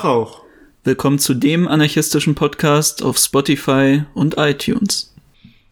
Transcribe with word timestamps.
Tag 0.00 0.04
auch. 0.06 0.44
Willkommen 0.82 1.18
zu 1.18 1.34
dem 1.34 1.68
anarchistischen 1.68 2.34
Podcast 2.34 3.02
auf 3.02 3.18
Spotify 3.18 4.04
und 4.14 4.38
iTunes. 4.38 5.14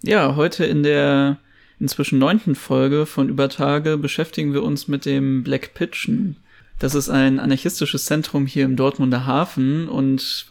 Ja, 0.02 0.36
heute 0.36 0.66
in 0.66 0.82
der 0.82 1.38
inzwischen 1.80 2.18
neunten 2.18 2.54
Folge 2.54 3.06
von 3.06 3.30
Übertage 3.30 3.96
beschäftigen 3.96 4.52
wir 4.52 4.64
uns 4.64 4.86
mit 4.86 5.06
dem 5.06 5.44
Black 5.44 5.72
Pitchen. 5.72 6.36
Das 6.78 6.94
ist 6.94 7.08
ein 7.08 7.40
anarchistisches 7.40 8.04
Zentrum 8.04 8.44
hier 8.44 8.66
im 8.66 8.76
Dortmunder 8.76 9.24
Hafen 9.24 9.88
und 9.88 10.46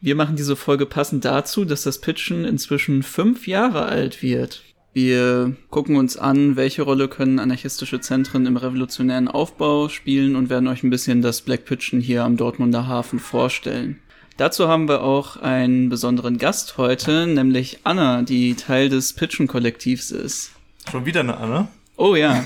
wir 0.00 0.16
machen 0.16 0.34
diese 0.34 0.56
Folge 0.56 0.84
passend 0.84 1.24
dazu, 1.24 1.64
dass 1.64 1.84
das 1.84 2.00
Pitchen 2.00 2.44
inzwischen 2.44 3.04
fünf 3.04 3.46
Jahre 3.46 3.84
alt 3.84 4.22
wird. 4.24 4.64
Wir 5.00 5.54
gucken 5.70 5.94
uns 5.94 6.16
an, 6.16 6.56
welche 6.56 6.82
Rolle 6.82 7.06
können 7.06 7.38
anarchistische 7.38 8.00
Zentren 8.00 8.46
im 8.46 8.56
revolutionären 8.56 9.28
Aufbau 9.28 9.88
spielen 9.88 10.34
und 10.34 10.50
werden 10.50 10.66
euch 10.66 10.82
ein 10.82 10.90
bisschen 10.90 11.22
das 11.22 11.40
Black 11.40 11.66
Pitchen 11.66 12.00
hier 12.00 12.24
am 12.24 12.36
Dortmunder 12.36 12.88
Hafen 12.88 13.20
vorstellen. 13.20 14.00
Dazu 14.38 14.66
haben 14.66 14.88
wir 14.88 15.04
auch 15.04 15.36
einen 15.36 15.88
besonderen 15.88 16.36
Gast 16.36 16.78
heute, 16.78 17.28
nämlich 17.28 17.78
Anna, 17.84 18.22
die 18.22 18.56
Teil 18.56 18.88
des 18.88 19.12
Pitchen-Kollektivs 19.12 20.10
ist. 20.10 20.50
Schon 20.90 21.06
wieder 21.06 21.20
eine 21.20 21.36
Anna? 21.36 21.68
Oh 21.96 22.16
ja. 22.16 22.42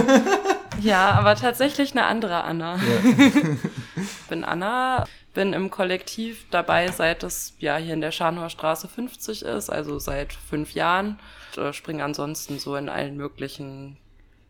ja, 0.80 1.10
aber 1.10 1.34
tatsächlich 1.34 1.92
eine 1.92 2.04
andere 2.04 2.44
Anna. 2.44 2.76
Ja. 2.76 3.26
ich 3.26 4.08
bin 4.30 4.42
Anna, 4.42 5.04
bin 5.34 5.52
im 5.52 5.70
Kollektiv 5.70 6.46
dabei, 6.50 6.90
seit 6.90 7.22
es 7.22 7.54
ja 7.58 7.76
hier 7.76 7.94
in 7.94 8.00
der 8.00 8.12
Scharnhauer 8.12 8.50
Straße 8.50 8.88
50 8.88 9.42
ist, 9.42 9.68
also 9.68 9.98
seit 9.98 10.32
fünf 10.32 10.72
Jahren. 10.72 11.18
Äh, 11.56 11.72
springe 11.72 12.04
ansonsten 12.04 12.58
so 12.58 12.76
in 12.76 12.88
allen 12.88 13.16
möglichen 13.16 13.98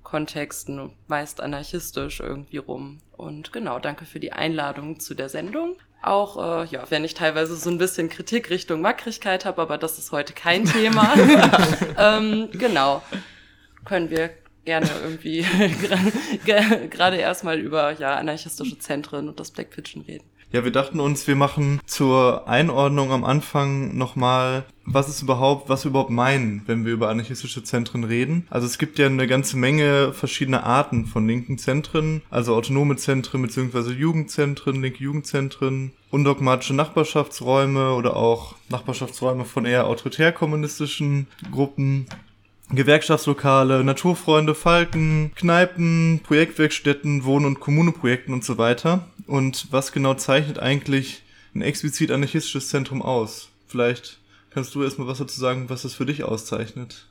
Kontexten, 0.02 0.92
meist 1.08 1.40
anarchistisch 1.40 2.20
irgendwie 2.20 2.58
rum. 2.58 3.00
Und 3.16 3.52
genau, 3.52 3.78
danke 3.78 4.04
für 4.04 4.20
die 4.20 4.32
Einladung 4.32 5.00
zu 5.00 5.14
der 5.14 5.28
Sendung. 5.28 5.76
Auch, 6.02 6.36
äh, 6.36 6.66
ja, 6.66 6.84
wenn 6.90 7.04
ich 7.04 7.14
teilweise 7.14 7.56
so 7.56 7.70
ein 7.70 7.78
bisschen 7.78 8.10
Kritik 8.10 8.50
Richtung 8.50 8.82
Mackrigkeit 8.82 9.46
habe, 9.46 9.62
aber 9.62 9.78
das 9.78 9.98
ist 9.98 10.12
heute 10.12 10.34
kein 10.34 10.64
Thema. 10.66 11.14
ähm, 11.98 12.50
genau, 12.52 13.02
können 13.84 14.10
wir 14.10 14.30
gerne 14.64 14.88
irgendwie 15.02 15.46
gerade 16.90 17.16
erstmal 17.16 17.58
über 17.58 17.92
ja, 17.92 18.16
anarchistische 18.16 18.78
Zentren 18.78 19.28
und 19.28 19.40
das 19.40 19.50
Black 19.50 19.70
Pitchen 19.70 20.02
reden. 20.02 20.24
Ja, 20.54 20.64
wir 20.64 20.70
dachten 20.70 21.00
uns, 21.00 21.26
wir 21.26 21.34
machen 21.34 21.80
zur 21.84 22.46
Einordnung 22.46 23.10
am 23.10 23.24
Anfang 23.24 23.98
nochmal, 23.98 24.64
was 24.84 25.08
ist 25.08 25.20
überhaupt, 25.20 25.68
was 25.68 25.84
wir 25.84 25.90
überhaupt 25.90 26.10
meinen, 26.10 26.62
wenn 26.66 26.84
wir 26.84 26.92
über 26.92 27.08
anarchistische 27.08 27.64
Zentren 27.64 28.04
reden. 28.04 28.46
Also 28.50 28.68
es 28.68 28.78
gibt 28.78 29.00
ja 29.00 29.06
eine 29.06 29.26
ganze 29.26 29.56
Menge 29.56 30.12
verschiedene 30.12 30.62
Arten 30.62 31.06
von 31.06 31.26
linken 31.26 31.58
Zentren, 31.58 32.22
also 32.30 32.54
autonome 32.54 32.94
Zentren 32.94 33.42
bzw. 33.42 33.94
Jugendzentren, 33.94 34.80
linke 34.80 35.02
Jugendzentren, 35.02 35.90
undogmatische 36.12 36.74
Nachbarschaftsräume 36.74 37.92
oder 37.92 38.14
auch 38.14 38.54
Nachbarschaftsräume 38.68 39.46
von 39.46 39.64
eher 39.64 39.88
autoritär-kommunistischen 39.88 41.26
Gruppen. 41.50 42.06
Gewerkschaftslokale, 42.70 43.84
Naturfreunde, 43.84 44.54
Falken, 44.54 45.32
Kneipen, 45.34 46.20
Projektwerkstätten, 46.22 47.24
Wohn- 47.24 47.44
und 47.44 47.60
Kommuneprojekten 47.60 48.32
und 48.32 48.42
so 48.42 48.56
weiter. 48.56 49.08
Und 49.26 49.72
was 49.72 49.92
genau 49.92 50.14
zeichnet 50.14 50.58
eigentlich 50.58 51.22
ein 51.54 51.62
explizit 51.62 52.10
anarchistisches 52.10 52.68
Zentrum 52.68 53.02
aus? 53.02 53.48
Vielleicht 53.66 54.18
kannst 54.50 54.74
du 54.74 54.82
erstmal 54.82 55.08
was 55.08 55.18
dazu 55.18 55.38
sagen, 55.38 55.68
was 55.68 55.82
das 55.82 55.94
für 55.94 56.06
dich 56.06 56.24
auszeichnet. 56.24 57.06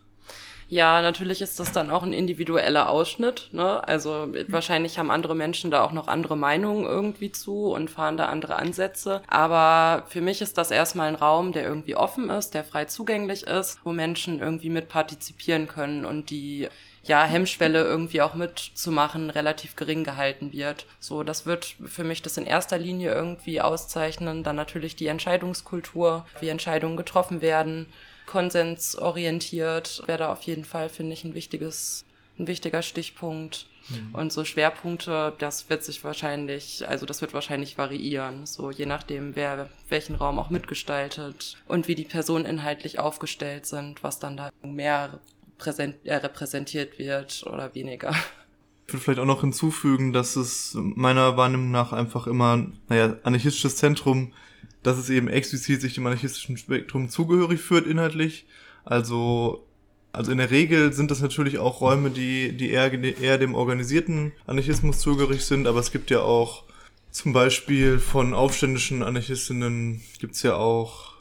Ja, 0.73 1.03
natürlich 1.03 1.39
ist 1.43 1.59
das 1.59 1.71
dann 1.71 1.91
auch 1.91 2.01
ein 2.01 2.13
individueller 2.13 2.89
Ausschnitt. 2.89 3.49
Ne? 3.51 3.87
Also 3.87 4.29
wahrscheinlich 4.47 4.97
haben 4.97 5.11
andere 5.11 5.35
Menschen 5.35 5.69
da 5.69 5.83
auch 5.83 5.91
noch 5.91 6.07
andere 6.07 6.35
Meinungen 6.35 6.85
irgendwie 6.85 7.31
zu 7.31 7.71
und 7.71 7.91
fahren 7.91 8.17
da 8.17 8.25
andere 8.25 8.55
Ansätze. 8.55 9.21
Aber 9.27 10.03
für 10.07 10.19
mich 10.19 10.41
ist 10.41 10.57
das 10.57 10.71
erstmal 10.71 11.09
ein 11.09 11.15
Raum, 11.15 11.51
der 11.51 11.63
irgendwie 11.63 11.95
offen 11.95 12.31
ist, 12.31 12.55
der 12.55 12.63
frei 12.63 12.85
zugänglich 12.85 13.43
ist, 13.43 13.81
wo 13.83 13.91
Menschen 13.91 14.39
irgendwie 14.39 14.71
mit 14.71 14.89
partizipieren 14.89 15.67
können 15.67 16.05
und 16.05 16.31
die 16.31 16.67
ja, 17.03 17.23
Hemmschwelle 17.23 17.83
irgendwie 17.83 18.23
auch 18.23 18.33
mitzumachen 18.33 19.29
relativ 19.29 19.75
gering 19.75 20.03
gehalten 20.03 20.53
wird. 20.53 20.87
So, 20.99 21.21
das 21.21 21.45
wird 21.45 21.75
für 21.85 22.03
mich 22.03 22.23
das 22.23 22.37
in 22.37 22.47
erster 22.47 22.79
Linie 22.79 23.13
irgendwie 23.13 23.61
auszeichnen. 23.61 24.41
Dann 24.41 24.55
natürlich 24.55 24.95
die 24.95 25.07
Entscheidungskultur, 25.07 26.25
wie 26.39 26.49
Entscheidungen 26.49 26.97
getroffen 26.97 27.43
werden, 27.43 27.85
konsensorientiert, 28.25 30.03
wäre 30.05 30.19
da 30.19 30.31
auf 30.31 30.41
jeden 30.43 30.65
Fall, 30.65 30.89
finde 30.89 31.13
ich, 31.13 31.23
ein 31.23 31.33
wichtiges, 31.33 32.05
ein 32.37 32.47
wichtiger 32.47 32.81
Stichpunkt. 32.81 33.67
Mhm. 33.89 34.15
Und 34.15 34.33
so 34.33 34.45
Schwerpunkte, 34.45 35.33
das 35.39 35.69
wird 35.69 35.83
sich 35.83 36.03
wahrscheinlich, 36.03 36.87
also 36.87 37.05
das 37.05 37.21
wird 37.21 37.33
wahrscheinlich 37.33 37.77
variieren, 37.77 38.45
so 38.45 38.71
je 38.71 38.85
nachdem, 38.85 39.35
wer 39.35 39.69
welchen 39.89 40.15
Raum 40.15 40.39
auch 40.39 40.49
mitgestaltet 40.49 41.57
und 41.67 41.87
wie 41.87 41.95
die 41.95 42.05
Personen 42.05 42.45
inhaltlich 42.45 42.99
aufgestellt 42.99 43.65
sind, 43.65 44.01
was 44.03 44.19
dann 44.19 44.37
da 44.37 44.49
mehr 44.63 45.19
präsent, 45.57 45.95
äh, 46.03 46.15
repräsentiert 46.15 46.97
wird 46.97 47.43
oder 47.45 47.75
weniger. 47.75 48.15
Ich 48.87 48.93
würde 48.93 49.03
vielleicht 49.03 49.19
auch 49.19 49.25
noch 49.25 49.41
hinzufügen, 49.41 50.13
dass 50.13 50.35
es 50.35 50.73
meiner 50.75 51.37
Wahrnehmung 51.37 51.71
nach 51.71 51.93
einfach 51.93 52.27
immer, 52.27 52.67
naja, 52.89 53.15
anarchistisches 53.23 53.77
Zentrum, 53.77 54.33
dass 54.83 54.97
es 54.97 55.09
eben 55.09 55.27
explizit 55.27 55.81
sich 55.81 55.93
dem 55.93 56.05
anarchistischen 56.05 56.57
Spektrum 56.57 57.09
zugehörig 57.09 57.61
führt 57.61 57.87
inhaltlich. 57.87 58.45
Also, 58.85 59.65
also 60.11 60.31
in 60.31 60.37
der 60.37 60.51
Regel 60.51 60.93
sind 60.93 61.09
das 61.09 61.21
natürlich 61.21 61.57
auch 61.57 61.81
Räume, 61.81 62.09
die, 62.09 62.55
die 62.55 62.69
eher, 62.69 62.91
eher 62.93 63.37
dem 63.37 63.55
organisierten 63.55 64.33
Anarchismus 64.45 64.99
zugehörig 64.99 65.45
sind, 65.45 65.67
aber 65.67 65.79
es 65.79 65.91
gibt 65.91 66.11
ja 66.11 66.21
auch 66.21 66.63
zum 67.11 67.31
Beispiel 67.31 67.99
von 67.99 68.33
aufständischen 68.33 69.03
Anarchistinnen 69.03 70.01
gibt's 70.19 70.41
ja 70.41 70.55
auch 70.55 71.13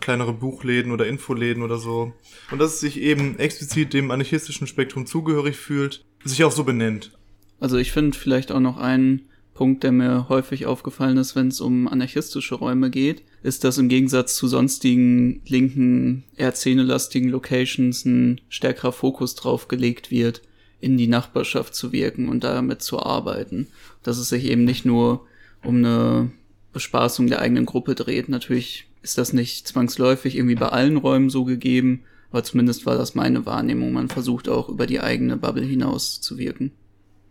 kleinere 0.00 0.32
Buchläden 0.32 0.92
oder 0.92 1.06
Infoläden 1.06 1.62
oder 1.62 1.78
so. 1.78 2.12
Und 2.50 2.58
dass 2.58 2.74
es 2.74 2.80
sich 2.80 3.00
eben 3.00 3.38
explizit 3.38 3.92
dem 3.94 4.10
anarchistischen 4.10 4.66
Spektrum 4.66 5.06
zugehörig 5.06 5.56
fühlt, 5.56 6.04
sich 6.24 6.44
auch 6.44 6.52
so 6.52 6.64
benennt. 6.64 7.12
Also 7.60 7.76
ich 7.76 7.92
finde 7.92 8.18
vielleicht 8.18 8.52
auch 8.52 8.60
noch 8.60 8.78
einen 8.78 9.27
Punkt, 9.58 9.82
der 9.82 9.90
mir 9.90 10.28
häufig 10.28 10.66
aufgefallen 10.66 11.16
ist, 11.16 11.34
wenn 11.34 11.48
es 11.48 11.60
um 11.60 11.88
anarchistische 11.88 12.54
Räume 12.54 12.90
geht, 12.90 13.24
ist, 13.42 13.64
dass 13.64 13.76
im 13.76 13.88
Gegensatz 13.88 14.36
zu 14.36 14.46
sonstigen 14.46 15.42
linken, 15.48 16.22
eher 16.36 16.54
szenelastigen 16.54 17.28
Locations 17.28 18.04
ein 18.04 18.40
stärkerer 18.48 18.92
Fokus 18.92 19.34
drauf 19.34 19.66
gelegt 19.66 20.12
wird, 20.12 20.42
in 20.80 20.96
die 20.96 21.08
Nachbarschaft 21.08 21.74
zu 21.74 21.90
wirken 21.90 22.28
und 22.28 22.44
damit 22.44 22.82
zu 22.82 23.00
arbeiten. 23.00 23.66
Dass 24.04 24.18
es 24.18 24.28
sich 24.28 24.44
eben 24.44 24.62
nicht 24.62 24.84
nur 24.84 25.26
um 25.64 25.78
eine 25.78 26.30
Bespaßung 26.72 27.26
der 27.26 27.40
eigenen 27.40 27.66
Gruppe 27.66 27.96
dreht. 27.96 28.28
Natürlich 28.28 28.86
ist 29.02 29.18
das 29.18 29.32
nicht 29.32 29.66
zwangsläufig 29.66 30.36
irgendwie 30.36 30.54
bei 30.54 30.68
allen 30.68 30.98
Räumen 30.98 31.30
so 31.30 31.44
gegeben, 31.44 32.04
aber 32.30 32.44
zumindest 32.44 32.86
war 32.86 32.96
das 32.96 33.16
meine 33.16 33.44
Wahrnehmung. 33.44 33.92
Man 33.92 34.06
versucht 34.06 34.48
auch 34.48 34.68
über 34.68 34.86
die 34.86 35.00
eigene 35.00 35.36
Bubble 35.36 35.64
hinaus 35.64 36.20
zu 36.20 36.38
wirken. 36.38 36.70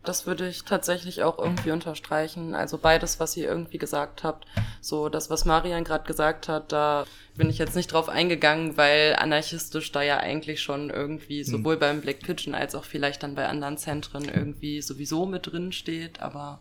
Das 0.07 0.25
würde 0.25 0.47
ich 0.47 0.63
tatsächlich 0.63 1.23
auch 1.23 1.37
irgendwie 1.37 1.71
unterstreichen. 1.71 2.55
Also 2.55 2.77
beides, 2.77 3.19
was 3.19 3.35
ihr 3.35 3.45
irgendwie 3.45 3.77
gesagt 3.77 4.23
habt. 4.23 4.47
So, 4.79 5.09
das, 5.09 5.29
was 5.29 5.43
Marian 5.43 5.83
gerade 5.83 6.05
gesagt 6.05 6.47
hat, 6.47 6.71
da 6.71 7.05
bin 7.35 7.49
ich 7.49 7.57
jetzt 7.57 7.75
nicht 7.75 7.91
drauf 7.91 8.07
eingegangen, 8.07 8.77
weil 8.77 9.17
anarchistisch 9.19 9.91
da 9.91 10.01
ja 10.01 10.17
eigentlich 10.17 10.61
schon 10.61 10.89
irgendwie 10.89 11.39
hm. 11.39 11.45
sowohl 11.45 11.75
beim 11.75 11.99
Black 11.99 12.19
Pigeon 12.19 12.55
als 12.55 12.73
auch 12.73 12.85
vielleicht 12.85 13.21
dann 13.21 13.35
bei 13.35 13.49
anderen 13.49 13.77
Zentren 13.77 14.29
irgendwie 14.29 14.81
sowieso 14.81 15.25
mit 15.25 15.51
drin 15.51 15.73
steht. 15.73 16.21
Aber 16.21 16.59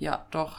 ja, 0.00 0.26
doch. 0.32 0.56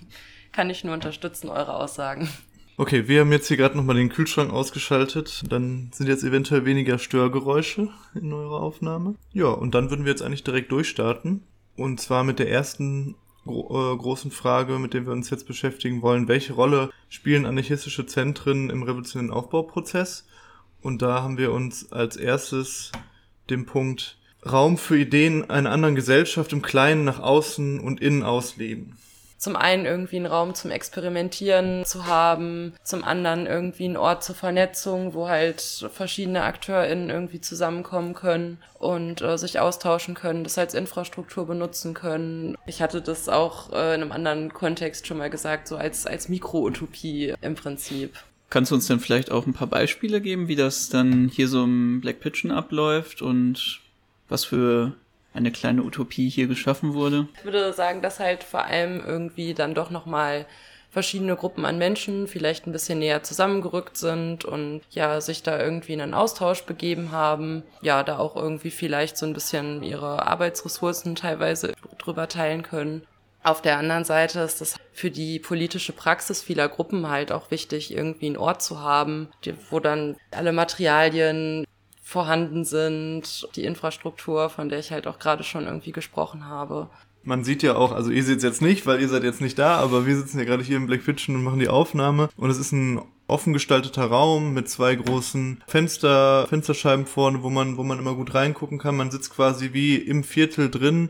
Kann 0.52 0.70
ich 0.70 0.84
nur 0.84 0.94
unterstützen, 0.94 1.48
eure 1.48 1.74
Aussagen. 1.74 2.28
Okay, 2.76 3.08
wir 3.08 3.20
haben 3.20 3.32
jetzt 3.32 3.48
hier 3.48 3.56
gerade 3.56 3.76
nochmal 3.76 3.96
den 3.96 4.10
Kühlschrank 4.10 4.52
ausgeschaltet. 4.52 5.42
Dann 5.48 5.90
sind 5.92 6.06
jetzt 6.06 6.22
eventuell 6.22 6.64
weniger 6.64 6.98
Störgeräusche 6.98 7.88
in 8.14 8.32
eurer 8.32 8.60
Aufnahme. 8.60 9.16
Ja, 9.32 9.46
und 9.46 9.74
dann 9.74 9.90
würden 9.90 10.04
wir 10.04 10.12
jetzt 10.12 10.22
eigentlich 10.22 10.44
direkt 10.44 10.70
durchstarten. 10.70 11.42
Und 11.76 12.00
zwar 12.00 12.24
mit 12.24 12.38
der 12.38 12.50
ersten 12.50 13.16
gro 13.44 13.92
äh, 13.92 13.96
großen 13.96 14.30
Frage, 14.30 14.78
mit 14.78 14.94
der 14.94 15.06
wir 15.06 15.12
uns 15.12 15.30
jetzt 15.30 15.46
beschäftigen 15.46 16.02
wollen. 16.02 16.28
Welche 16.28 16.52
Rolle 16.52 16.90
spielen 17.08 17.46
anarchistische 17.46 18.06
Zentren 18.06 18.70
im 18.70 18.82
revolutionären 18.82 19.32
Aufbauprozess? 19.32 20.26
Und 20.82 21.02
da 21.02 21.22
haben 21.22 21.38
wir 21.38 21.52
uns 21.52 21.92
als 21.92 22.16
erstes 22.16 22.92
den 23.50 23.66
Punkt 23.66 24.18
Raum 24.46 24.76
für 24.76 24.98
Ideen 24.98 25.48
einer 25.48 25.70
anderen 25.70 25.94
Gesellschaft 25.94 26.52
im 26.52 26.60
Kleinen 26.60 27.04
nach 27.04 27.18
außen 27.18 27.80
und 27.80 28.00
innen 28.00 28.22
ausleben 28.22 28.96
zum 29.44 29.56
einen 29.56 29.84
irgendwie 29.84 30.16
einen 30.16 30.24
Raum 30.24 30.54
zum 30.54 30.70
Experimentieren 30.70 31.84
zu 31.84 32.06
haben, 32.06 32.72
zum 32.82 33.04
anderen 33.04 33.44
irgendwie 33.46 33.84
einen 33.84 33.98
Ort 33.98 34.24
zur 34.24 34.34
Vernetzung, 34.34 35.12
wo 35.12 35.28
halt 35.28 35.86
verschiedene 35.92 36.44
AkteurInnen 36.44 37.10
irgendwie 37.10 37.42
zusammenkommen 37.42 38.14
können 38.14 38.56
und 38.78 39.20
äh, 39.20 39.36
sich 39.36 39.60
austauschen 39.60 40.14
können, 40.14 40.44
das 40.44 40.56
als 40.56 40.72
Infrastruktur 40.72 41.46
benutzen 41.46 41.92
können. 41.92 42.56
Ich 42.66 42.80
hatte 42.80 43.02
das 43.02 43.28
auch 43.28 43.70
äh, 43.70 43.94
in 43.94 44.00
einem 44.00 44.12
anderen 44.12 44.54
Kontext 44.54 45.06
schon 45.06 45.18
mal 45.18 45.28
gesagt, 45.28 45.68
so 45.68 45.76
als, 45.76 46.06
als 46.06 46.30
Mikro-Utopie 46.30 47.34
im 47.42 47.54
Prinzip. 47.54 48.14
Kannst 48.48 48.70
du 48.70 48.76
uns 48.76 48.86
denn 48.86 48.98
vielleicht 48.98 49.30
auch 49.30 49.46
ein 49.46 49.52
paar 49.52 49.66
Beispiele 49.66 50.22
geben, 50.22 50.48
wie 50.48 50.56
das 50.56 50.88
dann 50.88 51.28
hier 51.28 51.48
so 51.48 51.64
im 51.64 52.00
Black 52.00 52.20
Pitchen 52.20 52.50
abläuft 52.50 53.20
und 53.20 53.80
was 54.30 54.46
für 54.46 54.94
eine 55.34 55.50
kleine 55.50 55.82
Utopie 55.82 56.30
hier 56.30 56.46
geschaffen 56.46 56.94
wurde. 56.94 57.28
Ich 57.36 57.44
würde 57.44 57.72
sagen, 57.72 58.00
dass 58.00 58.20
halt 58.20 58.44
vor 58.44 58.64
allem 58.64 59.02
irgendwie 59.04 59.52
dann 59.52 59.74
doch 59.74 59.90
nochmal 59.90 60.46
verschiedene 60.90 61.34
Gruppen 61.34 61.64
an 61.64 61.76
Menschen 61.76 62.28
vielleicht 62.28 62.66
ein 62.66 62.72
bisschen 62.72 63.00
näher 63.00 63.24
zusammengerückt 63.24 63.96
sind 63.96 64.44
und 64.44 64.82
ja, 64.90 65.20
sich 65.20 65.42
da 65.42 65.60
irgendwie 65.60 65.92
in 65.92 66.00
einen 66.00 66.14
Austausch 66.14 66.62
begeben 66.62 67.10
haben. 67.10 67.64
Ja, 67.82 68.04
da 68.04 68.18
auch 68.18 68.36
irgendwie 68.36 68.70
vielleicht 68.70 69.16
so 69.16 69.26
ein 69.26 69.32
bisschen 69.32 69.82
ihre 69.82 70.24
Arbeitsressourcen 70.24 71.16
teilweise 71.16 71.74
drüber 71.98 72.28
teilen 72.28 72.62
können. 72.62 73.02
Auf 73.42 73.60
der 73.60 73.76
anderen 73.76 74.04
Seite 74.04 74.40
ist 74.40 74.62
es 74.62 74.76
für 74.92 75.10
die 75.10 75.40
politische 75.40 75.92
Praxis 75.92 76.42
vieler 76.42 76.68
Gruppen 76.68 77.10
halt 77.10 77.32
auch 77.32 77.50
wichtig, 77.50 77.92
irgendwie 77.92 78.26
einen 78.26 78.38
Ort 78.38 78.62
zu 78.62 78.80
haben, 78.80 79.28
wo 79.70 79.80
dann 79.80 80.16
alle 80.30 80.52
Materialien 80.52 81.66
vorhanden 82.04 82.64
sind, 82.64 83.48
die 83.56 83.64
Infrastruktur, 83.64 84.50
von 84.50 84.68
der 84.68 84.78
ich 84.78 84.92
halt 84.92 85.06
auch 85.06 85.18
gerade 85.18 85.42
schon 85.42 85.64
irgendwie 85.64 85.90
gesprochen 85.90 86.46
habe. 86.46 86.88
Man 87.24 87.42
sieht 87.42 87.62
ja 87.62 87.76
auch, 87.76 87.92
also 87.92 88.10
ihr 88.10 88.22
seht 88.22 88.36
es 88.36 88.44
jetzt 88.44 88.60
nicht, 88.60 88.86
weil 88.86 89.00
ihr 89.00 89.08
seid 89.08 89.24
jetzt 89.24 89.40
nicht 89.40 89.58
da, 89.58 89.78
aber 89.78 90.06
wir 90.06 90.14
sitzen 90.14 90.38
ja 90.38 90.44
gerade 90.44 90.62
hier 90.62 90.76
im 90.76 90.86
Black 90.86 91.02
Fiction 91.02 91.34
und 91.34 91.42
machen 91.42 91.58
die 91.58 91.68
Aufnahme 91.68 92.28
und 92.36 92.50
es 92.50 92.58
ist 92.58 92.72
ein 92.72 93.00
offen 93.26 93.54
gestalteter 93.54 94.04
Raum 94.04 94.52
mit 94.52 94.68
zwei 94.68 94.94
großen 94.94 95.62
Fenster, 95.66 96.46
Fensterscheiben 96.46 97.06
vorne, 97.06 97.42
wo 97.42 97.48
man, 97.48 97.78
wo 97.78 97.82
man 97.82 97.98
immer 97.98 98.14
gut 98.14 98.34
reingucken 98.34 98.78
kann. 98.78 98.96
Man 98.96 99.10
sitzt 99.10 99.34
quasi 99.34 99.72
wie 99.72 99.96
im 99.96 100.24
Viertel 100.24 100.70
drin 100.70 101.08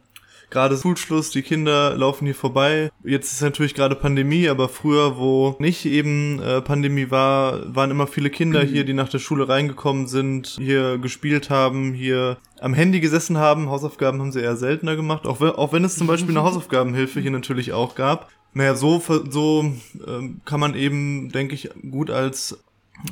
gerade 0.50 0.76
Schulschluss, 0.76 1.30
die 1.30 1.42
Kinder 1.42 1.96
laufen 1.96 2.26
hier 2.26 2.34
vorbei. 2.34 2.90
Jetzt 3.02 3.32
ist 3.32 3.42
natürlich 3.42 3.74
gerade 3.74 3.94
Pandemie, 3.94 4.48
aber 4.48 4.68
früher, 4.68 5.18
wo 5.18 5.56
nicht 5.58 5.84
eben 5.84 6.40
äh, 6.40 6.60
Pandemie 6.60 7.10
war, 7.10 7.74
waren 7.74 7.90
immer 7.90 8.06
viele 8.06 8.30
Kinder 8.30 8.62
hier, 8.62 8.84
die 8.84 8.94
nach 8.94 9.08
der 9.08 9.18
Schule 9.18 9.48
reingekommen 9.48 10.06
sind, 10.06 10.56
hier 10.58 10.98
gespielt 10.98 11.50
haben, 11.50 11.92
hier 11.92 12.38
am 12.60 12.74
Handy 12.74 13.00
gesessen 13.00 13.38
haben. 13.38 13.68
Hausaufgaben 13.68 14.20
haben 14.20 14.32
sie 14.32 14.40
eher 14.40 14.56
seltener 14.56 14.96
gemacht, 14.96 15.26
auch, 15.26 15.40
auch 15.40 15.72
wenn 15.72 15.84
es 15.84 15.96
zum 15.96 16.06
Beispiel 16.06 16.36
eine 16.36 16.44
Hausaufgabenhilfe 16.44 17.20
hier 17.20 17.30
natürlich 17.30 17.72
auch 17.72 17.94
gab. 17.94 18.30
Naja, 18.54 18.76
so, 18.76 19.02
so 19.28 19.72
ähm, 20.06 20.40
kann 20.44 20.60
man 20.60 20.76
eben, 20.76 21.32
denke 21.32 21.54
ich, 21.54 21.70
gut 21.90 22.10
als 22.10 22.56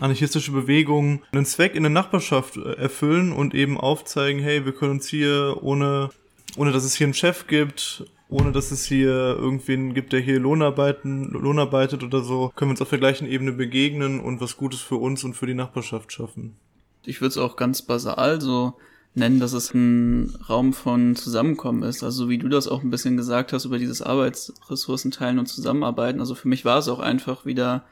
anarchistische 0.00 0.52
Bewegung 0.52 1.22
einen 1.32 1.44
Zweck 1.44 1.74
in 1.74 1.82
der 1.82 1.90
Nachbarschaft 1.90 2.56
äh, 2.56 2.74
erfüllen 2.74 3.32
und 3.32 3.54
eben 3.54 3.78
aufzeigen, 3.78 4.40
hey, 4.40 4.64
wir 4.64 4.72
können 4.72 4.92
uns 4.92 5.08
hier 5.08 5.58
ohne 5.60 6.10
ohne 6.56 6.72
dass 6.72 6.84
es 6.84 6.94
hier 6.94 7.06
einen 7.06 7.14
Chef 7.14 7.46
gibt, 7.46 8.04
ohne 8.28 8.52
dass 8.52 8.70
es 8.70 8.84
hier 8.84 9.10
irgendwen 9.10 9.94
gibt, 9.94 10.12
der 10.12 10.20
hier 10.20 10.40
Lohnarbeiten, 10.40 11.30
Lohn 11.30 11.58
arbeitet 11.58 12.02
oder 12.02 12.22
so, 12.22 12.52
können 12.56 12.70
wir 12.70 12.72
uns 12.72 12.82
auf 12.82 12.90
der 12.90 12.98
gleichen 12.98 13.26
Ebene 13.26 13.52
begegnen 13.52 14.20
und 14.20 14.40
was 14.40 14.56
Gutes 14.56 14.80
für 14.80 14.96
uns 14.96 15.22
und 15.24 15.34
für 15.34 15.46
die 15.46 15.54
Nachbarschaft 15.54 16.12
schaffen. 16.12 16.56
Ich 17.04 17.20
würde 17.20 17.30
es 17.30 17.38
auch 17.38 17.56
ganz 17.56 17.82
basal 17.82 18.40
so 18.40 18.74
nennen, 19.14 19.40
dass 19.40 19.52
es 19.52 19.74
ein 19.74 20.34
Raum 20.48 20.72
von 20.72 21.16
Zusammenkommen 21.16 21.82
ist. 21.82 22.02
Also 22.02 22.28
wie 22.28 22.38
du 22.38 22.48
das 22.48 22.68
auch 22.68 22.82
ein 22.82 22.90
bisschen 22.90 23.16
gesagt 23.16 23.52
hast 23.52 23.64
über 23.64 23.78
dieses 23.78 24.00
Arbeitsressourcen 24.00 25.10
teilen 25.10 25.38
und 25.38 25.46
zusammenarbeiten. 25.46 26.20
Also 26.20 26.34
für 26.34 26.48
mich 26.48 26.64
war 26.64 26.78
es 26.78 26.88
auch 26.88 27.00
einfach 27.00 27.44
wieder 27.44 27.84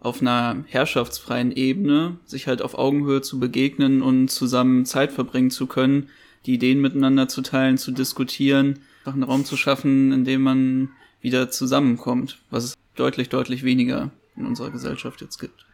auf 0.00 0.20
einer 0.20 0.64
herrschaftsfreien 0.66 1.52
Ebene, 1.52 2.18
sich 2.24 2.46
halt 2.46 2.60
auf 2.60 2.76
Augenhöhe 2.76 3.22
zu 3.22 3.38
begegnen 3.38 4.02
und 4.02 4.28
zusammen 4.28 4.84
Zeit 4.84 5.12
verbringen 5.12 5.50
zu 5.50 5.66
können, 5.66 6.08
die 6.46 6.54
Ideen 6.54 6.80
miteinander 6.80 7.28
zu 7.28 7.42
teilen, 7.42 7.78
zu 7.78 7.92
diskutieren, 7.92 8.80
einfach 9.00 9.14
einen 9.14 9.22
Raum 9.22 9.44
zu 9.44 9.56
schaffen, 9.56 10.12
in 10.12 10.24
dem 10.24 10.42
man 10.42 10.90
wieder 11.20 11.50
zusammenkommt, 11.50 12.38
was 12.50 12.64
es 12.64 12.74
deutlich, 12.96 13.28
deutlich 13.28 13.64
weniger 13.64 14.10
in 14.36 14.46
unserer 14.46 14.70
Gesellschaft 14.70 15.20
jetzt 15.20 15.38
gibt. 15.38 15.64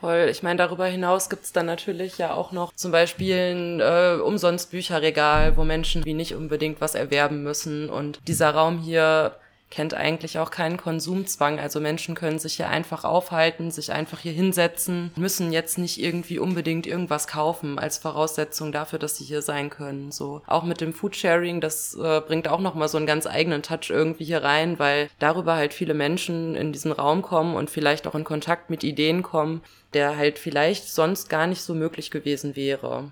Voll. 0.00 0.28
Ich 0.30 0.44
meine, 0.44 0.58
darüber 0.58 0.86
hinaus 0.86 1.28
gibt's 1.28 1.52
dann 1.52 1.66
natürlich 1.66 2.18
ja 2.18 2.32
auch 2.32 2.52
noch 2.52 2.72
zum 2.74 2.92
Beispiel 2.92 3.34
ein 3.34 3.80
äh, 3.80 4.20
umsonst 4.20 4.70
Bücherregal, 4.70 5.56
wo 5.56 5.64
Menschen 5.64 6.04
wie 6.04 6.14
nicht 6.14 6.36
unbedingt 6.36 6.80
was 6.80 6.94
erwerben 6.94 7.42
müssen. 7.42 7.90
Und 7.90 8.20
dieser 8.28 8.50
Raum 8.50 8.78
hier 8.78 9.34
kennt 9.70 9.94
eigentlich 9.94 10.38
auch 10.38 10.50
keinen 10.50 10.76
Konsumzwang. 10.76 11.58
Also 11.60 11.80
Menschen 11.80 12.14
können 12.14 12.38
sich 12.38 12.54
hier 12.54 12.68
einfach 12.68 13.04
aufhalten, 13.04 13.70
sich 13.70 13.92
einfach 13.92 14.20
hier 14.20 14.32
hinsetzen, 14.32 15.10
müssen 15.16 15.52
jetzt 15.52 15.78
nicht 15.78 16.00
irgendwie 16.00 16.38
unbedingt 16.38 16.86
irgendwas 16.86 17.26
kaufen 17.26 17.78
als 17.78 17.98
Voraussetzung 17.98 18.72
dafür, 18.72 18.98
dass 18.98 19.16
sie 19.16 19.24
hier 19.24 19.42
sein 19.42 19.70
können. 19.70 20.10
So 20.10 20.42
auch 20.46 20.64
mit 20.64 20.80
dem 20.80 20.94
Foodsharing, 20.94 21.60
das 21.60 21.94
äh, 21.94 22.20
bringt 22.20 22.48
auch 22.48 22.60
noch 22.60 22.74
mal 22.74 22.88
so 22.88 22.96
einen 22.96 23.06
ganz 23.06 23.26
eigenen 23.26 23.62
Touch 23.62 23.90
irgendwie 23.90 24.24
hier 24.24 24.42
rein, 24.42 24.78
weil 24.78 25.10
darüber 25.18 25.54
halt 25.54 25.74
viele 25.74 25.94
Menschen 25.94 26.54
in 26.54 26.72
diesen 26.72 26.92
Raum 26.92 27.22
kommen 27.22 27.54
und 27.54 27.70
vielleicht 27.70 28.06
auch 28.06 28.14
in 28.14 28.24
Kontakt 28.24 28.70
mit 28.70 28.84
Ideen 28.84 29.22
kommen, 29.22 29.62
der 29.92 30.16
halt 30.16 30.38
vielleicht 30.38 30.88
sonst 30.88 31.28
gar 31.28 31.46
nicht 31.46 31.62
so 31.62 31.74
möglich 31.74 32.10
gewesen 32.10 32.56
wäre. 32.56 33.10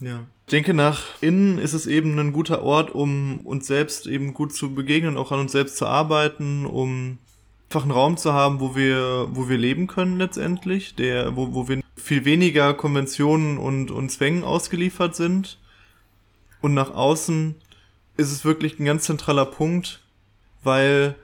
Ja. 0.00 0.24
Ich 0.46 0.50
denke, 0.50 0.74
nach 0.74 1.02
innen 1.22 1.58
ist 1.58 1.72
es 1.72 1.86
eben 1.86 2.18
ein 2.18 2.32
guter 2.32 2.62
Ort, 2.62 2.90
um 2.90 3.40
uns 3.40 3.66
selbst 3.66 4.06
eben 4.06 4.34
gut 4.34 4.54
zu 4.54 4.74
begegnen, 4.74 5.16
auch 5.16 5.32
an 5.32 5.40
uns 5.40 5.52
selbst 5.52 5.78
zu 5.78 5.86
arbeiten, 5.86 6.66
um 6.66 7.18
einfach 7.68 7.82
einen 7.82 7.92
Raum 7.92 8.16
zu 8.18 8.34
haben, 8.34 8.60
wo 8.60 8.76
wir, 8.76 9.28
wo 9.30 9.48
wir 9.48 9.56
leben 9.56 9.86
können 9.86 10.18
letztendlich, 10.18 10.94
der, 10.96 11.34
wo, 11.34 11.54
wo 11.54 11.66
wir 11.68 11.80
viel 11.96 12.26
weniger 12.26 12.74
Konventionen 12.74 13.56
und, 13.56 13.90
und 13.90 14.10
Zwängen 14.10 14.44
ausgeliefert 14.44 15.16
sind. 15.16 15.58
Und 16.60 16.74
nach 16.74 16.90
außen 16.90 17.54
ist 18.18 18.30
es 18.30 18.44
wirklich 18.44 18.78
ein 18.78 18.84
ganz 18.84 19.04
zentraler 19.04 19.46
Punkt, 19.46 20.02
weil 20.62 21.14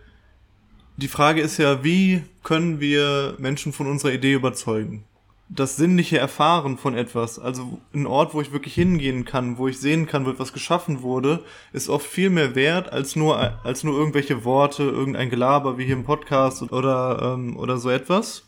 die 0.97 1.09
Frage 1.09 1.43
ist 1.43 1.59
ja, 1.59 1.85
wie 1.85 2.25
können 2.43 2.81
wir 2.81 3.37
Menschen 3.39 3.73
von 3.73 3.87
unserer 3.87 4.13
Idee 4.13 4.33
überzeugen? 4.33 5.05
Das 5.53 5.77
sinnliche 5.77 6.17
Erfahren 6.17 6.79
von 6.79 6.95
etwas, 6.95 7.41
also 7.41 7.81
ein 7.93 8.07
Ort, 8.07 8.35
wo 8.35 8.41
ich 8.41 8.53
wirklich 8.53 8.75
hingehen 8.75 9.25
kann, 9.25 9.59
wo 9.59 9.67
ich 9.67 9.79
sehen 9.79 10.07
kann, 10.07 10.25
wo 10.25 10.31
etwas 10.31 10.53
geschaffen 10.53 11.03
wurde, 11.03 11.43
ist 11.73 11.89
oft 11.89 12.07
viel 12.07 12.31
mehr 12.31 12.55
wert 12.55 12.93
als 12.93 13.17
nur 13.17 13.37
als 13.65 13.83
nur 13.83 13.99
irgendwelche 13.99 14.45
Worte, 14.45 14.85
irgendein 14.85 15.29
Gelaber 15.29 15.77
wie 15.77 15.85
hier 15.85 15.97
im 15.97 16.05
Podcast 16.05 16.63
oder 16.71 17.35
ähm, 17.35 17.57
oder 17.57 17.79
so 17.79 17.91
etwas, 17.91 18.45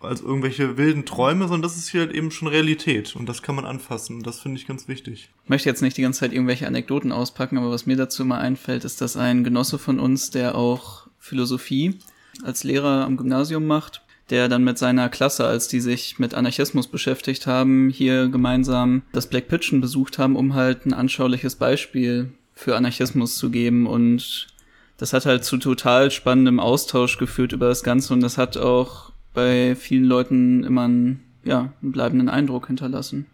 als 0.00 0.22
irgendwelche 0.22 0.76
wilden 0.76 1.04
Träume, 1.04 1.44
sondern 1.44 1.62
das 1.62 1.76
ist 1.76 1.90
hier 1.90 2.00
halt 2.00 2.12
eben 2.12 2.32
schon 2.32 2.48
Realität 2.48 3.14
und 3.14 3.28
das 3.28 3.42
kann 3.42 3.54
man 3.54 3.64
anfassen. 3.64 4.16
Und 4.16 4.26
das 4.26 4.40
finde 4.40 4.58
ich 4.58 4.66
ganz 4.66 4.88
wichtig. 4.88 5.30
Ich 5.44 5.48
möchte 5.48 5.68
jetzt 5.68 5.82
nicht 5.82 5.96
die 5.96 6.02
ganze 6.02 6.20
Zeit 6.20 6.32
irgendwelche 6.32 6.66
Anekdoten 6.66 7.12
auspacken, 7.12 7.58
aber 7.58 7.70
was 7.70 7.86
mir 7.86 7.96
dazu 7.96 8.24
immer 8.24 8.38
einfällt, 8.38 8.84
ist, 8.84 9.00
dass 9.00 9.16
ein 9.16 9.44
Genosse 9.44 9.78
von 9.78 10.00
uns, 10.00 10.30
der 10.30 10.56
auch 10.56 11.06
Philosophie 11.20 12.00
als 12.42 12.64
Lehrer 12.64 13.04
am 13.04 13.16
Gymnasium 13.16 13.66
macht, 13.66 14.02
der 14.30 14.48
dann 14.48 14.64
mit 14.64 14.78
seiner 14.78 15.08
Klasse, 15.08 15.46
als 15.46 15.68
die 15.68 15.80
sich 15.80 16.18
mit 16.18 16.34
Anarchismus 16.34 16.86
beschäftigt 16.86 17.46
haben, 17.46 17.90
hier 17.90 18.28
gemeinsam 18.28 19.02
das 19.12 19.28
Black 19.28 19.48
Pitchen 19.48 19.80
besucht 19.80 20.18
haben, 20.18 20.36
um 20.36 20.54
halt 20.54 20.86
ein 20.86 20.94
anschauliches 20.94 21.56
Beispiel 21.56 22.30
für 22.54 22.76
Anarchismus 22.76 23.36
zu 23.36 23.50
geben 23.50 23.86
und 23.86 24.48
das 24.96 25.12
hat 25.12 25.26
halt 25.26 25.44
zu 25.44 25.58
total 25.58 26.10
spannendem 26.10 26.60
Austausch 26.60 27.18
geführt 27.18 27.52
über 27.52 27.68
das 27.68 27.82
Ganze 27.82 28.14
und 28.14 28.20
das 28.20 28.38
hat 28.38 28.56
auch 28.56 29.12
bei 29.34 29.74
vielen 29.74 30.04
Leuten 30.04 30.62
immer 30.62 30.84
einen, 30.84 31.20
ja, 31.44 31.72
einen 31.82 31.92
bleibenden 31.92 32.28
Eindruck 32.28 32.68
hinterlassen. 32.68 33.26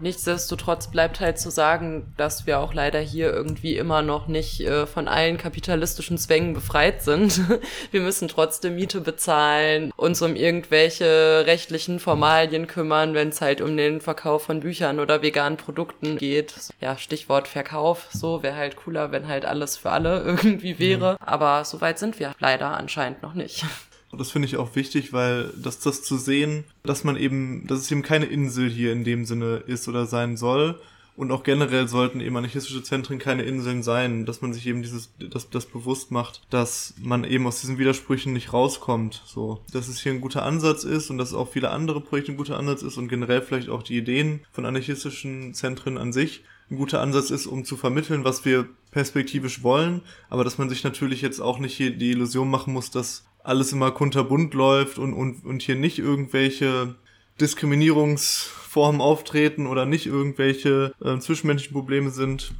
Nichtsdestotrotz 0.00 0.88
bleibt 0.88 1.20
halt 1.20 1.38
zu 1.38 1.50
sagen, 1.50 2.12
dass 2.16 2.46
wir 2.46 2.58
auch 2.58 2.74
leider 2.74 2.98
hier 3.00 3.32
irgendwie 3.32 3.76
immer 3.76 4.02
noch 4.02 4.26
nicht 4.26 4.60
äh, 4.60 4.86
von 4.86 5.08
allen 5.08 5.38
kapitalistischen 5.38 6.18
Zwängen 6.18 6.54
befreit 6.54 7.02
sind. 7.02 7.40
wir 7.90 8.00
müssen 8.00 8.28
trotzdem 8.28 8.74
Miete 8.74 9.00
bezahlen, 9.00 9.92
uns 9.96 10.20
um 10.22 10.36
irgendwelche 10.36 11.44
rechtlichen 11.46 12.00
Formalien 12.00 12.66
kümmern, 12.66 13.14
wenn 13.14 13.28
es 13.28 13.40
halt 13.40 13.60
um 13.60 13.76
den 13.76 14.00
Verkauf 14.00 14.44
von 14.44 14.60
Büchern 14.60 15.00
oder 15.00 15.22
veganen 15.22 15.56
Produkten 15.56 16.18
geht. 16.18 16.54
Ja, 16.80 16.98
Stichwort 16.98 17.48
Verkauf. 17.48 18.08
So 18.12 18.42
wäre 18.42 18.56
halt 18.56 18.76
cooler, 18.76 19.12
wenn 19.12 19.28
halt 19.28 19.44
alles 19.44 19.76
für 19.76 19.90
alle 19.90 20.22
irgendwie 20.24 20.78
wäre. 20.78 21.12
Mhm. 21.12 21.26
Aber 21.26 21.64
so 21.64 21.80
weit 21.80 21.98
sind 21.98 22.18
wir 22.18 22.32
leider 22.38 22.76
anscheinend 22.76 23.22
noch 23.22 23.34
nicht. 23.34 23.64
Und 24.14 24.20
das 24.20 24.30
finde 24.30 24.46
ich 24.46 24.58
auch 24.58 24.76
wichtig, 24.76 25.12
weil 25.12 25.52
das, 25.60 25.80
das 25.80 26.04
zu 26.04 26.16
sehen, 26.18 26.62
dass 26.84 27.02
man 27.02 27.16
eben, 27.16 27.66
dass 27.66 27.80
es 27.80 27.90
eben 27.90 28.02
keine 28.02 28.26
Insel 28.26 28.70
hier 28.70 28.92
in 28.92 29.02
dem 29.02 29.24
Sinne 29.24 29.56
ist 29.66 29.88
oder 29.88 30.06
sein 30.06 30.36
soll. 30.36 30.80
Und 31.16 31.32
auch 31.32 31.42
generell 31.42 31.88
sollten 31.88 32.20
eben 32.20 32.36
anarchistische 32.36 32.84
Zentren 32.84 33.18
keine 33.18 33.42
Inseln 33.42 33.82
sein, 33.82 34.24
dass 34.24 34.40
man 34.40 34.52
sich 34.52 34.68
eben 34.68 34.82
dieses, 34.82 35.10
das, 35.18 35.50
das 35.50 35.66
bewusst 35.66 36.12
macht, 36.12 36.42
dass 36.48 36.94
man 37.02 37.24
eben 37.24 37.44
aus 37.48 37.60
diesen 37.60 37.76
Widersprüchen 37.76 38.32
nicht 38.32 38.52
rauskommt. 38.52 39.20
So, 39.26 39.60
dass 39.72 39.88
es 39.88 39.98
hier 39.98 40.12
ein 40.12 40.20
guter 40.20 40.44
Ansatz 40.44 40.84
ist 40.84 41.10
und 41.10 41.18
dass 41.18 41.34
auch 41.34 41.50
viele 41.50 41.70
andere 41.70 42.00
Projekte 42.00 42.30
ein 42.30 42.36
guter 42.36 42.56
Ansatz 42.56 42.82
ist 42.82 42.96
und 42.96 43.08
generell 43.08 43.42
vielleicht 43.42 43.68
auch 43.68 43.82
die 43.82 43.98
Ideen 43.98 44.42
von 44.52 44.64
anarchistischen 44.64 45.54
Zentren 45.54 45.98
an 45.98 46.12
sich 46.12 46.44
ein 46.70 46.76
guter 46.76 47.00
Ansatz 47.00 47.30
ist, 47.30 47.46
um 47.46 47.64
zu 47.64 47.76
vermitteln, 47.76 48.22
was 48.22 48.44
wir 48.44 48.68
perspektivisch 48.92 49.64
wollen, 49.64 50.02
aber 50.30 50.44
dass 50.44 50.56
man 50.56 50.70
sich 50.70 50.84
natürlich 50.84 51.20
jetzt 51.20 51.40
auch 51.40 51.58
nicht 51.58 51.76
hier 51.76 51.90
die 51.90 52.12
Illusion 52.12 52.48
machen 52.48 52.72
muss, 52.72 52.92
dass 52.92 53.24
alles 53.44 53.72
immer 53.72 53.92
kunterbunt 53.92 54.54
läuft 54.54 54.98
und, 54.98 55.12
und, 55.12 55.44
und 55.44 55.62
hier 55.62 55.76
nicht 55.76 55.98
irgendwelche 55.98 56.96
Diskriminierungsformen 57.40 59.00
auftreten 59.00 59.66
oder 59.66 59.86
nicht 59.86 60.06
irgendwelche 60.06 60.92
äh, 61.04 61.18
zwischenmenschlichen 61.18 61.74
Probleme 61.74 62.10
sind. 62.10 62.52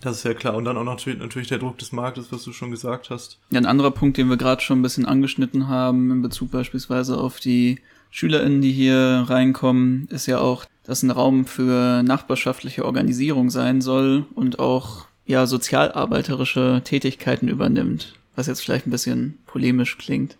Das 0.00 0.18
ist 0.18 0.24
ja 0.24 0.34
klar. 0.34 0.54
Und 0.54 0.64
dann 0.64 0.76
auch 0.76 0.84
natürlich, 0.84 1.18
natürlich 1.18 1.48
der 1.48 1.58
Druck 1.58 1.78
des 1.78 1.92
Marktes, 1.92 2.30
was 2.30 2.42
du 2.44 2.52
schon 2.52 2.70
gesagt 2.70 3.10
hast. 3.10 3.38
Ja, 3.50 3.58
ein 3.58 3.66
anderer 3.66 3.92
Punkt, 3.92 4.16
den 4.16 4.28
wir 4.28 4.36
gerade 4.36 4.60
schon 4.60 4.80
ein 4.80 4.82
bisschen 4.82 5.06
angeschnitten 5.06 5.68
haben, 5.68 6.10
in 6.10 6.22
Bezug 6.22 6.50
beispielsweise 6.50 7.18
auf 7.18 7.40
die 7.40 7.80
SchülerInnen, 8.10 8.60
die 8.60 8.72
hier 8.72 9.24
reinkommen, 9.28 10.08
ist 10.10 10.26
ja 10.26 10.38
auch 10.38 10.66
das 10.84 11.02
ein 11.02 11.10
Raum 11.10 11.46
für 11.46 12.02
nachbarschaftliche 12.02 12.84
Organisierung 12.84 13.50
sein 13.50 13.80
soll 13.80 14.26
und 14.34 14.58
auch 14.58 15.06
ja 15.24 15.46
sozialarbeiterische 15.46 16.82
Tätigkeiten 16.84 17.48
übernimmt, 17.48 18.14
was 18.42 18.48
jetzt 18.48 18.62
vielleicht 18.62 18.88
ein 18.88 18.90
bisschen 18.90 19.38
polemisch 19.46 19.96
klingt. 19.98 20.36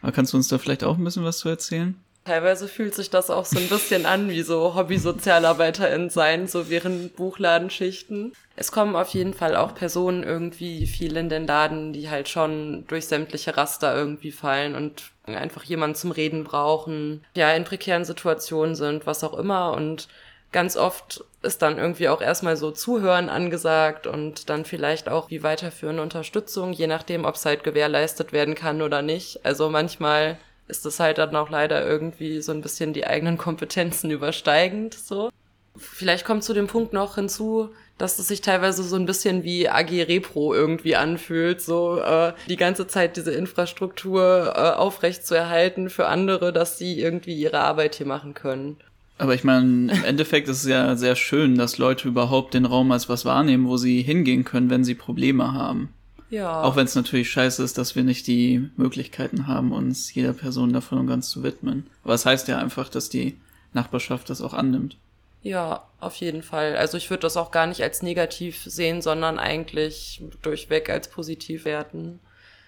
Aber 0.00 0.12
kannst 0.12 0.32
du 0.32 0.36
uns 0.36 0.46
da 0.46 0.58
vielleicht 0.58 0.84
auch 0.84 0.96
ein 0.96 1.02
bisschen 1.02 1.24
was 1.24 1.38
zu 1.38 1.48
erzählen? 1.48 1.96
Teilweise 2.24 2.68
fühlt 2.68 2.94
sich 2.94 3.10
das 3.10 3.30
auch 3.30 3.44
so 3.44 3.58
ein 3.58 3.68
bisschen 3.68 4.06
an 4.06 4.28
wie 4.28 4.42
so 4.42 4.76
Hobby-SozialarbeiterInnen 4.76 6.08
sein, 6.08 6.46
so 6.46 6.70
während 6.70 7.16
Buchladenschichten. 7.16 8.32
Es 8.54 8.70
kommen 8.70 8.94
auf 8.94 9.08
jeden 9.08 9.34
Fall 9.34 9.56
auch 9.56 9.74
Personen 9.74 10.22
irgendwie 10.22 10.86
viel 10.86 11.16
in 11.16 11.28
den 11.28 11.48
Laden, 11.48 11.92
die 11.92 12.10
halt 12.10 12.28
schon 12.28 12.84
durch 12.86 13.06
sämtliche 13.06 13.56
Raster 13.56 13.96
irgendwie 13.96 14.30
fallen 14.30 14.76
und 14.76 15.10
einfach 15.24 15.64
jemanden 15.64 15.96
zum 15.96 16.12
Reden 16.12 16.44
brauchen, 16.44 17.24
ja, 17.34 17.52
in 17.52 17.64
prekären 17.64 18.04
Situationen 18.04 18.76
sind, 18.76 19.04
was 19.04 19.24
auch 19.24 19.36
immer 19.36 19.72
und 19.72 20.06
ganz 20.52 20.76
oft 20.76 21.24
ist 21.42 21.62
dann 21.62 21.78
irgendwie 21.78 22.08
auch 22.08 22.20
erstmal 22.20 22.56
so 22.56 22.70
Zuhören 22.70 23.28
angesagt 23.28 24.06
und 24.06 24.48
dann 24.48 24.64
vielleicht 24.64 25.08
auch 25.08 25.30
wie 25.30 25.42
weiterführende 25.42 26.02
Unterstützung, 26.02 26.72
je 26.72 26.86
nachdem, 26.86 27.24
ob 27.24 27.34
es 27.34 27.44
halt 27.44 27.64
gewährleistet 27.64 28.32
werden 28.32 28.54
kann 28.54 28.82
oder 28.82 29.02
nicht. 29.02 29.44
Also 29.44 29.68
manchmal 29.70 30.38
ist 30.68 30.86
es 30.86 31.00
halt 31.00 31.18
dann 31.18 31.34
auch 31.34 31.50
leider 31.50 31.84
irgendwie 31.84 32.40
so 32.40 32.52
ein 32.52 32.60
bisschen 32.60 32.92
die 32.92 33.06
eigenen 33.06 33.38
Kompetenzen 33.38 34.10
übersteigend, 34.10 34.94
so. 34.94 35.30
Vielleicht 35.74 36.26
kommt 36.26 36.44
zu 36.44 36.52
dem 36.52 36.66
Punkt 36.66 36.92
noch 36.92 37.14
hinzu, 37.14 37.70
dass 37.96 38.18
es 38.18 38.28
sich 38.28 38.42
teilweise 38.42 38.82
so 38.82 38.96
ein 38.96 39.06
bisschen 39.06 39.42
wie 39.42 39.70
AG 39.70 39.90
Repro 40.06 40.52
irgendwie 40.52 40.96
anfühlt, 40.96 41.62
so 41.62 41.98
äh, 41.98 42.34
die 42.46 42.56
ganze 42.56 42.86
Zeit 42.86 43.16
diese 43.16 43.32
Infrastruktur 43.32 44.52
äh, 44.54 44.60
aufrecht 44.72 45.26
zu 45.26 45.34
erhalten 45.34 45.88
für 45.88 46.06
andere, 46.08 46.52
dass 46.52 46.76
sie 46.76 47.00
irgendwie 47.00 47.34
ihre 47.34 47.60
Arbeit 47.60 47.94
hier 47.94 48.06
machen 48.06 48.34
können. 48.34 48.76
Aber 49.22 49.36
ich 49.36 49.44
meine, 49.44 49.92
im 49.92 50.04
Endeffekt 50.04 50.48
ist 50.48 50.64
es 50.64 50.68
ja 50.68 50.96
sehr 50.96 51.14
schön, 51.14 51.56
dass 51.56 51.78
Leute 51.78 52.08
überhaupt 52.08 52.54
den 52.54 52.64
Raum 52.64 52.90
als 52.90 53.08
was 53.08 53.24
wahrnehmen, 53.24 53.68
wo 53.68 53.76
sie 53.76 54.02
hingehen 54.02 54.42
können, 54.42 54.68
wenn 54.68 54.82
sie 54.82 54.96
Probleme 54.96 55.52
haben. 55.52 55.90
Ja. 56.28 56.62
Auch 56.62 56.74
wenn 56.74 56.86
es 56.86 56.96
natürlich 56.96 57.30
scheiße 57.30 57.62
ist, 57.62 57.78
dass 57.78 57.94
wir 57.94 58.02
nicht 58.02 58.26
die 58.26 58.68
Möglichkeiten 58.76 59.46
haben, 59.46 59.70
uns 59.70 60.12
jeder 60.12 60.32
Person 60.32 60.72
davon 60.72 60.98
und 60.98 61.06
ganz 61.06 61.30
zu 61.30 61.44
widmen. 61.44 61.86
Aber 62.02 62.14
es 62.14 62.22
das 62.22 62.32
heißt 62.32 62.48
ja 62.48 62.58
einfach, 62.58 62.88
dass 62.88 63.10
die 63.10 63.36
Nachbarschaft 63.74 64.28
das 64.28 64.42
auch 64.42 64.54
annimmt. 64.54 64.96
Ja, 65.44 65.84
auf 66.00 66.16
jeden 66.16 66.42
Fall. 66.42 66.74
Also 66.74 66.96
ich 66.96 67.08
würde 67.08 67.20
das 67.20 67.36
auch 67.36 67.52
gar 67.52 67.68
nicht 67.68 67.82
als 67.84 68.02
negativ 68.02 68.64
sehen, 68.64 69.02
sondern 69.02 69.38
eigentlich 69.38 70.20
durchweg 70.42 70.90
als 70.90 71.08
positiv 71.08 71.64
werten. 71.64 72.18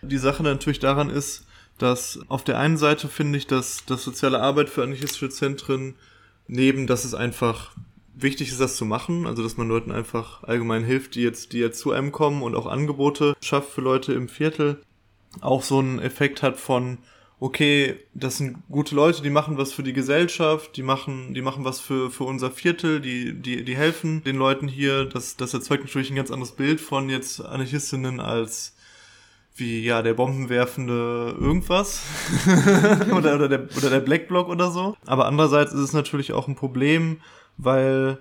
Die 0.02 0.18
Sache 0.18 0.44
natürlich 0.44 0.78
daran 0.78 1.10
ist, 1.10 1.46
dass 1.78 2.20
auf 2.28 2.44
der 2.44 2.60
einen 2.60 2.76
Seite 2.76 3.08
finde 3.08 3.38
ich, 3.38 3.48
dass 3.48 3.84
das 3.86 4.04
soziale 4.04 4.38
Arbeit 4.38 4.68
für 4.68 4.84
anarchistische 4.84 5.30
Zentren 5.30 5.96
neben, 6.46 6.86
dass 6.86 7.04
es 7.04 7.14
einfach 7.14 7.74
wichtig 8.14 8.48
ist, 8.48 8.60
das 8.60 8.76
zu 8.76 8.84
machen, 8.84 9.26
also 9.26 9.42
dass 9.42 9.56
man 9.56 9.68
Leuten 9.68 9.90
einfach 9.90 10.44
allgemein 10.44 10.84
hilft, 10.84 11.14
die 11.14 11.22
jetzt, 11.22 11.52
die 11.52 11.58
jetzt 11.58 11.80
zu 11.80 11.92
einem 11.92 12.12
kommen 12.12 12.42
und 12.42 12.54
auch 12.54 12.66
Angebote 12.66 13.34
schafft 13.40 13.70
für 13.70 13.80
Leute 13.80 14.12
im 14.12 14.28
Viertel, 14.28 14.82
auch 15.40 15.62
so 15.62 15.78
einen 15.78 15.98
Effekt 15.98 16.42
hat 16.42 16.56
von, 16.56 16.98
okay, 17.40 17.96
das 18.14 18.38
sind 18.38 18.58
gute 18.70 18.94
Leute, 18.94 19.22
die 19.22 19.30
machen 19.30 19.58
was 19.58 19.72
für 19.72 19.82
die 19.82 19.92
Gesellschaft, 19.92 20.76
die 20.76 20.82
machen, 20.82 21.34
die 21.34 21.42
machen 21.42 21.64
was 21.64 21.80
für, 21.80 22.10
für 22.10 22.24
unser 22.24 22.50
Viertel, 22.50 23.00
die, 23.00 23.34
die, 23.34 23.64
die 23.64 23.76
helfen 23.76 24.22
den 24.22 24.36
Leuten 24.36 24.68
hier. 24.68 25.04
Das, 25.04 25.36
das 25.36 25.52
erzeugt 25.52 25.84
natürlich 25.84 26.10
ein 26.10 26.16
ganz 26.16 26.30
anderes 26.30 26.52
Bild 26.52 26.80
von 26.80 27.10
jetzt 27.10 27.40
Anarchistinnen 27.40 28.20
als 28.20 28.73
wie, 29.56 29.84
ja, 29.84 30.02
der 30.02 30.14
bombenwerfende 30.14 31.36
irgendwas. 31.38 32.02
oder, 33.16 33.34
oder, 33.34 33.48
der, 33.48 33.68
oder 33.76 33.90
der 33.90 34.00
Black 34.00 34.28
Block 34.28 34.48
oder 34.48 34.70
so. 34.70 34.96
Aber 35.06 35.26
andererseits 35.26 35.72
ist 35.72 35.80
es 35.80 35.92
natürlich 35.92 36.32
auch 36.32 36.48
ein 36.48 36.56
Problem, 36.56 37.20
weil 37.56 38.18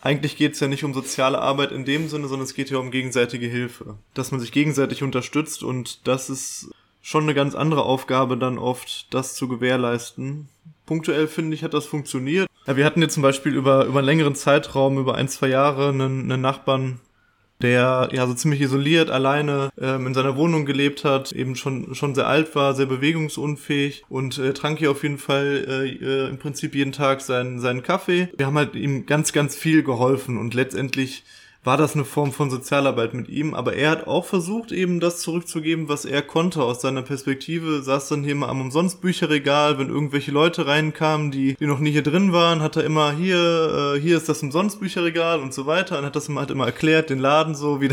eigentlich 0.00 0.36
geht 0.36 0.54
es 0.54 0.60
ja 0.60 0.66
nicht 0.66 0.82
um 0.82 0.92
soziale 0.92 1.40
Arbeit 1.40 1.70
in 1.70 1.84
dem 1.84 2.08
Sinne, 2.08 2.26
sondern 2.26 2.44
es 2.44 2.54
geht 2.54 2.70
ja 2.70 2.78
um 2.78 2.90
gegenseitige 2.90 3.46
Hilfe. 3.46 3.96
Dass 4.14 4.32
man 4.32 4.40
sich 4.40 4.50
gegenseitig 4.50 5.02
unterstützt 5.04 5.62
und 5.62 6.06
das 6.08 6.28
ist 6.28 6.70
schon 7.00 7.24
eine 7.24 7.34
ganz 7.34 7.54
andere 7.54 7.84
Aufgabe 7.84 8.36
dann 8.36 8.58
oft, 8.58 9.12
das 9.14 9.34
zu 9.34 9.46
gewährleisten. 9.46 10.48
Punktuell 10.86 11.28
finde 11.28 11.54
ich, 11.54 11.62
hat 11.62 11.74
das 11.74 11.86
funktioniert. 11.86 12.48
Ja, 12.66 12.76
wir 12.76 12.84
hatten 12.84 13.02
jetzt 13.02 13.14
zum 13.14 13.22
Beispiel 13.22 13.54
über, 13.54 13.86
über 13.86 14.00
einen 14.00 14.06
längeren 14.06 14.34
Zeitraum, 14.34 14.98
über 14.98 15.14
ein, 15.14 15.28
zwei 15.28 15.48
Jahre, 15.48 15.88
einen, 15.88 16.30
einen 16.30 16.42
Nachbarn, 16.42 17.00
der 17.62 18.08
ja 18.12 18.26
so 18.26 18.34
ziemlich 18.34 18.60
isoliert 18.60 19.10
alleine 19.10 19.70
ähm, 19.80 20.06
in 20.06 20.14
seiner 20.14 20.36
Wohnung 20.36 20.66
gelebt 20.66 21.04
hat, 21.04 21.32
eben 21.32 21.56
schon 21.56 21.94
schon 21.94 22.14
sehr 22.14 22.26
alt 22.26 22.54
war, 22.54 22.74
sehr 22.74 22.86
bewegungsunfähig 22.86 24.04
und 24.08 24.38
äh, 24.38 24.52
trank 24.52 24.78
hier 24.78 24.90
auf 24.90 25.02
jeden 25.02 25.18
Fall 25.18 25.64
äh, 25.68 25.88
äh, 25.88 26.28
im 26.28 26.38
Prinzip 26.38 26.74
jeden 26.74 26.92
Tag 26.92 27.20
seinen 27.20 27.60
seinen 27.60 27.82
Kaffee. 27.82 28.28
Wir 28.36 28.46
haben 28.46 28.58
halt 28.58 28.74
ihm 28.74 29.06
ganz 29.06 29.32
ganz 29.32 29.56
viel 29.56 29.82
geholfen 29.82 30.38
und 30.38 30.54
letztendlich 30.54 31.24
war 31.64 31.76
das 31.76 31.94
eine 31.94 32.04
Form 32.04 32.32
von 32.32 32.50
Sozialarbeit 32.50 33.14
mit 33.14 33.28
ihm, 33.28 33.54
aber 33.54 33.74
er 33.74 33.90
hat 33.90 34.06
auch 34.08 34.24
versucht, 34.24 34.72
eben 34.72 34.98
das 34.98 35.20
zurückzugeben, 35.20 35.88
was 35.88 36.04
er 36.04 36.22
konnte 36.22 36.62
aus 36.62 36.80
seiner 36.80 37.02
Perspektive, 37.02 37.82
saß 37.82 38.08
dann 38.08 38.24
hier 38.24 38.34
mal 38.34 38.48
am 38.48 38.60
Umsonstbücherregal, 38.60 39.78
wenn 39.78 39.88
irgendwelche 39.88 40.32
Leute 40.32 40.66
reinkamen, 40.66 41.30
die, 41.30 41.54
die 41.54 41.66
noch 41.66 41.78
nie 41.78 41.92
hier 41.92 42.02
drin 42.02 42.32
waren, 42.32 42.62
hat 42.62 42.76
er 42.76 42.84
immer 42.84 43.12
hier, 43.12 43.94
äh, 43.94 44.00
hier 44.00 44.16
ist 44.16 44.28
das 44.28 44.42
Umsonstbücherregal 44.42 45.40
und 45.40 45.54
so 45.54 45.66
weiter 45.66 45.98
und 45.98 46.04
hat 46.04 46.16
das 46.16 46.28
immer, 46.28 46.40
hat 46.40 46.50
immer 46.50 46.66
erklärt, 46.66 47.10
den 47.10 47.20
Laden 47.20 47.54
so, 47.54 47.80
wie, 47.80 47.90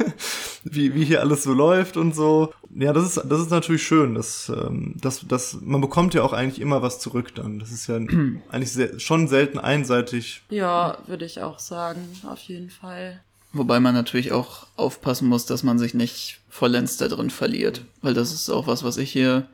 wie, 0.64 0.94
wie 0.94 1.04
hier 1.04 1.20
alles 1.20 1.42
so 1.42 1.52
läuft 1.52 1.96
und 1.96 2.14
so. 2.14 2.52
Ja, 2.74 2.92
das 2.92 3.16
ist, 3.16 3.24
das 3.28 3.40
ist 3.40 3.50
natürlich 3.50 3.82
schön, 3.82 4.14
dass, 4.14 4.48
ähm, 4.48 4.94
dass, 5.00 5.26
dass 5.26 5.58
man 5.60 5.80
bekommt 5.80 6.14
ja 6.14 6.22
auch 6.22 6.32
eigentlich 6.32 6.60
immer 6.60 6.82
was 6.82 7.00
zurück 7.00 7.34
dann. 7.34 7.58
Das 7.58 7.70
ist 7.70 7.86
ja 7.86 7.96
eigentlich 8.50 8.72
sehr, 8.72 8.98
schon 8.98 9.28
selten 9.28 9.58
einseitig. 9.58 10.42
Ja, 10.50 10.98
würde 11.06 11.24
ich 11.24 11.40
auch 11.40 11.58
sagen, 11.58 12.00
auf 12.26 12.40
jeden 12.40 12.70
Fall. 12.70 12.80
Fall. 12.80 13.20
Wobei 13.52 13.80
man 13.80 13.94
natürlich 13.94 14.32
auch 14.32 14.66
aufpassen 14.76 15.28
muss, 15.28 15.44
dass 15.44 15.62
man 15.62 15.78
sich 15.78 15.92
nicht 15.92 16.40
vollends 16.48 16.96
da 16.96 17.08
drin 17.08 17.30
verliert. 17.30 17.84
Weil 18.00 18.14
das 18.14 18.32
ist 18.32 18.48
auch 18.48 18.66
was, 18.66 18.84
was 18.84 18.96
ich 18.96 19.10
hier 19.12 19.48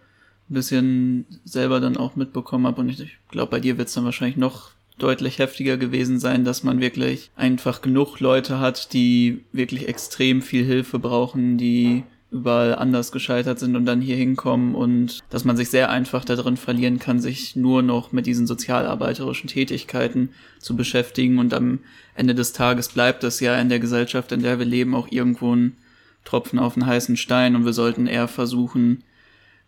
ein 0.49 0.55
bisschen 0.55 1.27
selber 1.45 1.81
dann 1.81 1.97
auch 1.97 2.15
mitbekommen 2.15 2.67
habe. 2.67 2.83
Und 2.83 2.89
ich 2.91 3.17
glaube, 3.31 3.51
bei 3.51 3.61
dir 3.61 3.79
wird 3.79 3.89
es 3.89 3.95
dann 3.95 4.05
wahrscheinlich 4.05 4.37
noch 4.37 4.71
deutlich 4.99 5.39
heftiger 5.39 5.77
gewesen 5.77 6.19
sein, 6.21 6.45
dass 6.45 6.63
man 6.63 6.81
wirklich 6.81 7.31
einfach 7.37 7.83
genug 7.83 8.21
Leute 8.21 8.61
hat, 8.61 8.93
die 8.93 9.45
wirklich 9.53 9.89
extrem 9.89 10.41
viel 10.41 10.65
Hilfe 10.65 10.99
brauchen, 10.99 11.59
die 11.59 12.05
überall 12.31 12.75
anders 12.75 13.13
gescheitert 13.13 13.59
sind 13.59 13.77
und 13.77 13.87
dann 13.87 14.01
hier 14.01 14.17
hinkommen 14.17 14.75
und 14.75 15.21
dass 15.31 15.45
man 15.45 15.57
sich 15.57 15.71
sehr 15.71 15.91
einfach 15.91 16.25
darin 16.25 16.57
verlieren 16.57 16.99
kann, 16.99 17.21
sich 17.21 17.55
nur 17.55 17.83
noch 17.83 18.13
mit 18.13 18.27
diesen 18.27 18.47
sozialarbeiterischen 18.47 19.49
Tätigkeiten 19.49 20.31
zu 20.59 20.77
beschäftigen 20.77 21.39
und 21.39 21.55
am 21.55 21.79
Ende 22.15 22.35
des 22.35 22.53
Tages 22.53 22.89
bleibt 22.89 23.23
das 23.23 23.39
ja 23.41 23.59
in 23.59 23.69
der 23.69 23.79
Gesellschaft, 23.79 24.33
in 24.33 24.43
der 24.43 24.59
wir 24.59 24.67
leben, 24.67 24.95
auch 24.95 25.09
irgendwo 25.11 25.55
ein 25.55 25.77
Tropfen 26.25 26.59
auf 26.59 26.77
einen 26.77 26.87
heißen 26.87 27.17
Stein 27.17 27.55
und 27.55 27.65
wir 27.65 27.73
sollten 27.73 28.09
eher 28.09 28.27
versuchen, 28.27 29.05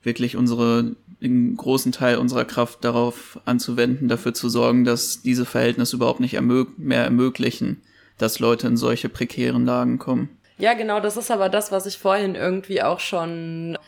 wirklich 0.02 0.36
unsere, 0.36 0.96
einen 1.22 1.56
großen 1.56 1.92
Teil 1.92 2.18
unserer 2.18 2.44
Kraft 2.44 2.84
darauf 2.84 3.40
anzuwenden, 3.44 4.08
dafür 4.08 4.34
zu 4.34 4.48
sorgen, 4.48 4.84
dass 4.84 5.22
diese 5.22 5.44
Verhältnisse 5.44 5.96
überhaupt 5.96 6.20
nicht 6.20 6.38
mehr 6.76 7.04
ermöglichen, 7.04 7.82
dass 8.16 8.40
Leute 8.40 8.66
in 8.66 8.76
solche 8.76 9.08
prekären 9.08 9.64
Lagen 9.64 9.98
kommen. 9.98 10.28
Ja, 10.58 10.74
genau, 10.74 10.98
das 11.00 11.16
ist 11.16 11.30
aber 11.30 11.48
das, 11.48 11.70
was 11.70 11.86
ich 11.86 11.98
vorhin 11.98 12.34
irgendwie 12.34 12.82
auch 12.82 12.98
schon 12.98 13.78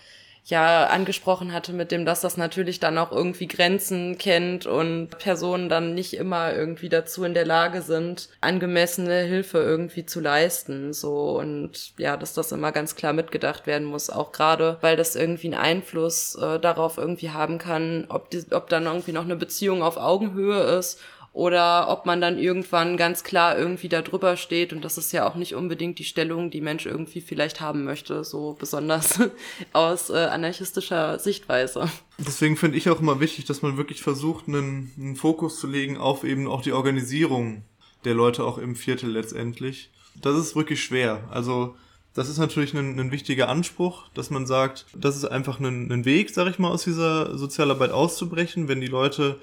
ja 0.44 0.86
angesprochen 0.86 1.52
hatte 1.52 1.72
mit 1.72 1.90
dem, 1.92 2.04
dass 2.04 2.20
das 2.22 2.36
natürlich 2.36 2.80
dann 2.80 2.96
auch 2.96 3.12
irgendwie 3.12 3.46
Grenzen 3.46 4.18
kennt 4.18 4.66
und 4.66 5.10
Personen 5.18 5.68
dann 5.68 5.94
nicht 5.94 6.14
immer 6.14 6.54
irgendwie 6.54 6.88
dazu 6.88 7.24
in 7.24 7.34
der 7.34 7.44
Lage 7.44 7.82
sind, 7.82 8.28
angemessene 8.40 9.20
Hilfe 9.22 9.58
irgendwie 9.58 10.06
zu 10.06 10.20
leisten, 10.20 10.92
so. 10.92 11.38
Und 11.38 11.92
ja, 11.98 12.16
dass 12.16 12.34
das 12.34 12.52
immer 12.52 12.72
ganz 12.72 12.94
klar 12.96 13.12
mitgedacht 13.12 13.66
werden 13.66 13.86
muss, 13.86 14.08
auch 14.08 14.32
gerade, 14.32 14.78
weil 14.80 14.96
das 14.96 15.16
irgendwie 15.16 15.48
einen 15.48 15.62
Einfluss 15.62 16.36
äh, 16.36 16.58
darauf 16.60 16.98
irgendwie 16.98 17.30
haben 17.30 17.58
kann, 17.58 18.06
ob 18.08 18.30
die, 18.30 18.44
ob 18.52 18.68
dann 18.68 18.86
irgendwie 18.86 19.12
noch 19.12 19.24
eine 19.24 19.36
Beziehung 19.36 19.82
auf 19.82 19.96
Augenhöhe 19.96 20.62
ist 20.78 21.00
oder 21.32 21.88
ob 21.88 22.06
man 22.06 22.20
dann 22.20 22.38
irgendwann 22.38 22.96
ganz 22.96 23.22
klar 23.22 23.56
irgendwie 23.56 23.88
da 23.88 24.02
drüber 24.02 24.36
steht 24.36 24.72
und 24.72 24.84
das 24.84 24.98
ist 24.98 25.12
ja 25.12 25.28
auch 25.28 25.36
nicht 25.36 25.54
unbedingt 25.54 25.98
die 25.98 26.04
Stellung, 26.04 26.50
die 26.50 26.60
Mensch 26.60 26.86
irgendwie 26.86 27.20
vielleicht 27.20 27.60
haben 27.60 27.84
möchte, 27.84 28.24
so 28.24 28.56
besonders 28.58 29.20
aus 29.72 30.10
äh, 30.10 30.14
anarchistischer 30.14 31.18
Sichtweise. 31.18 31.88
Deswegen 32.18 32.56
finde 32.56 32.78
ich 32.78 32.90
auch 32.90 33.00
immer 33.00 33.20
wichtig, 33.20 33.44
dass 33.44 33.62
man 33.62 33.76
wirklich 33.76 34.02
versucht, 34.02 34.48
einen, 34.48 34.92
einen 34.98 35.16
Fokus 35.16 35.60
zu 35.60 35.68
legen 35.68 35.98
auf 35.98 36.24
eben 36.24 36.48
auch 36.48 36.62
die 36.62 36.72
Organisierung 36.72 37.62
der 38.04 38.14
Leute 38.14 38.44
auch 38.44 38.58
im 38.58 38.74
Viertel 38.74 39.10
letztendlich. 39.10 39.90
Das 40.20 40.36
ist 40.36 40.56
wirklich 40.56 40.82
schwer. 40.82 41.28
Also 41.30 41.76
das 42.14 42.28
ist 42.28 42.38
natürlich 42.38 42.74
ein, 42.74 42.98
ein, 42.98 43.12
wichtiger 43.12 43.48
Anspruch, 43.48 44.08
dass 44.14 44.30
man 44.30 44.46
sagt, 44.46 44.86
das 44.94 45.16
ist 45.16 45.26
einfach 45.26 45.60
ein, 45.60 45.90
ein 45.92 46.04
Weg, 46.04 46.30
sag 46.30 46.48
ich 46.48 46.58
mal, 46.58 46.70
aus 46.70 46.82
dieser 46.82 47.38
Sozialarbeit 47.38 47.92
auszubrechen, 47.92 48.66
wenn 48.66 48.80
die 48.80 48.88
Leute 48.88 49.38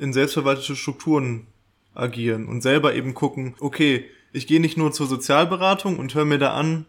in 0.00 0.12
selbstverwaltete 0.12 0.74
Strukturen 0.76 1.46
agieren 1.94 2.48
und 2.48 2.62
selber 2.62 2.94
eben 2.94 3.14
gucken, 3.14 3.54
okay, 3.60 4.04
ich 4.32 4.46
gehe 4.46 4.60
nicht 4.60 4.76
nur 4.76 4.92
zur 4.92 5.06
Sozialberatung 5.06 5.98
und 5.98 6.14
höre 6.14 6.24
mir 6.24 6.38
da 6.38 6.54
an, 6.54 6.86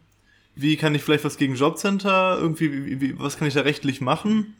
wie 0.55 0.77
kann 0.77 0.95
ich 0.95 1.03
vielleicht 1.03 1.25
was 1.25 1.37
gegen 1.37 1.55
Jobcenter, 1.55 2.37
irgendwie, 2.39 2.85
wie, 2.85 3.01
wie, 3.01 3.19
was 3.19 3.37
kann 3.37 3.47
ich 3.47 3.53
da 3.53 3.61
rechtlich 3.61 4.01
machen, 4.01 4.55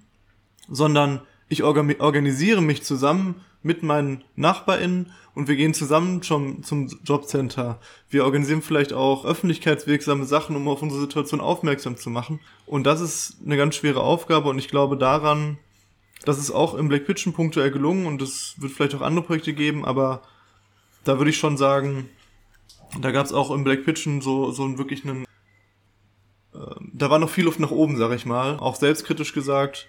sondern 0.68 1.22
ich 1.50 1.64
organisiere 1.64 2.62
mich 2.62 2.84
zusammen 2.84 3.42
mit 3.62 3.84
meinen 3.84 4.24
NachbarInnen 4.36 5.12
und 5.36 5.48
wir 5.48 5.56
gehen 5.56 5.74
zusammen 5.74 6.24
schon 6.24 6.64
zum 6.64 6.88
Jobcenter. 7.04 7.80
Wir 8.10 8.26
organisieren 8.26 8.62
vielleicht 8.62 8.94
auch 8.94 9.26
öffentlichkeitswirksame 9.26 10.26
Sachen, 10.26 10.56
um 10.56 10.68
auf 10.68 10.82
unsere 10.82 11.02
Situation 11.02 11.42
aufmerksam 11.42 11.98
zu 11.98 12.10
machen. 12.10 12.40
Und 12.66 12.86
das 12.86 13.02
ist 13.02 13.38
eine 13.46 13.58
ganz 13.58 13.76
schwere 13.76 14.02
Aufgabe 14.02 14.50
und 14.50 14.60
ich 14.60 14.70
glaube 14.70 14.98
daran, 14.98 15.58
das 16.26 16.38
ist 16.38 16.52
auch 16.52 16.76
im 16.76 16.88
Black 16.88 17.06
Pitchen 17.06 17.34
punktuell 17.34 17.72
gelungen 17.72 18.06
und 18.06 18.22
es 18.22 18.56
wird 18.58 18.72
vielleicht 18.72 18.96
auch 18.96 19.02
andere 19.02 19.26
Projekte 19.26 19.54
geben, 19.54 19.86
aber 19.86 20.22
da 21.04 21.18
würde 21.18 21.32
ich 21.32 21.38
schon 21.38 21.58
sagen, 21.58 22.10
da 23.00 23.12
gab 23.12 23.26
es 23.26 23.34
auch 23.34 23.52
im 23.52 23.64
Black 23.64 23.86
Pitchen 23.86 24.22
so, 24.22 24.52
so 24.52 24.64
einen 24.64 24.78
wirklich 24.78 25.04
einen, 25.04 25.24
äh, 26.54 26.58
da 26.94 27.10
war 27.10 27.20
noch 27.20 27.30
viel 27.30 27.46
Luft 27.46 27.60
nach 27.60 27.72
oben, 27.72 27.98
sag 27.98 28.12
ich 28.12 28.26
mal. 28.26 28.58
Auch 28.60 28.76
selbstkritisch 28.76 29.34
gesagt, 29.34 29.88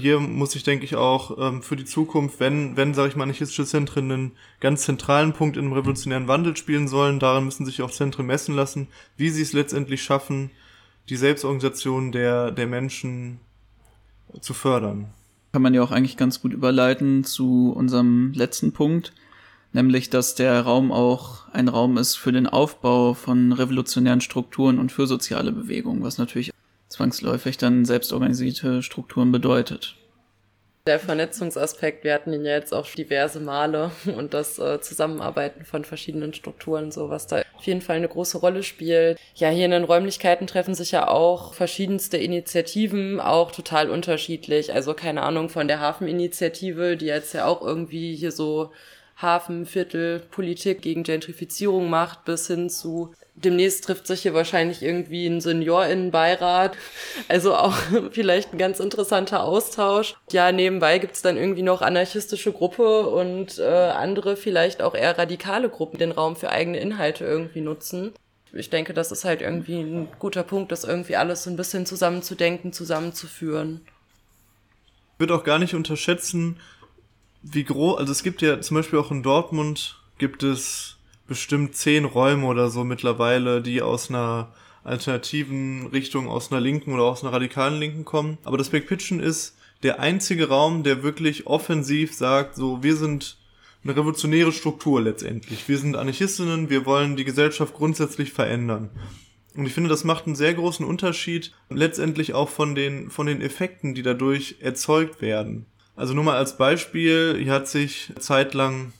hier 0.00 0.20
muss 0.20 0.54
ich, 0.54 0.62
denke 0.62 0.84
ich, 0.84 0.96
auch 0.96 1.38
ähm, 1.38 1.62
für 1.62 1.76
die 1.76 1.84
Zukunft, 1.84 2.40
wenn, 2.40 2.76
wenn, 2.76 2.94
sage 2.94 3.08
ich 3.08 3.16
mal, 3.16 3.24
anarchistische 3.24 3.64
Zentren 3.64 4.10
einen 4.10 4.32
ganz 4.60 4.82
zentralen 4.82 5.32
Punkt 5.32 5.56
in 5.56 5.64
einem 5.64 5.72
revolutionären 5.72 6.28
Wandel 6.28 6.56
spielen 6.56 6.88
sollen, 6.88 7.18
daran 7.18 7.44
müssen 7.44 7.64
sich 7.64 7.82
auch 7.82 7.90
Zentren 7.90 8.26
messen 8.26 8.54
lassen, 8.54 8.88
wie 9.16 9.30
sie 9.30 9.42
es 9.42 9.52
letztendlich 9.52 10.02
schaffen, 10.02 10.50
die 11.08 11.16
Selbstorganisation 11.16 12.12
der, 12.12 12.50
der 12.50 12.66
Menschen 12.66 13.40
zu 14.40 14.54
fördern. 14.54 15.12
Kann 15.52 15.62
man 15.62 15.74
ja 15.74 15.82
auch 15.82 15.90
eigentlich 15.90 16.16
ganz 16.16 16.40
gut 16.40 16.54
überleiten 16.54 17.24
zu 17.24 17.72
unserem 17.76 18.32
letzten 18.32 18.72
Punkt, 18.72 19.12
nämlich 19.72 20.08
dass 20.08 20.34
der 20.34 20.60
Raum 20.62 20.90
auch 20.90 21.48
ein 21.52 21.68
Raum 21.68 21.98
ist 21.98 22.16
für 22.16 22.32
den 22.32 22.46
Aufbau 22.46 23.12
von 23.12 23.52
revolutionären 23.52 24.22
Strukturen 24.22 24.78
und 24.78 24.92
für 24.92 25.06
soziale 25.06 25.52
Bewegungen, 25.52 26.02
was 26.02 26.16
natürlich 26.16 26.52
zwangsläufig 26.88 27.58
dann 27.58 27.84
selbstorganisierte 27.84 28.82
Strukturen 28.82 29.30
bedeutet. 29.30 29.96
Der 30.84 30.98
Vernetzungsaspekt, 30.98 32.02
wir 32.02 32.12
hatten 32.12 32.32
ihn 32.32 32.44
ja 32.44 32.56
jetzt 32.56 32.74
auch 32.74 32.88
diverse 32.88 33.38
Male 33.38 33.92
und 34.16 34.34
das 34.34 34.58
äh, 34.58 34.80
Zusammenarbeiten 34.80 35.64
von 35.64 35.84
verschiedenen 35.84 36.34
Strukturen, 36.34 36.90
so 36.90 37.08
was 37.08 37.28
da 37.28 37.42
auf 37.56 37.64
jeden 37.64 37.80
Fall 37.80 37.96
eine 37.96 38.08
große 38.08 38.38
Rolle 38.38 38.64
spielt. 38.64 39.16
Ja, 39.36 39.48
hier 39.48 39.66
in 39.66 39.70
den 39.70 39.84
Räumlichkeiten 39.84 40.48
treffen 40.48 40.74
sich 40.74 40.90
ja 40.90 41.06
auch 41.06 41.54
verschiedenste 41.54 42.16
Initiativen, 42.16 43.20
auch 43.20 43.52
total 43.52 43.90
unterschiedlich. 43.90 44.74
Also 44.74 44.92
keine 44.94 45.22
Ahnung 45.22 45.50
von 45.50 45.68
der 45.68 45.78
Hafeninitiative, 45.78 46.96
die 46.96 47.06
jetzt 47.06 47.32
ja 47.32 47.46
auch 47.46 47.62
irgendwie 47.62 48.16
hier 48.16 48.32
so 48.32 48.72
Hafenviertel 49.16 50.20
Politik 50.30 50.82
gegen 50.82 51.02
Gentrifizierung 51.02 51.90
macht, 51.90 52.24
bis 52.24 52.46
hin 52.46 52.70
zu 52.70 53.14
demnächst 53.34 53.84
trifft 53.84 54.06
sich 54.06 54.22
hier 54.22 54.34
wahrscheinlich 54.34 54.82
irgendwie 54.82 55.26
ein 55.26 55.40
Seniorinnenbeirat. 55.40 56.76
Also 57.28 57.54
auch 57.54 57.74
vielleicht 58.10 58.52
ein 58.52 58.58
ganz 58.58 58.80
interessanter 58.80 59.44
Austausch. 59.44 60.14
Ja, 60.30 60.52
nebenbei 60.52 60.98
gibt's 60.98 61.22
dann 61.22 61.36
irgendwie 61.36 61.62
noch 61.62 61.82
anarchistische 61.82 62.52
Gruppe 62.52 63.08
und 63.08 63.58
äh, 63.58 63.64
andere 63.64 64.36
vielleicht 64.36 64.82
auch 64.82 64.94
eher 64.94 65.18
radikale 65.18 65.68
Gruppen, 65.68 65.98
den 65.98 66.12
Raum 66.12 66.36
für 66.36 66.50
eigene 66.50 66.78
Inhalte 66.78 67.24
irgendwie 67.24 67.60
nutzen. 67.60 68.12
Ich 68.54 68.68
denke, 68.68 68.92
das 68.92 69.10
ist 69.12 69.24
halt 69.24 69.40
irgendwie 69.40 69.80
ein 69.80 70.08
guter 70.18 70.42
Punkt, 70.42 70.72
das 70.72 70.84
irgendwie 70.84 71.16
alles 71.16 71.44
so 71.44 71.50
ein 71.50 71.56
bisschen 71.56 71.86
zusammenzudenken, 71.86 72.74
zusammenzuführen. 72.74 73.80
Ich 75.14 75.20
würde 75.20 75.34
auch 75.34 75.44
gar 75.44 75.58
nicht 75.58 75.74
unterschätzen, 75.74 76.58
wie 77.42 77.64
groß, 77.64 77.98
also 77.98 78.12
es 78.12 78.22
gibt 78.22 78.42
ja 78.42 78.60
zum 78.60 78.76
Beispiel 78.76 78.98
auch 78.98 79.10
in 79.10 79.22
Dortmund 79.22 79.98
gibt 80.18 80.42
es 80.42 80.96
bestimmt 81.26 81.74
zehn 81.74 82.04
Räume 82.04 82.46
oder 82.46 82.70
so 82.70 82.84
mittlerweile, 82.84 83.62
die 83.62 83.82
aus 83.82 84.10
einer 84.10 84.52
alternativen 84.84 85.86
Richtung, 85.88 86.28
aus 86.28 86.50
einer 86.50 86.60
linken 86.60 86.92
oder 86.92 87.04
aus 87.04 87.22
einer 87.22 87.32
radikalen 87.32 87.78
linken 87.78 88.04
kommen. 88.04 88.38
Aber 88.44 88.58
das 88.58 88.70
Backpitchen 88.70 89.20
ist 89.20 89.56
der 89.82 90.00
einzige 90.00 90.48
Raum, 90.48 90.82
der 90.82 91.02
wirklich 91.02 91.46
offensiv 91.46 92.14
sagt, 92.14 92.56
so, 92.56 92.82
wir 92.82 92.96
sind 92.96 93.36
eine 93.84 93.96
revolutionäre 93.96 94.52
Struktur 94.52 95.00
letztendlich. 95.00 95.68
Wir 95.68 95.78
sind 95.78 95.96
Anarchistinnen, 95.96 96.70
wir 96.70 96.86
wollen 96.86 97.16
die 97.16 97.24
Gesellschaft 97.24 97.74
grundsätzlich 97.74 98.32
verändern. 98.32 98.90
Und 99.54 99.66
ich 99.66 99.74
finde, 99.74 99.90
das 99.90 100.04
macht 100.04 100.26
einen 100.26 100.36
sehr 100.36 100.54
großen 100.54 100.86
Unterschied, 100.86 101.52
letztendlich 101.68 102.32
auch 102.32 102.48
von 102.48 102.74
den, 102.74 103.10
von 103.10 103.26
den 103.26 103.42
Effekten, 103.42 103.94
die 103.94 104.02
dadurch 104.02 104.56
erzeugt 104.60 105.20
werden. 105.20 105.66
Also 105.94 106.14
nur 106.14 106.24
mal 106.24 106.36
als 106.36 106.56
Beispiel, 106.56 107.38
hier 107.42 107.52
hat 107.52 107.68
sich 107.68 108.12
zeitlang 108.18 108.92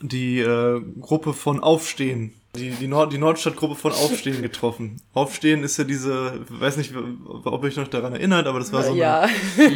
die 0.00 0.40
äh, 0.40 0.80
Gruppe 1.00 1.32
von 1.32 1.60
Aufstehen, 1.60 2.34
die, 2.56 2.70
die, 2.70 2.86
Nord 2.88 3.12
die 3.12 3.18
Nordstadtgruppe 3.18 3.74
von 3.74 3.92
Aufstehen 3.92 4.42
getroffen. 4.48 5.00
Aufstehen 5.12 5.62
ist 5.62 5.76
ja 5.76 5.84
diese, 5.84 6.40
weiß 6.48 6.76
nicht, 6.76 6.94
ob 6.94 7.62
ihr 7.62 7.68
euch 7.68 7.76
noch 7.76 7.88
daran 7.88 8.12
erinnert, 8.12 8.46
aber 8.46 8.58
das 8.58 8.72
war 8.72 8.82
so 8.82 8.90
eine, 8.90 9.00
ja. 9.00 9.28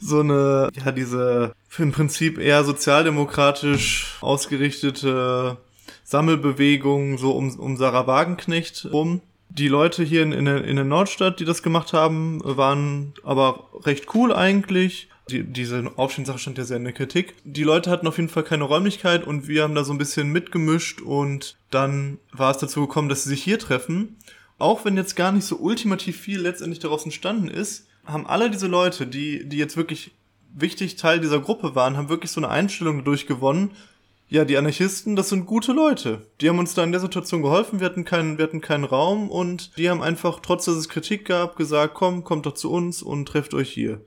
so 0.00 0.20
eine, 0.20 0.70
ja, 0.84 0.92
diese 0.92 1.54
im 1.78 1.92
Prinzip 1.92 2.38
eher 2.38 2.64
sozialdemokratisch 2.64 4.18
ausgerichtete 4.20 5.56
Sammelbewegung 6.04 7.18
so 7.18 7.32
um, 7.32 7.58
um 7.58 7.76
Sarah 7.76 8.06
Wagenknecht 8.06 8.88
rum. 8.92 9.20
Die 9.50 9.68
Leute 9.68 10.02
hier 10.02 10.22
in, 10.22 10.32
in, 10.32 10.44
der, 10.46 10.64
in 10.64 10.76
der 10.76 10.84
Nordstadt, 10.84 11.40
die 11.40 11.44
das 11.44 11.62
gemacht 11.62 11.92
haben, 11.92 12.40
waren 12.44 13.14
aber 13.22 13.68
recht 13.84 14.14
cool 14.14 14.32
eigentlich 14.32 15.10
die, 15.30 15.44
diese 15.44 15.90
Aufstehenssache 15.96 16.38
stand 16.38 16.58
ja 16.58 16.64
sehr 16.64 16.76
in 16.76 16.84
der 16.84 16.92
Kritik. 16.92 17.34
Die 17.44 17.62
Leute 17.62 17.90
hatten 17.90 18.06
auf 18.06 18.16
jeden 18.16 18.28
Fall 18.28 18.42
keine 18.42 18.64
Räumlichkeit 18.64 19.26
und 19.26 19.48
wir 19.48 19.62
haben 19.62 19.74
da 19.74 19.84
so 19.84 19.92
ein 19.92 19.98
bisschen 19.98 20.30
mitgemischt 20.30 21.00
und 21.00 21.56
dann 21.70 22.18
war 22.32 22.50
es 22.50 22.58
dazu 22.58 22.82
gekommen, 22.82 23.08
dass 23.08 23.24
sie 23.24 23.30
sich 23.30 23.42
hier 23.42 23.58
treffen. 23.58 24.16
Auch 24.58 24.84
wenn 24.84 24.96
jetzt 24.96 25.16
gar 25.16 25.32
nicht 25.32 25.44
so 25.44 25.56
ultimativ 25.56 26.18
viel 26.18 26.40
letztendlich 26.40 26.80
daraus 26.80 27.04
entstanden 27.04 27.48
ist, 27.48 27.86
haben 28.04 28.26
alle 28.26 28.50
diese 28.50 28.66
Leute, 28.66 29.06
die, 29.06 29.48
die 29.48 29.56
jetzt 29.56 29.76
wirklich 29.76 30.12
wichtig 30.52 30.96
Teil 30.96 31.20
dieser 31.20 31.40
Gruppe 31.40 31.74
waren, 31.74 31.96
haben 31.96 32.08
wirklich 32.08 32.30
so 32.30 32.40
eine 32.40 32.48
Einstellung 32.48 32.98
dadurch 32.98 33.26
gewonnen. 33.26 33.70
Ja, 34.32 34.44
die 34.44 34.56
Anarchisten, 34.56 35.16
das 35.16 35.28
sind 35.28 35.44
gute 35.44 35.72
Leute. 35.72 36.24
Die 36.40 36.48
haben 36.48 36.60
uns 36.60 36.74
da 36.74 36.84
in 36.84 36.92
der 36.92 37.00
Situation 37.00 37.42
geholfen, 37.42 37.80
wir 37.80 37.86
hatten 37.86 38.04
keinen, 38.04 38.38
wir 38.38 38.44
hatten 38.44 38.60
keinen 38.60 38.84
Raum 38.84 39.28
und 39.28 39.76
die 39.76 39.90
haben 39.90 40.02
einfach, 40.02 40.38
trotz 40.38 40.66
dass 40.66 40.76
es 40.76 40.88
Kritik 40.88 41.24
gab, 41.24 41.56
gesagt, 41.56 41.94
komm, 41.94 42.22
kommt 42.22 42.46
doch 42.46 42.54
zu 42.54 42.70
uns 42.70 43.02
und 43.02 43.26
trefft 43.26 43.54
euch 43.54 43.68
hier. 43.68 44.02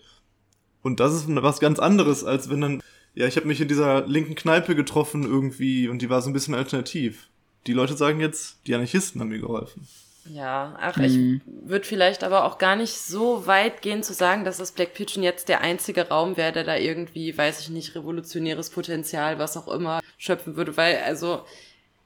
Und 0.81 1.01
das 1.01 1.13
ist 1.13 1.25
was 1.27 1.59
ganz 1.59 1.77
anderes, 1.77 2.23
als 2.23 2.49
wenn 2.49 2.61
dann, 2.61 2.81
ja, 3.15 3.27
ich 3.27 3.35
habe 3.35 3.47
mich 3.47 3.59
in 3.59 3.67
dieser 3.67 4.07
linken 4.07 4.35
Kneipe 4.35 4.75
getroffen 4.75 5.23
irgendwie 5.23 5.89
und 5.89 6.01
die 6.01 6.09
war 6.09 6.21
so 6.21 6.29
ein 6.29 6.33
bisschen 6.33 6.55
alternativ. 6.55 7.27
Die 7.67 7.73
Leute 7.73 7.97
sagen 7.97 8.21
jetzt, 8.21 8.65
die 8.65 8.75
Anarchisten 8.75 9.19
haben 9.19 9.27
mir 9.27 9.39
geholfen. 9.39 9.89
Ja, 10.25 10.77
ach, 10.79 10.97
ich 10.97 11.13
mhm. 11.13 11.41
würde 11.45 11.85
vielleicht 11.85 12.23
aber 12.23 12.45
auch 12.45 12.57
gar 12.57 12.75
nicht 12.75 12.93
so 12.93 13.45
weit 13.45 13.81
gehen 13.81 14.03
zu 14.03 14.13
sagen, 14.13 14.45
dass 14.45 14.57
das 14.57 14.71
Black 14.71 14.93
Pigeon 14.93 15.23
jetzt 15.23 15.49
der 15.49 15.61
einzige 15.61 16.07
Raum 16.07 16.37
wäre, 16.37 16.53
der 16.53 16.63
da 16.63 16.77
irgendwie, 16.77 17.37
weiß 17.37 17.59
ich 17.59 17.69
nicht, 17.69 17.93
revolutionäres 17.95 18.69
Potenzial, 18.69 19.37
was 19.37 19.57
auch 19.57 19.67
immer, 19.67 19.99
schöpfen 20.17 20.55
würde, 20.55 20.77
weil 20.77 20.97
also 21.05 21.43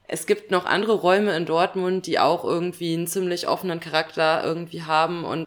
es 0.08 0.26
gibt 0.26 0.52
noch 0.52 0.66
andere 0.66 0.94
Räume 0.94 1.36
in 1.36 1.46
Dortmund, 1.46 2.08
die 2.08 2.18
auch 2.18 2.44
irgendwie 2.44 2.94
einen 2.94 3.08
ziemlich 3.08 3.48
offenen 3.48 3.80
Charakter 3.80 4.44
irgendwie 4.44 4.84
haben 4.84 5.24
und 5.26 5.46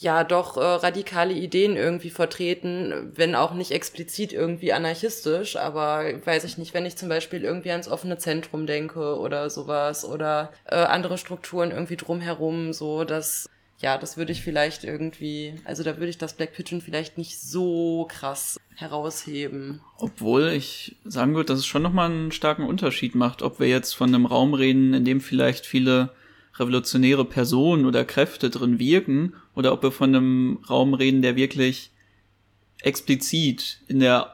ja 0.00 0.24
doch 0.24 0.56
äh, 0.56 0.60
radikale 0.60 1.34
Ideen 1.34 1.76
irgendwie 1.76 2.10
vertreten, 2.10 3.12
wenn 3.14 3.34
auch 3.34 3.54
nicht 3.54 3.70
explizit 3.70 4.32
irgendwie 4.32 4.72
anarchistisch, 4.72 5.56
aber 5.56 6.04
weiß 6.24 6.44
ich 6.44 6.58
nicht, 6.58 6.74
wenn 6.74 6.86
ich 6.86 6.96
zum 6.96 7.08
Beispiel 7.08 7.42
irgendwie 7.42 7.70
ans 7.70 7.88
offene 7.88 8.18
Zentrum 8.18 8.66
denke 8.66 9.18
oder 9.18 9.50
sowas 9.50 10.04
oder 10.04 10.52
äh, 10.66 10.76
andere 10.76 11.18
Strukturen 11.18 11.70
irgendwie 11.70 11.96
drumherum, 11.96 12.72
so 12.72 13.04
dass 13.04 13.48
ja, 13.80 13.98
das 13.98 14.16
würde 14.16 14.32
ich 14.32 14.42
vielleicht 14.42 14.84
irgendwie, 14.84 15.56
also 15.64 15.82
da 15.82 15.98
würde 15.98 16.08
ich 16.08 16.16
das 16.16 16.34
Black 16.34 16.54
Pigeon 16.54 16.80
vielleicht 16.80 17.18
nicht 17.18 17.40
so 17.40 18.06
krass 18.08 18.58
herausheben. 18.76 19.80
Obwohl 19.98 20.48
ich 20.48 20.96
sagen 21.04 21.34
würde, 21.34 21.48
dass 21.48 21.58
es 21.58 21.66
schon 21.66 21.82
nochmal 21.82 22.10
einen 22.10 22.32
starken 22.32 22.66
Unterschied 22.66 23.14
macht, 23.14 23.42
ob 23.42 23.60
wir 23.60 23.68
jetzt 23.68 23.92
von 23.92 24.08
einem 24.08 24.26
Raum 24.26 24.54
reden, 24.54 24.94
in 24.94 25.04
dem 25.04 25.20
vielleicht 25.20 25.66
viele 25.66 26.14
revolutionäre 26.56 27.24
Personen 27.24 27.84
oder 27.84 28.04
Kräfte 28.04 28.48
drin 28.48 28.78
wirken 28.78 29.34
oder 29.54 29.72
ob 29.72 29.82
wir 29.82 29.92
von 29.92 30.14
einem 30.14 30.58
Raum 30.68 30.94
reden, 30.94 31.22
der 31.22 31.36
wirklich 31.36 31.90
explizit 32.80 33.80
in 33.88 34.00
der 34.00 34.30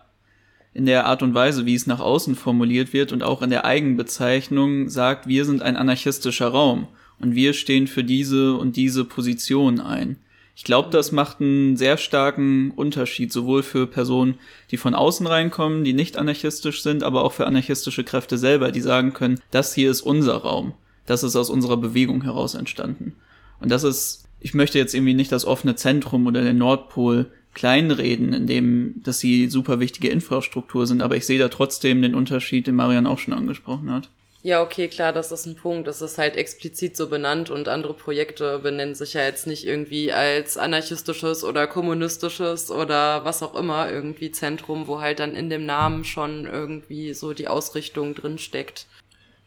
in 0.73 0.87
der 0.87 1.07
Art 1.07 1.25
und 1.25 1.35
Weise, 1.35 1.67
wie 1.67 1.75
es 1.75 1.89
nach 1.89 1.99
außen 1.99 2.37
formuliert 2.37 2.93
wird 2.93 3.11
und 3.11 3.25
auch 3.25 3.43
in 3.43 3.51
der 3.51 3.65
Eigenbezeichnung 3.65 4.89
sagt, 4.89 5.27
wir 5.27 5.45
sind 5.45 5.63
ein 5.63 5.77
anarchistischer 5.77 6.47
Raum 6.47 6.87
und 7.19 7.35
wir 7.35 7.55
stehen 7.55 7.89
für 7.89 8.05
diese 8.05 8.55
und 8.55 8.77
diese 8.77 9.05
Position 9.05 9.81
ein. 9.81 10.17
Ich 10.55 10.63
glaube, 10.63 10.91
das 10.91 11.11
macht 11.11 11.41
einen 11.41 11.77
sehr 11.77 11.97
starken 11.97 12.71
Unterschied, 12.71 13.33
sowohl 13.33 13.65
für 13.65 13.89
Personen, 13.89 14.39
die 14.71 14.77
von 14.77 14.95
außen 14.95 15.27
reinkommen, 15.27 15.83
die 15.83 15.93
nicht 15.93 16.17
anarchistisch 16.17 16.85
sind, 16.85 17.03
aber 17.03 17.25
auch 17.25 17.33
für 17.33 17.49
anarchistische 17.49 18.05
Kräfte 18.05 18.39
selber, 18.39 18.71
die 18.71 18.81
sagen 18.81 19.13
können, 19.13 19.41
das 19.51 19.75
hier 19.75 19.91
ist 19.91 20.03
unser 20.03 20.37
Raum 20.37 20.75
das 21.11 21.25
ist 21.25 21.35
aus 21.35 21.51
unserer 21.51 21.77
Bewegung 21.77 22.23
heraus 22.23 22.55
entstanden. 22.55 23.17
Und 23.59 23.71
das 23.71 23.83
ist, 23.83 24.29
ich 24.41 24.55
möchte 24.55 24.79
jetzt 24.79 24.95
irgendwie 24.95 25.15
nicht 25.15 25.33
das 25.33 25.45
offene 25.45 25.77
Zentrum 25.77 26.27
oder 26.27 26.43
den 26.43 26.59
Nordpol 26.59 27.31
kleinreden, 27.55 28.33
in 28.33 28.47
dem, 28.47 28.95
dass 29.03 29.19
sie 29.19 29.49
super 29.49 29.81
wichtige 29.81 30.09
Infrastruktur 30.09 30.87
sind, 30.87 31.03
aber 31.03 31.17
ich 31.17 31.27
sehe 31.27 31.39
da 31.39 31.49
trotzdem 31.49 32.01
den 32.01 32.15
Unterschied, 32.15 32.67
den 32.67 32.77
Marian 32.77 33.07
auch 33.07 33.19
schon 33.19 33.35
angesprochen 33.35 33.93
hat. 33.93 34.09
Ja, 34.43 34.63
okay, 34.63 34.89
klar, 34.89 35.13
das 35.13 35.33
ist 35.33 35.45
ein 35.45 35.55
Punkt. 35.55 35.87
Das 35.87 36.01
ist 36.01 36.17
halt 36.17 36.37
explizit 36.37 36.97
so 36.97 37.09
benannt 37.11 37.51
und 37.51 37.69
andere 37.69 37.93
Projekte 37.93 38.59
benennen 38.61 38.95
sich 38.95 39.13
ja 39.13 39.23
jetzt 39.23 39.47
nicht 39.47 39.67
irgendwie 39.67 40.13
als 40.13 40.57
anarchistisches 40.57 41.45
oder 41.45 41.67
kommunistisches 41.67 42.71
oder 42.71 43.27
was 43.27 43.43
auch 43.43 43.55
immer 43.55 43.91
irgendwie 43.91 44.31
Zentrum, 44.31 44.87
wo 44.87 45.01
halt 45.01 45.19
dann 45.19 45.35
in 45.35 45.51
dem 45.51 45.67
Namen 45.67 46.05
schon 46.05 46.47
irgendwie 46.47 47.13
so 47.13 47.35
die 47.35 47.49
Ausrichtung 47.49 48.15
drin 48.15 48.39
steckt. 48.39 48.87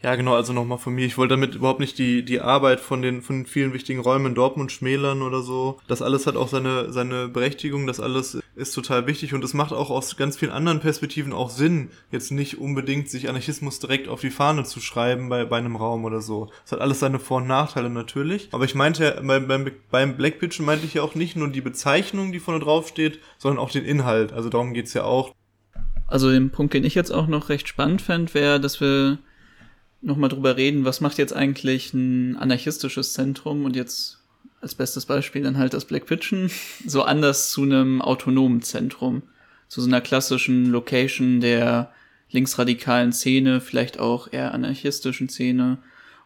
Ja, 0.04 0.16
genau, 0.16 0.36
also 0.36 0.52
nochmal 0.52 0.80
von 0.80 0.94
mir. 0.94 1.06
Ich 1.06 1.18
wollte 1.18 1.36
damit 1.36 1.56
überhaupt 1.56 1.80
nicht 1.80 1.98
die, 1.98 2.26
die 2.26 2.42
Arbeit 2.42 2.82
von 2.82 3.02
den, 3.02 3.22
von 3.22 3.38
den 3.38 3.46
vielen 3.46 3.72
wichtigen 3.72 4.02
Räumen 4.02 4.26
in 4.26 4.36
Dortmund 4.36 4.70
schmälern 4.70 5.22
oder 5.22 5.42
so. 5.42 5.80
Das 5.88 6.02
alles 6.02 6.28
hat 6.28 6.36
auch 6.36 6.50
seine, 6.50 6.92
seine 6.92 7.30
Berechtigung, 7.30 7.88
das 7.88 8.02
alles 8.02 8.38
ist 8.56 8.74
total 8.74 9.08
wichtig 9.08 9.34
und 9.34 9.42
es 9.46 9.54
macht 9.54 9.72
auch 9.72 9.90
aus 9.90 10.18
ganz 10.18 10.36
vielen 10.36 10.52
anderen 10.52 10.82
Perspektiven 10.82 11.32
auch 11.32 11.50
Sinn, 11.50 11.90
jetzt 12.12 12.32
nicht 12.32 12.60
unbedingt 12.60 13.10
sich 13.10 13.30
Anarchismus 13.30 13.80
direkt 13.80 14.10
auf 14.10 14.20
die 14.20 14.30
Fahne 14.30 14.66
zu 14.66 14.82
schreiben 14.82 15.30
bei, 15.30 15.46
bei 15.46 15.58
einem 15.58 15.78
Raum 15.78 16.04
oder 16.04 16.22
so. 16.22 16.52
Es 16.66 16.74
hat 16.74 16.82
alles 16.82 17.00
seine 17.00 17.20
Vor- 17.20 17.38
und 17.38 17.48
Nachteile 17.48 17.90
natürlich. 17.90 18.50
Aber 18.52 18.66
ich 18.66 18.76
meinte, 18.76 19.22
beim, 19.26 19.48
beim, 19.48 19.72
beim 19.90 20.18
Black 20.18 20.38
Pitchen 20.38 20.66
meinte 20.66 20.86
ich 20.86 20.96
ja 20.96 21.04
auch 21.04 21.16
nicht 21.16 21.38
nur 21.38 21.48
die 21.48 21.62
Bezeichnung, 21.62 22.34
die 22.34 22.42
vorne 22.42 22.60
drauf 22.60 22.90
steht, 22.90 23.20
sondern 23.38 23.64
auch 23.64 23.72
den 23.72 23.86
Inhalt. 23.86 24.34
Also 24.34 24.50
darum 24.50 24.74
geht's 24.74 24.94
ja 24.94 25.06
auch. 25.06 25.32
Also 26.08 26.30
den 26.30 26.50
Punkt, 26.50 26.74
den 26.74 26.84
ich 26.84 26.94
jetzt 26.94 27.12
auch 27.12 27.28
noch 27.28 27.48
recht 27.48 27.70
spannend 27.70 28.02
fände, 28.02 28.34
wäre, 28.34 28.60
dass 28.60 28.82
wir 28.82 29.20
nochmal 30.04 30.30
drüber 30.30 30.58
reden, 30.58 30.86
was 30.86 31.02
macht 31.02 31.18
jetzt 31.18 31.34
eigentlich 31.34 31.94
ein 31.94 32.38
anarchistisches 32.38 33.14
Zentrum 33.14 33.66
und 33.66 33.76
jetzt 33.76 34.20
als 34.62 34.76
bestes 34.76 35.06
Beispiel 35.06 35.44
dann 35.44 35.58
halt 35.58 35.74
das 35.74 35.86
Black 35.86 36.06
Pigeon 36.06 36.52
so 36.86 37.04
anders 37.04 37.52
zu 37.52 37.64
einem 37.64 38.02
autonomen 38.02 38.62
Zentrum, 38.62 39.24
zu 39.68 39.82
so 39.82 39.88
einer 39.88 40.02
klassischen 40.02 40.68
Location 40.68 41.42
der 41.42 41.92
linksradikalen 42.30 43.14
Szene, 43.14 43.62
vielleicht 43.62 44.00
auch 44.00 44.32
eher 44.32 44.54
anarchistischen 44.54 45.30
Szene 45.30 45.78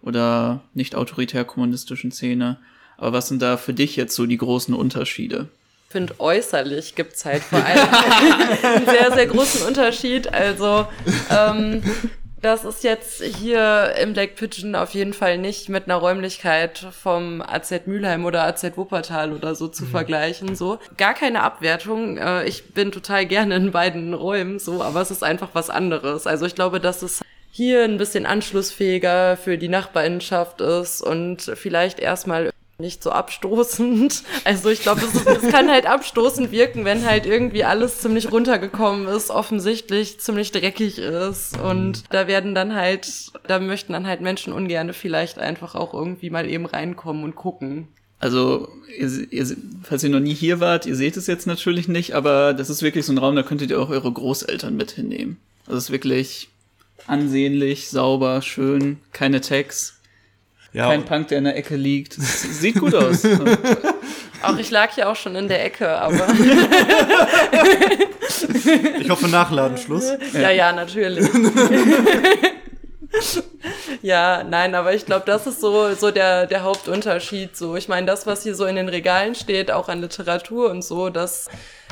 oder 0.02 0.62
nicht 0.74 0.96
autoritär 0.96 1.44
kommunistischen 1.44 2.12
Szene. 2.12 2.60
Aber 2.98 3.14
was 3.14 3.28
sind 3.28 3.42
da 3.42 3.58
für 3.58 3.74
dich 3.74 3.96
jetzt 3.96 4.16
so 4.16 4.26
die 4.26 4.38
großen 4.38 4.74
Unterschiede? 4.74 5.50
Ich 5.88 5.92
finde, 5.92 6.20
äußerlich 6.20 6.96
gibt's 6.96 7.26
halt 7.26 7.44
vor 7.44 7.64
allem 7.64 7.88
einen 8.64 8.86
sehr, 8.86 9.12
sehr 9.14 9.28
großen 9.28 9.68
Unterschied. 9.68 10.34
Also 10.34 10.88
ähm, 11.30 11.82
das 12.42 12.66
ist 12.66 12.84
jetzt 12.84 13.24
hier 13.24 13.96
im 14.02 14.14
Black 14.14 14.36
Pigeon 14.36 14.76
auf 14.76 14.92
jeden 14.92 15.14
Fall 15.14 15.38
nicht 15.38 15.70
mit 15.70 15.86
einer 15.86 15.96
Räumlichkeit 15.96 16.86
vom 16.92 17.42
AZ 17.42 17.72
Mülheim 17.86 18.26
oder 18.26 18.44
AZ 18.44 18.64
Wuppertal 18.76 19.34
oder 19.34 19.56
so 19.56 19.68
zu 19.68 19.86
mhm. 19.86 19.90
vergleichen, 19.90 20.56
so. 20.56 20.80
Gar 20.98 21.14
keine 21.14 21.42
Abwertung. 21.42 22.18
Äh, 22.18 22.46
ich 22.46 22.74
bin 22.74 22.92
total 22.92 23.26
gerne 23.26 23.56
in 23.56 23.72
beiden 23.72 24.14
Räumen, 24.14 24.60
so, 24.60 24.84
aber 24.84 25.02
es 25.02 25.12
ist 25.12 25.24
einfach 25.24 25.50
was 25.54 25.70
anderes. 25.70 26.28
Also 26.28 26.46
ich 26.46 26.56
glaube, 26.56 26.80
dass 26.80 27.02
es 27.02 27.22
hier 27.52 27.84
ein 27.84 27.98
bisschen 27.98 28.28
anschlussfähiger 28.28 29.36
für 29.36 29.58
die 29.58 29.70
Nachbarinnenschaft 29.70 30.62
ist 30.62 31.02
und 31.02 31.42
vielleicht 31.56 32.00
erstmal 32.00 32.52
nicht 32.80 33.02
so 33.04 33.12
abstoßend. 33.12 34.24
Also 34.44 34.70
ich 34.70 34.82
glaube, 34.82 35.02
es, 35.02 35.52
kann 35.52 35.70
halt 35.70 35.86
abstoßend 35.86 36.52
wirken, 36.52 36.86
wenn 36.86 37.06
halt 37.06 37.26
irgendwie 37.26 37.66
alles 37.66 38.00
ziemlich 38.00 38.32
runtergekommen 38.32 39.08
ist, 39.08 39.30
offensichtlich 39.30 40.20
ziemlich 40.20 40.52
dreckig 40.52 41.00
ist. 41.00 41.60
Und 41.60 42.04
da 42.12 42.28
werden 42.28 42.56
dann 42.56 42.74
halt, 42.74 43.32
da 43.48 43.60
möchten 43.60 43.94
dann 43.94 44.08
halt 44.08 44.22
Menschen 44.22 44.54
ungerne 44.54 44.94
vielleicht 44.94 45.38
einfach 45.38 45.76
auch 45.76 45.94
irgendwie 45.94 46.30
mal 46.30 46.50
eben 46.50 46.66
reinkommen 46.66 47.24
und 47.24 47.36
gucken. 47.36 47.90
Also, 48.20 48.70
ihr, 48.98 49.32
ihr, 49.32 49.58
falls 49.84 50.04
ihr 50.04 50.10
noch 50.10 50.20
nie 50.20 50.34
hier 50.34 50.60
wart, 50.60 50.86
ihr 50.86 50.96
seht 50.96 51.18
es 51.18 51.28
jetzt 51.28 51.46
natürlich 51.46 51.88
nicht, 51.88 52.14
aber 52.16 52.54
das 52.54 52.70
ist 52.70 52.82
wirklich 52.82 53.06
so 53.06 53.12
ein 53.12 53.18
Raum, 53.18 53.36
da 53.36 53.44
könntet 53.44 53.70
ihr 53.70 53.82
auch 53.82 53.90
eure 53.90 54.12
Großeltern 54.12 54.76
mit 54.76 54.92
hinnehmen. 54.92 55.38
Also 55.66 55.78
es 55.78 55.84
ist 55.86 55.92
wirklich 55.92 56.50
ansehnlich, 57.06 57.90
sauber, 57.90 58.42
schön, 58.42 58.98
keine 59.12 59.42
Tags. 59.42 59.97
Ja, 60.78 60.90
Kein 60.90 61.06
Punk, 61.06 61.30
der 61.30 61.40
in 61.40 61.46
der 61.46 61.58
Ecke 61.58 61.76
liegt. 61.76 62.14
sieht 62.14 62.80
gut 62.80 62.94
aus. 62.94 63.26
auch 64.44 64.60
ich 64.60 64.70
lag 64.70 64.96
ja 64.96 65.10
auch 65.10 65.16
schon 65.16 65.36
in 65.36 65.48
der 65.48 65.66
Ecke, 65.66 65.90
aber. 65.90 66.20
ich 69.00 69.10
hoffe, 69.10 69.28
Nachladenschluss. 69.28 70.04
Ja, 70.34 70.52
ja, 70.52 70.72
natürlich. 70.74 71.28
ja, 74.04 74.44
nein, 74.44 74.76
aber 74.76 74.94
ich 74.94 75.08
glaube, 75.08 75.24
das 75.26 75.48
ist 75.48 75.62
so, 75.62 75.96
so 75.96 76.12
der, 76.12 76.46
der 76.46 76.62
Hauptunterschied. 76.62 77.58
So, 77.58 77.76
ich 77.76 77.88
meine, 77.88 78.06
das, 78.06 78.28
was 78.28 78.44
hier 78.44 78.54
so 78.54 78.66
in 78.66 78.76
den 78.76 78.90
Regalen 78.90 79.34
steht, 79.34 79.72
auch 79.72 79.90
an 79.90 80.02
Literatur 80.02 80.70
und 80.70 80.84
so, 80.84 81.10
das 81.10 81.48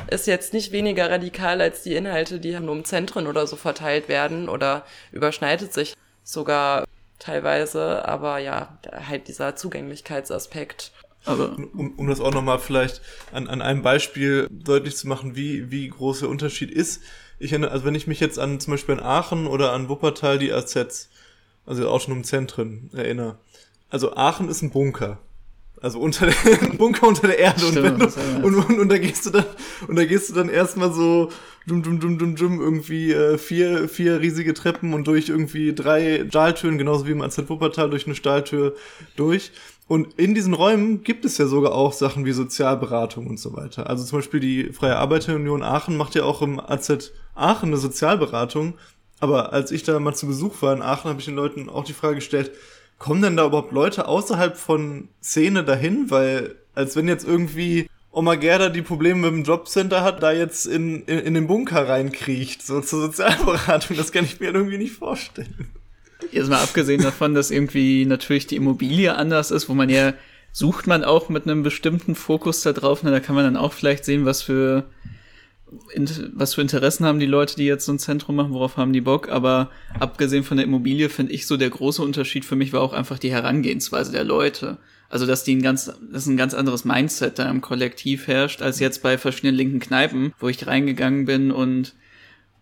ist 0.08 0.28
jetzt 0.28 0.52
nicht 0.52 0.70
weniger 0.70 1.10
radikal 1.10 1.60
als 1.60 1.82
die 1.82 1.96
Inhalte, 1.96 2.38
die 2.38 2.52
nur 2.60 2.76
im 2.76 2.84
Zentren 2.84 3.26
oder 3.26 3.48
so 3.48 3.56
verteilt 3.56 4.08
werden 4.08 4.48
oder 4.48 4.84
überschneidet 5.10 5.74
sich 5.74 5.96
sogar 6.22 6.84
teilweise, 7.18 8.06
aber 8.06 8.38
ja, 8.38 8.78
halt 9.08 9.28
dieser 9.28 9.56
Zugänglichkeitsaspekt. 9.56 10.92
Aber 11.24 11.56
um, 11.56 11.94
um 11.96 12.06
das 12.06 12.20
auch 12.20 12.32
nochmal 12.32 12.58
vielleicht 12.58 13.00
an, 13.32 13.48
an 13.48 13.60
einem 13.60 13.82
Beispiel 13.82 14.46
deutlich 14.50 14.96
zu 14.96 15.08
machen, 15.08 15.34
wie, 15.34 15.70
wie 15.70 15.88
groß 15.88 16.20
der 16.20 16.28
Unterschied 16.28 16.70
ist. 16.70 17.02
Ich 17.38 17.52
also 17.52 17.84
wenn 17.84 17.94
ich 17.94 18.06
mich 18.06 18.20
jetzt 18.20 18.38
an 18.38 18.60
zum 18.60 18.72
Beispiel 18.72 18.94
an 18.94 19.04
Aachen 19.04 19.46
oder 19.46 19.72
an 19.72 19.88
Wuppertal 19.88 20.38
die 20.38 20.52
AZs, 20.52 21.10
also 21.66 21.88
autonomen 21.88 22.24
Zentren, 22.24 22.90
erinnere. 22.94 23.38
Also 23.90 24.14
Aachen 24.14 24.48
ist 24.48 24.62
ein 24.62 24.70
Bunker. 24.70 25.18
Also 25.80 25.98
unter 25.98 26.26
der 26.26 26.56
Bunker 26.78 27.06
unter 27.06 27.26
der 27.26 27.38
Erde 27.38 27.60
Stimmt, 27.60 28.02
und, 28.02 28.16
du, 28.16 28.46
und, 28.46 28.54
und, 28.54 28.80
und 28.80 28.88
da 28.88 28.98
gehst 28.98 29.26
du 29.26 29.30
dann 29.30 29.44
und 29.86 29.96
da 29.96 30.04
gehst 30.04 30.30
du 30.30 30.34
dann 30.34 30.48
erstmal 30.48 30.92
so 30.92 31.30
dum 31.66 31.82
dum 31.82 32.00
dum 32.00 32.18
dum 32.18 32.36
dum 32.36 32.60
irgendwie 32.60 33.12
äh, 33.12 33.36
vier 33.38 33.88
vier 33.88 34.20
riesige 34.20 34.54
Treppen 34.54 34.94
und 34.94 35.06
durch 35.06 35.28
irgendwie 35.28 35.74
drei 35.74 36.24
Stahltüren 36.28 36.78
genauso 36.78 37.06
wie 37.06 37.12
im 37.12 37.22
AZ 37.22 37.38
Wuppertal 37.48 37.90
durch 37.90 38.06
eine 38.06 38.14
Stahltür 38.14 38.74
durch 39.16 39.52
und 39.88 40.14
in 40.18 40.34
diesen 40.34 40.54
Räumen 40.54 41.04
gibt 41.04 41.24
es 41.24 41.38
ja 41.38 41.46
sogar 41.46 41.72
auch 41.72 41.92
Sachen 41.92 42.24
wie 42.24 42.32
Sozialberatung 42.32 43.26
und 43.28 43.38
so 43.38 43.54
weiter. 43.56 43.88
Also 43.88 44.04
zum 44.04 44.18
Beispiel 44.18 44.40
die 44.40 44.72
Freie 44.72 44.96
Arbeiterunion 44.96 45.62
Aachen 45.62 45.96
macht 45.96 46.16
ja 46.16 46.24
auch 46.24 46.42
im 46.42 46.58
AZ 46.58 47.12
Aachen 47.34 47.68
eine 47.68 47.76
Sozialberatung. 47.76 48.74
Aber 49.20 49.52
als 49.52 49.70
ich 49.70 49.84
da 49.84 49.98
mal 50.00 50.14
zu 50.14 50.26
Besuch 50.26 50.60
war 50.60 50.74
in 50.74 50.82
Aachen, 50.82 51.08
habe 51.08 51.20
ich 51.20 51.26
den 51.26 51.36
Leuten 51.36 51.68
auch 51.68 51.84
die 51.84 51.92
Frage 51.92 52.16
gestellt, 52.16 52.50
kommen 52.98 53.22
denn 53.22 53.36
da 53.36 53.46
überhaupt 53.46 53.72
Leute 53.72 54.08
außerhalb 54.08 54.56
von 54.56 55.08
Szene 55.22 55.64
dahin? 55.64 56.10
Weil, 56.10 56.56
als 56.74 56.96
wenn 56.96 57.08
jetzt 57.08 57.26
irgendwie 57.26 57.88
Oma 58.10 58.36
Gerda, 58.36 58.70
die 58.70 58.82
Probleme 58.82 59.30
mit 59.30 59.30
dem 59.30 59.44
Jobcenter 59.44 60.02
hat, 60.02 60.22
da 60.22 60.32
jetzt 60.32 60.66
in, 60.66 61.02
in, 61.04 61.18
in 61.18 61.34
den 61.34 61.46
Bunker 61.46 61.88
reinkriecht, 61.88 62.62
so 62.62 62.80
zur 62.80 63.02
Sozialberatung, 63.02 63.96
das 63.96 64.12
kann 64.12 64.24
ich 64.24 64.40
mir 64.40 64.54
irgendwie 64.54 64.78
nicht 64.78 64.94
vorstellen. 64.94 65.68
Jetzt 66.30 66.48
mal 66.48 66.62
abgesehen 66.62 67.02
davon, 67.02 67.34
dass 67.34 67.50
irgendwie 67.50 68.06
natürlich 68.06 68.46
die 68.46 68.56
Immobilie 68.56 69.14
anders 69.14 69.50
ist, 69.50 69.68
wo 69.68 69.74
man 69.74 69.90
ja 69.90 70.14
sucht 70.56 70.86
man 70.86 71.04
auch 71.04 71.28
mit 71.28 71.44
einem 71.44 71.62
bestimmten 71.62 72.14
Fokus 72.14 72.62
da 72.62 72.72
drauf, 72.72 73.02
ne, 73.02 73.10
da 73.10 73.20
kann 73.20 73.34
man 73.34 73.44
dann 73.44 73.58
auch 73.58 73.74
vielleicht 73.74 74.06
sehen, 74.06 74.24
was 74.24 74.40
für 74.40 74.84
was 76.34 76.54
für 76.54 76.60
Interessen 76.60 77.04
haben 77.04 77.18
die 77.18 77.26
Leute, 77.26 77.56
die 77.56 77.66
jetzt 77.66 77.86
so 77.86 77.92
ein 77.92 77.98
Zentrum 77.98 78.36
machen, 78.36 78.52
worauf 78.52 78.76
haben 78.76 78.92
die 78.92 79.00
Bock, 79.00 79.28
aber 79.28 79.70
abgesehen 79.98 80.44
von 80.44 80.56
der 80.56 80.66
Immobilie 80.66 81.08
finde 81.08 81.32
ich 81.32 81.46
so 81.46 81.56
der 81.56 81.70
große 81.70 82.02
Unterschied 82.02 82.44
für 82.44 82.56
mich 82.56 82.72
war 82.72 82.82
auch 82.82 82.92
einfach 82.92 83.18
die 83.18 83.32
Herangehensweise 83.32 84.12
der 84.12 84.24
Leute. 84.24 84.78
Also, 85.08 85.24
dass 85.24 85.44
die 85.44 85.54
ein 85.54 85.62
ganz, 85.62 85.92
dass 86.12 86.26
ein 86.26 86.36
ganz 86.36 86.52
anderes 86.54 86.84
Mindset 86.84 87.38
da 87.38 87.48
im 87.48 87.60
Kollektiv 87.60 88.26
herrscht, 88.26 88.60
als 88.60 88.80
jetzt 88.80 89.02
bei 89.02 89.18
verschiedenen 89.18 89.54
linken 89.54 89.78
Kneipen, 89.78 90.32
wo 90.40 90.48
ich 90.48 90.66
reingegangen 90.66 91.26
bin 91.26 91.52
und 91.52 91.94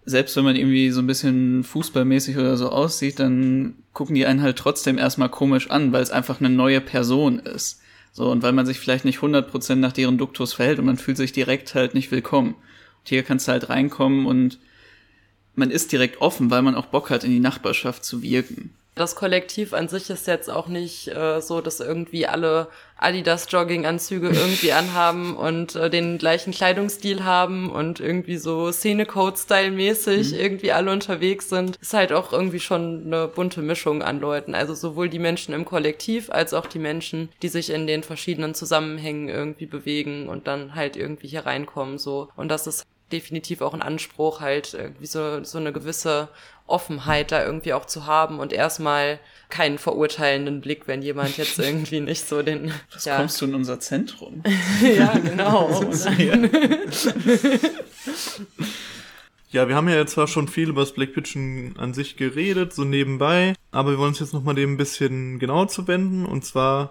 selbst 0.06 0.36
wenn 0.36 0.44
man 0.44 0.56
irgendwie 0.56 0.90
so 0.90 1.00
ein 1.00 1.06
bisschen 1.06 1.64
fußballmäßig 1.64 2.36
oder 2.36 2.58
so 2.58 2.68
aussieht, 2.68 3.18
dann 3.18 3.76
gucken 3.94 4.14
die 4.14 4.26
einen 4.26 4.42
halt 4.42 4.58
trotzdem 4.58 4.98
erstmal 4.98 5.30
komisch 5.30 5.70
an, 5.70 5.92
weil 5.92 6.02
es 6.02 6.10
einfach 6.10 6.40
eine 6.40 6.50
neue 6.50 6.82
Person 6.82 7.38
ist. 7.38 7.80
So, 8.12 8.30
und 8.30 8.42
weil 8.42 8.52
man 8.52 8.66
sich 8.66 8.78
vielleicht 8.78 9.06
nicht 9.06 9.20
100% 9.20 9.76
nach 9.76 9.92
deren 9.92 10.18
Duktus 10.18 10.52
verhält 10.52 10.78
und 10.78 10.84
man 10.84 10.98
fühlt 10.98 11.16
sich 11.16 11.32
direkt 11.32 11.74
halt 11.74 11.94
nicht 11.94 12.10
willkommen. 12.10 12.54
Hier 13.04 13.22
kannst 13.22 13.48
du 13.48 13.52
halt 13.52 13.68
reinkommen 13.68 14.26
und 14.26 14.58
man 15.54 15.70
ist 15.70 15.92
direkt 15.92 16.20
offen, 16.20 16.50
weil 16.50 16.62
man 16.62 16.74
auch 16.74 16.86
Bock 16.86 17.10
hat, 17.10 17.24
in 17.24 17.30
die 17.30 17.40
Nachbarschaft 17.40 18.04
zu 18.04 18.22
wirken. 18.22 18.74
Das 18.94 19.16
Kollektiv 19.16 19.74
an 19.74 19.88
sich 19.88 20.08
ist 20.08 20.28
jetzt 20.28 20.48
auch 20.48 20.68
nicht 20.68 21.08
äh, 21.08 21.40
so, 21.40 21.60
dass 21.60 21.80
irgendwie 21.80 22.28
alle 22.28 22.68
Adidas 22.96 23.50
Jogginganzüge 23.50 24.28
irgendwie 24.28 24.70
anhaben 24.72 25.36
und 25.36 25.74
äh, 25.74 25.90
den 25.90 26.16
gleichen 26.16 26.52
Kleidungsstil 26.52 27.24
haben 27.24 27.70
und 27.70 27.98
irgendwie 27.98 28.36
so 28.36 28.70
Szene-Code-Style-mäßig 28.70 30.32
mhm. 30.32 30.38
irgendwie 30.38 30.70
alle 30.70 30.92
unterwegs 30.92 31.48
sind. 31.48 31.76
Ist 31.82 31.92
halt 31.92 32.12
auch 32.12 32.32
irgendwie 32.32 32.60
schon 32.60 33.06
eine 33.06 33.26
bunte 33.26 33.62
Mischung 33.62 34.00
an 34.02 34.20
Leuten. 34.20 34.54
Also 34.54 34.74
sowohl 34.74 35.08
die 35.08 35.18
Menschen 35.18 35.54
im 35.54 35.64
Kollektiv 35.64 36.30
als 36.30 36.54
auch 36.54 36.66
die 36.66 36.78
Menschen, 36.78 37.30
die 37.42 37.48
sich 37.48 37.70
in 37.70 37.88
den 37.88 38.04
verschiedenen 38.04 38.54
Zusammenhängen 38.54 39.28
irgendwie 39.28 39.66
bewegen 39.66 40.28
und 40.28 40.46
dann 40.46 40.76
halt 40.76 40.96
irgendwie 40.96 41.26
hier 41.26 41.46
reinkommen 41.46 41.98
so. 41.98 42.28
Und 42.36 42.48
das 42.48 42.68
ist 42.68 42.84
definitiv 43.12 43.60
auch 43.60 43.74
ein 43.74 43.82
Anspruch, 43.82 44.40
halt 44.40 44.74
irgendwie 44.74 45.06
so, 45.06 45.42
so 45.44 45.58
eine 45.58 45.72
gewisse 45.72 46.28
Offenheit 46.66 47.30
da 47.30 47.44
irgendwie 47.44 47.74
auch 47.74 47.84
zu 47.84 48.06
haben 48.06 48.40
und 48.40 48.52
erstmal 48.52 49.20
keinen 49.50 49.78
verurteilenden 49.78 50.60
Blick, 50.60 50.88
wenn 50.88 51.02
jemand 51.02 51.36
jetzt 51.36 51.58
irgendwie 51.58 52.00
nicht 52.00 52.26
so 52.26 52.42
den. 52.42 52.72
Was 52.92 53.04
ja. 53.04 53.16
kommst 53.16 53.40
du 53.40 53.44
in 53.46 53.54
unser 53.54 53.80
Zentrum? 53.80 54.42
ja, 54.82 55.12
genau. 55.18 55.84
Ja, 59.50 59.68
wir 59.68 59.76
haben 59.76 59.88
ja 59.88 59.94
jetzt 59.94 60.14
zwar 60.14 60.26
schon 60.26 60.48
viel 60.48 60.68
über 60.68 60.80
das 60.80 60.94
Black 60.94 61.14
Pigeon 61.14 61.76
an 61.78 61.94
sich 61.94 62.16
geredet, 62.16 62.72
so 62.72 62.82
nebenbei, 62.82 63.54
aber 63.70 63.92
wir 63.92 63.98
wollen 63.98 64.08
uns 64.08 64.18
jetzt 64.18 64.34
nochmal 64.34 64.56
dem 64.56 64.72
ein 64.72 64.76
bisschen 64.76 65.38
genauer 65.38 65.68
zu 65.68 65.86
wenden 65.86 66.26
und 66.26 66.44
zwar 66.44 66.90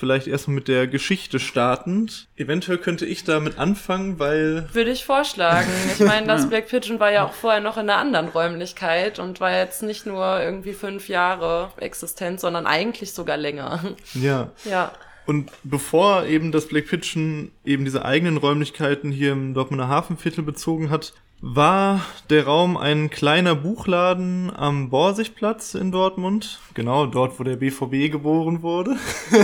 vielleicht 0.00 0.26
erstmal 0.26 0.56
mit 0.56 0.66
der 0.66 0.86
Geschichte 0.86 1.38
startend. 1.38 2.26
Eventuell 2.36 2.78
könnte 2.78 3.04
ich 3.06 3.22
damit 3.22 3.58
anfangen, 3.58 4.18
weil. 4.18 4.68
Würde 4.72 4.90
ich 4.90 5.04
vorschlagen. 5.04 5.68
Ich 5.92 6.00
meine, 6.06 6.26
das 6.26 6.48
Black 6.48 6.68
Pigeon 6.68 6.98
war 6.98 7.12
ja 7.12 7.24
auch 7.24 7.34
vorher 7.34 7.60
noch 7.60 7.76
in 7.76 7.88
einer 7.88 7.98
anderen 7.98 8.28
Räumlichkeit 8.28 9.18
und 9.18 9.40
war 9.40 9.52
jetzt 9.52 9.82
nicht 9.82 10.06
nur 10.06 10.40
irgendwie 10.40 10.72
fünf 10.72 11.08
Jahre 11.08 11.70
existent, 11.76 12.40
sondern 12.40 12.66
eigentlich 12.66 13.12
sogar 13.12 13.36
länger. 13.36 13.80
Ja. 14.14 14.50
Ja. 14.64 14.92
Und 15.26 15.50
bevor 15.62 16.24
eben 16.24 16.52
das 16.52 16.66
Black 16.66 16.88
Pigeon 16.88 17.52
eben 17.64 17.84
diese 17.84 18.04
eigenen 18.04 18.38
Räumlichkeiten 18.38 19.12
hier 19.12 19.32
im 19.32 19.54
Dortmunder 19.54 19.88
Hafenviertel 19.88 20.42
bezogen 20.42 20.90
hat, 20.90 21.12
war 21.42 22.02
der 22.28 22.44
Raum 22.44 22.76
ein 22.76 23.08
kleiner 23.08 23.54
Buchladen 23.54 24.52
am 24.54 24.90
Borsigplatz 24.90 25.74
in 25.74 25.90
Dortmund. 25.90 26.60
Genau, 26.74 27.06
dort, 27.06 27.40
wo 27.40 27.44
der 27.44 27.56
BVB 27.56 28.12
geboren 28.12 28.62
wurde. 28.62 28.98
Da 29.30 29.38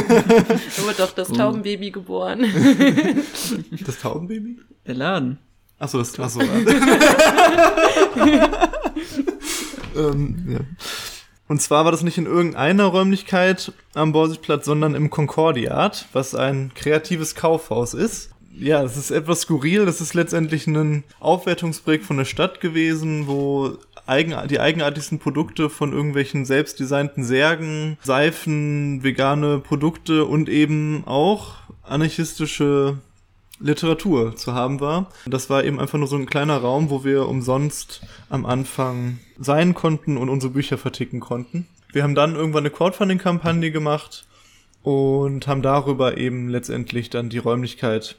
wurde 0.85 0.97
doch 0.99 1.13
das 1.13 1.29
Taubenbaby 1.29 1.91
geboren. 1.91 2.45
Das 3.87 4.01
Taubenbaby? 4.01 4.59
Der 4.87 4.95
Laden. 4.95 5.39
Achso, 5.79 5.99
das 5.99 6.19
achso. 6.19 6.41
ähm, 9.97 10.47
ja. 10.49 10.61
Und 11.49 11.63
zwar 11.63 11.85
war 11.85 11.93
das 11.93 12.03
nicht 12.03 12.19
in 12.19 12.27
irgendeiner 12.27 12.87
Räumlichkeit 12.87 13.73
am 13.95 14.13
Borsigplatz, 14.13 14.65
sondern 14.65 14.95
im 14.95 15.11
Concordiat, 15.11 16.07
was 16.13 16.35
ein 16.35 16.73
kreatives 16.75 17.35
Kaufhaus 17.35 17.95
ist. 17.95 18.31
Ja, 18.59 18.83
es 18.83 18.97
ist 18.97 19.11
etwas 19.11 19.43
skurril. 19.43 19.85
Das 19.85 20.01
ist 20.01 20.15
letztendlich 20.15 20.67
ein 20.67 21.05
Aufwertungsprojekt 21.21 22.05
von 22.05 22.17
der 22.17 22.25
Stadt 22.25 22.61
gewesen, 22.61 23.27
wo 23.27 23.77
eigen, 24.07 24.35
die 24.49 24.61
eigenartigsten 24.61 25.19
Produkte 25.19 25.69
von 25.69 25.93
irgendwelchen 25.93 26.45
selbstdesignten 26.45 27.25
Särgen, 27.25 27.99
Seifen, 28.03 29.03
vegane 29.03 29.59
Produkte 29.59 30.25
und 30.25 30.49
eben 30.49 31.05
auch 31.07 31.57
anarchistische 31.83 32.99
Literatur 33.59 34.37
zu 34.37 34.55
haben 34.55 34.81
war. 34.81 35.11
Das 35.27 35.51
war 35.51 35.65
eben 35.65 35.81
einfach 35.81 35.99
nur 35.99 36.09
so 36.09 36.17
ein 36.17 36.27
kleiner 36.27 36.59
Raum, 36.59 36.91
wo 36.91 37.05
wir 37.05 37.29
umsonst 37.29 38.03
am 38.31 38.47
Anfang 38.47 39.19
sein 39.39 39.75
konnten 39.75 40.17
und 40.17 40.29
unsere 40.29 40.53
Bücher 40.53 40.79
verticken 40.79 41.21
konnten. 41.21 41.67
Wir 41.93 42.03
haben 42.03 42.15
dann 42.15 42.35
irgendwann 42.35 42.63
eine 42.63 42.71
Crowdfunding-Kampagne 42.71 43.71
gemacht 43.71 44.27
und 44.83 45.47
haben 45.47 45.63
darüber 45.63 46.17
eben 46.17 46.49
letztendlich 46.49 47.11
dann 47.11 47.29
die 47.31 47.39
Räumlichkeit 47.39 48.17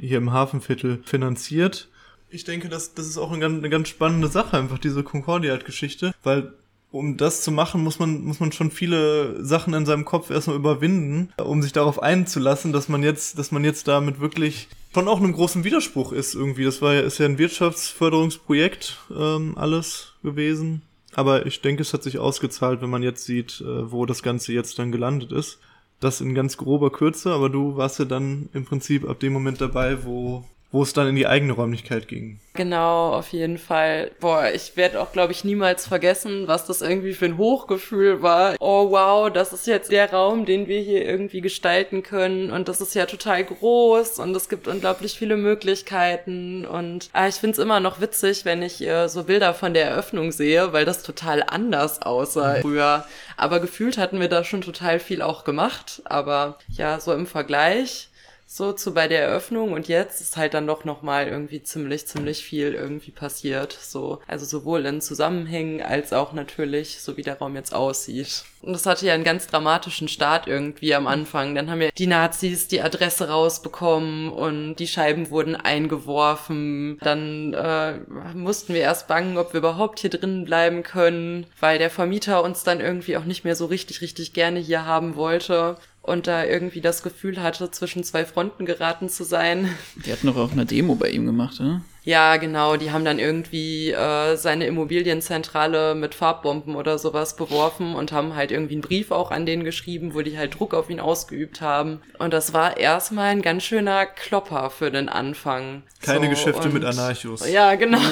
hier 0.00 0.18
im 0.18 0.32
Hafenviertel 0.32 1.00
finanziert. 1.04 1.88
Ich 2.28 2.44
denke, 2.44 2.68
das, 2.68 2.94
das 2.94 3.06
ist 3.06 3.18
auch 3.18 3.30
eine 3.30 3.40
ganz, 3.40 3.58
eine 3.58 3.70
ganz 3.70 3.88
spannende 3.88 4.28
Sache, 4.28 4.56
einfach 4.56 4.78
diese 4.78 5.02
Concordiat-Geschichte, 5.02 6.14
weil 6.22 6.52
um 6.92 7.16
das 7.16 7.42
zu 7.42 7.52
machen, 7.52 7.82
muss 7.82 7.98
man, 7.98 8.22
muss 8.22 8.40
man 8.40 8.50
schon 8.52 8.70
viele 8.70 9.44
Sachen 9.44 9.74
in 9.74 9.86
seinem 9.86 10.04
Kopf 10.04 10.30
erstmal 10.30 10.56
überwinden, 10.56 11.32
um 11.40 11.62
sich 11.62 11.72
darauf 11.72 12.02
einzulassen, 12.02 12.72
dass 12.72 12.88
man 12.88 13.02
jetzt, 13.02 13.38
dass 13.38 13.52
man 13.52 13.64
jetzt 13.64 13.86
damit 13.86 14.20
wirklich 14.20 14.68
schon 14.92 15.06
auch 15.06 15.18
einem 15.18 15.32
großen 15.32 15.62
Widerspruch 15.62 16.12
ist 16.12 16.34
irgendwie. 16.34 16.64
Das 16.64 16.82
war 16.82 16.94
ja, 16.94 17.00
ist 17.00 17.18
ja 17.18 17.26
ein 17.26 17.38
Wirtschaftsförderungsprojekt, 17.38 18.98
ähm, 19.16 19.56
alles 19.56 20.14
gewesen. 20.22 20.82
Aber 21.12 21.46
ich 21.46 21.60
denke, 21.60 21.82
es 21.82 21.92
hat 21.92 22.02
sich 22.02 22.18
ausgezahlt, 22.18 22.82
wenn 22.82 22.90
man 22.90 23.02
jetzt 23.02 23.24
sieht, 23.24 23.60
äh, 23.60 23.90
wo 23.90 24.06
das 24.06 24.22
Ganze 24.22 24.52
jetzt 24.52 24.78
dann 24.78 24.92
gelandet 24.92 25.32
ist. 25.32 25.58
Das 26.00 26.20
in 26.20 26.34
ganz 26.34 26.56
grober 26.56 26.90
Kürze, 26.90 27.32
aber 27.32 27.50
du 27.50 27.76
warst 27.76 27.98
ja 27.98 28.06
dann 28.06 28.48
im 28.54 28.64
Prinzip 28.64 29.08
ab 29.08 29.20
dem 29.20 29.32
Moment 29.32 29.60
dabei, 29.60 30.04
wo, 30.04 30.44
wo 30.72 30.82
es 30.82 30.92
dann 30.92 31.08
in 31.08 31.16
die 31.16 31.26
eigene 31.26 31.52
Räumlichkeit 31.52 32.06
ging. 32.06 32.38
Genau, 32.54 33.12
auf 33.12 33.28
jeden 33.28 33.58
Fall. 33.58 34.10
Boah, 34.20 34.50
ich 34.52 34.76
werde 34.76 35.00
auch, 35.00 35.12
glaube 35.12 35.32
ich, 35.32 35.44
niemals 35.44 35.86
vergessen, 35.86 36.46
was 36.46 36.66
das 36.66 36.82
irgendwie 36.82 37.12
für 37.12 37.24
ein 37.24 37.38
Hochgefühl 37.38 38.22
war. 38.22 38.56
Oh 38.60 38.90
wow, 38.90 39.32
das 39.32 39.52
ist 39.52 39.66
jetzt 39.66 39.90
der 39.90 40.10
Raum, 40.10 40.44
den 40.44 40.66
wir 40.66 40.80
hier 40.80 41.04
irgendwie 41.04 41.40
gestalten 41.40 42.02
können. 42.02 42.50
Und 42.50 42.68
das 42.68 42.80
ist 42.80 42.94
ja 42.94 43.06
total 43.06 43.44
groß 43.44 44.18
und 44.18 44.34
es 44.36 44.48
gibt 44.48 44.68
unglaublich 44.68 45.18
viele 45.18 45.36
Möglichkeiten. 45.36 46.66
Und 46.66 47.08
ah, 47.12 47.28
ich 47.28 47.36
find's 47.36 47.58
immer 47.58 47.80
noch 47.80 48.00
witzig, 48.00 48.44
wenn 48.44 48.62
ich 48.62 48.86
äh, 48.86 49.08
so 49.08 49.24
Bilder 49.24 49.54
von 49.54 49.74
der 49.74 49.86
Eröffnung 49.86 50.30
sehe, 50.32 50.72
weil 50.72 50.84
das 50.84 51.02
total 51.02 51.42
anders 51.46 52.02
aussah 52.02 52.56
früher. 52.60 53.06
Aber 53.36 53.60
gefühlt 53.60 53.96
hatten 53.96 54.20
wir 54.20 54.28
da 54.28 54.44
schon 54.44 54.60
total 54.60 55.00
viel 55.00 55.22
auch 55.22 55.44
gemacht. 55.44 56.02
Aber 56.04 56.58
ja, 56.68 57.00
so 57.00 57.12
im 57.12 57.26
Vergleich 57.26 58.09
so 58.52 58.72
zu 58.72 58.92
bei 58.92 59.06
der 59.06 59.22
Eröffnung. 59.22 59.72
Und 59.72 59.86
jetzt 59.86 60.20
ist 60.20 60.36
halt 60.36 60.54
dann 60.54 60.66
doch 60.66 60.84
noch 60.84 61.02
mal 61.02 61.28
irgendwie 61.28 61.62
ziemlich 61.62 62.08
ziemlich 62.08 62.44
viel 62.44 62.74
irgendwie 62.74 63.12
passiert. 63.12 63.72
So 63.80 64.18
also 64.26 64.44
sowohl 64.44 64.84
in 64.86 65.00
Zusammenhängen 65.00 65.80
als 65.80 66.12
auch 66.12 66.32
natürlich 66.32 67.00
so 67.00 67.16
wie 67.16 67.22
der 67.22 67.38
Raum 67.38 67.54
jetzt 67.54 67.72
aussieht. 67.72 68.42
Und 68.62 68.72
das 68.72 68.86
hatte 68.86 69.06
ja 69.06 69.14
einen 69.14 69.24
ganz 69.24 69.46
dramatischen 69.46 70.08
Start 70.08 70.48
irgendwie 70.48 70.94
am 70.96 71.06
Anfang. 71.06 71.54
Dann 71.54 71.70
haben 71.70 71.80
ja 71.80 71.90
die 71.96 72.08
Nazis 72.08 72.66
die 72.66 72.82
Adresse 72.82 73.28
rausbekommen 73.28 74.30
und 74.30 74.76
die 74.76 74.88
Scheiben 74.88 75.30
wurden 75.30 75.54
eingeworfen. 75.54 76.98
Dann 77.00 77.54
äh, 77.54 77.98
mussten 78.34 78.74
wir 78.74 78.80
erst 78.80 79.06
bangen 79.06 79.38
ob 79.38 79.52
wir 79.52 79.58
überhaupt 79.58 80.00
hier 80.00 80.10
drin 80.10 80.44
bleiben 80.44 80.82
können 80.82 81.46
weil 81.60 81.78
der 81.78 81.90
Vermieter 81.90 82.42
uns 82.42 82.64
dann 82.64 82.80
irgendwie 82.80 83.16
auch 83.16 83.24
nicht 83.24 83.44
mehr 83.44 83.56
so 83.56 83.66
richtig 83.66 84.00
richtig 84.00 84.32
gerne 84.32 84.58
hier 84.58 84.84
haben 84.84 85.16
wollte 85.16 85.76
und 86.10 86.26
da 86.26 86.44
irgendwie 86.44 86.82
das 86.82 87.02
Gefühl 87.02 87.42
hatte, 87.42 87.70
zwischen 87.70 88.04
zwei 88.04 88.26
Fronten 88.26 88.66
geraten 88.66 89.08
zu 89.08 89.24
sein. 89.24 89.74
Die 90.04 90.12
hatten 90.12 90.26
doch 90.26 90.36
auch 90.36 90.52
eine 90.52 90.66
Demo 90.66 90.96
bei 90.96 91.08
ihm 91.08 91.24
gemacht, 91.24 91.58
oder? 91.60 91.80
Ja, 92.02 92.38
genau, 92.38 92.76
die 92.76 92.92
haben 92.92 93.04
dann 93.04 93.18
irgendwie 93.18 93.90
äh, 93.90 94.34
seine 94.36 94.66
Immobilienzentrale 94.66 95.94
mit 95.94 96.14
Farbbomben 96.14 96.74
oder 96.74 96.98
sowas 96.98 97.36
beworfen 97.36 97.94
und 97.94 98.10
haben 98.10 98.34
halt 98.34 98.50
irgendwie 98.50 98.72
einen 98.74 98.80
Brief 98.82 99.10
auch 99.10 99.30
an 99.30 99.44
den 99.44 99.64
geschrieben, 99.64 100.14
wo 100.14 100.22
die 100.22 100.38
halt 100.38 100.58
Druck 100.58 100.72
auf 100.72 100.88
ihn 100.88 100.98
ausgeübt 100.98 101.60
haben. 101.60 102.00
Und 102.18 102.32
das 102.32 102.54
war 102.54 102.78
erstmal 102.78 103.26
ein 103.28 103.42
ganz 103.42 103.64
schöner 103.64 104.06
Klopper 104.06 104.70
für 104.70 104.90
den 104.90 105.10
Anfang. 105.10 105.82
Keine 106.02 106.24
So, 106.24 106.30
Geschäfte 106.30 106.68
und- 106.68 106.74
mit 106.74 106.84
Anarchos. 106.86 107.46
Ja, 107.50 107.74
genau. 107.74 107.98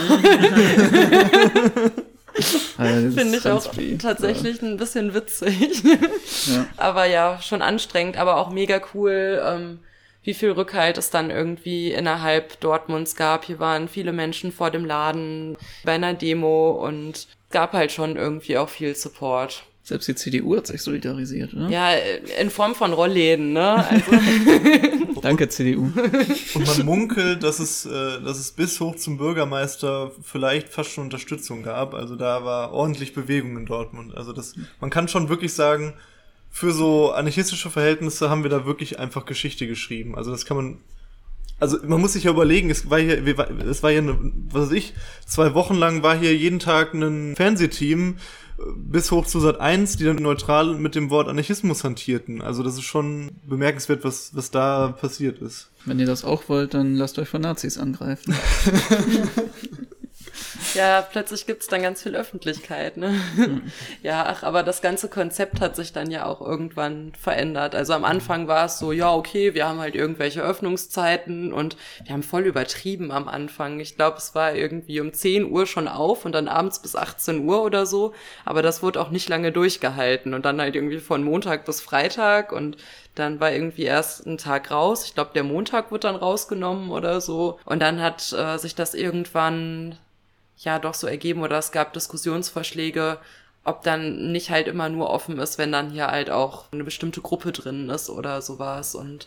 Also, 2.78 3.18
Finde 3.18 3.38
ich 3.38 3.46
auch 3.46 3.60
Sunspeed, 3.60 4.00
tatsächlich 4.00 4.62
ein 4.62 4.76
bisschen 4.76 5.12
witzig. 5.14 5.82
Ja. 6.46 6.66
Aber 6.76 7.04
ja, 7.04 7.40
schon 7.42 7.60
anstrengend, 7.60 8.16
aber 8.16 8.36
auch 8.36 8.50
mega 8.50 8.80
cool, 8.94 9.42
ähm, 9.44 9.80
wie 10.22 10.34
viel 10.34 10.52
Rückhalt 10.52 10.96
es 10.96 11.10
dann 11.10 11.30
irgendwie 11.30 11.92
innerhalb 11.92 12.60
Dortmunds 12.60 13.16
gab. 13.16 13.44
Hier 13.44 13.58
waren 13.58 13.88
viele 13.88 14.12
Menschen 14.12 14.52
vor 14.52 14.70
dem 14.70 14.84
Laden 14.84 15.58
bei 15.84 15.92
einer 15.92 16.14
Demo 16.14 16.70
und 16.70 17.26
gab 17.50 17.72
halt 17.72 17.92
schon 17.92 18.16
irgendwie 18.16 18.56
auch 18.56 18.68
viel 18.68 18.94
Support. 18.94 19.64
Selbst 19.88 20.06
die 20.06 20.14
CDU 20.14 20.54
hat 20.54 20.66
sich 20.66 20.82
solidarisiert, 20.82 21.54
oder? 21.54 21.70
Ja, 21.70 21.92
in 22.38 22.50
Form 22.50 22.74
von 22.74 22.92
Rollläden, 22.92 23.54
ne? 23.54 23.88
Also, 23.88 24.04
Danke, 25.22 25.48
CDU. 25.48 25.90
Und 26.54 26.66
man 26.66 26.84
munkelt, 26.84 27.42
dass 27.42 27.58
es, 27.58 27.86
äh, 27.86 28.20
dass 28.22 28.38
es 28.38 28.52
bis 28.52 28.78
hoch 28.80 28.96
zum 28.96 29.16
Bürgermeister 29.16 30.12
vielleicht 30.22 30.68
fast 30.68 30.90
schon 30.90 31.04
Unterstützung 31.04 31.62
gab. 31.62 31.94
Also 31.94 32.16
da 32.16 32.44
war 32.44 32.72
ordentlich 32.74 33.14
Bewegung 33.14 33.56
in 33.56 33.64
Dortmund. 33.64 34.14
Also 34.14 34.34
das, 34.34 34.56
man 34.78 34.90
kann 34.90 35.08
schon 35.08 35.30
wirklich 35.30 35.54
sagen, 35.54 35.94
für 36.50 36.72
so 36.72 37.12
anarchistische 37.12 37.70
Verhältnisse 37.70 38.28
haben 38.28 38.42
wir 38.42 38.50
da 38.50 38.66
wirklich 38.66 38.98
einfach 38.98 39.24
Geschichte 39.24 39.66
geschrieben. 39.66 40.16
Also 40.16 40.30
das 40.30 40.44
kann 40.44 40.58
man, 40.58 40.78
also 41.60 41.78
man 41.86 41.98
muss 41.98 42.12
sich 42.12 42.24
ja 42.24 42.30
überlegen, 42.30 42.68
es 42.68 42.90
war 42.90 42.98
hier, 43.00 43.24
wir 43.24 43.38
war- 43.38 43.50
es 43.50 43.82
war 43.82 43.90
hier, 43.90 44.00
eine, 44.00 44.18
was 44.52 44.64
weiß 44.66 44.72
ich, 44.72 44.92
zwei 45.26 45.54
Wochen 45.54 45.76
lang 45.76 46.02
war 46.02 46.14
hier 46.14 46.36
jeden 46.36 46.58
Tag 46.58 46.92
ein 46.92 47.34
Fernsehteam 47.36 48.16
bis 48.76 49.10
hoch 49.10 49.26
zu 49.26 49.40
Sat 49.40 49.60
1, 49.60 49.96
die 49.96 50.04
dann 50.04 50.16
neutral 50.16 50.74
mit 50.74 50.94
dem 50.94 51.10
Wort 51.10 51.28
Anarchismus 51.28 51.84
hantierten. 51.84 52.42
Also 52.42 52.62
das 52.62 52.74
ist 52.74 52.84
schon 52.84 53.30
bemerkenswert, 53.46 54.04
was, 54.04 54.34
was 54.34 54.50
da 54.50 54.88
passiert 54.88 55.40
ist. 55.40 55.70
Wenn 55.84 55.98
ihr 56.00 56.06
das 56.06 56.24
auch 56.24 56.48
wollt, 56.48 56.74
dann 56.74 56.96
lasst 56.96 57.18
euch 57.18 57.28
von 57.28 57.42
Nazis 57.42 57.78
angreifen. 57.78 58.34
ja, 60.74 61.02
plötzlich 61.02 61.46
gibt's 61.46 61.66
dann 61.66 61.82
ganz 61.82 62.02
viel 62.02 62.14
Öffentlichkeit, 62.14 62.96
ne? 62.96 63.14
Ja, 64.02 64.26
ach, 64.26 64.42
aber 64.42 64.62
das 64.62 64.82
ganze 64.82 65.08
Konzept 65.08 65.60
hat 65.60 65.76
sich 65.76 65.92
dann 65.92 66.10
ja 66.10 66.26
auch 66.26 66.40
irgendwann 66.40 67.12
verändert. 67.18 67.74
Also 67.74 67.92
am 67.92 68.04
Anfang 68.04 68.48
war 68.48 68.66
es 68.66 68.78
so, 68.78 68.92
ja, 68.92 69.12
okay, 69.12 69.54
wir 69.54 69.66
haben 69.66 69.80
halt 69.80 69.94
irgendwelche 69.94 70.42
Öffnungszeiten 70.42 71.52
und 71.52 71.76
wir 72.04 72.12
haben 72.12 72.22
voll 72.22 72.44
übertrieben 72.44 73.10
am 73.10 73.28
Anfang. 73.28 73.80
Ich 73.80 73.96
glaube, 73.96 74.18
es 74.18 74.34
war 74.34 74.54
irgendwie 74.54 75.00
um 75.00 75.12
10 75.12 75.50
Uhr 75.50 75.66
schon 75.66 75.88
auf 75.88 76.24
und 76.24 76.32
dann 76.32 76.48
abends 76.48 76.80
bis 76.80 76.96
18 76.96 77.46
Uhr 77.46 77.62
oder 77.62 77.86
so. 77.86 78.14
Aber 78.44 78.62
das 78.62 78.82
wurde 78.82 79.00
auch 79.00 79.10
nicht 79.10 79.28
lange 79.28 79.52
durchgehalten 79.52 80.34
und 80.34 80.44
dann 80.44 80.60
halt 80.60 80.76
irgendwie 80.76 80.98
von 80.98 81.22
Montag 81.22 81.64
bis 81.64 81.80
Freitag 81.80 82.52
und 82.52 82.76
dann 83.18 83.40
war 83.40 83.52
irgendwie 83.52 83.82
erst 83.82 84.26
ein 84.26 84.38
Tag 84.38 84.70
raus. 84.70 85.04
Ich 85.04 85.14
glaube, 85.14 85.30
der 85.34 85.44
Montag 85.44 85.90
wird 85.90 86.04
dann 86.04 86.16
rausgenommen 86.16 86.90
oder 86.90 87.20
so. 87.20 87.58
Und 87.64 87.80
dann 87.80 88.00
hat 88.00 88.32
äh, 88.32 88.58
sich 88.58 88.74
das 88.74 88.94
irgendwann 88.94 89.98
ja 90.58 90.78
doch 90.78 90.94
so 90.94 91.06
ergeben 91.06 91.42
oder 91.42 91.58
es 91.58 91.72
gab 91.72 91.92
Diskussionsvorschläge, 91.92 93.18
ob 93.64 93.82
dann 93.82 94.32
nicht 94.32 94.50
halt 94.50 94.66
immer 94.66 94.88
nur 94.88 95.10
offen 95.10 95.38
ist, 95.38 95.58
wenn 95.58 95.72
dann 95.72 95.90
hier 95.90 96.08
halt 96.08 96.30
auch 96.30 96.72
eine 96.72 96.84
bestimmte 96.84 97.20
Gruppe 97.20 97.52
drin 97.52 97.90
ist 97.90 98.10
oder 98.10 98.40
sowas. 98.42 98.94
Und 98.94 99.26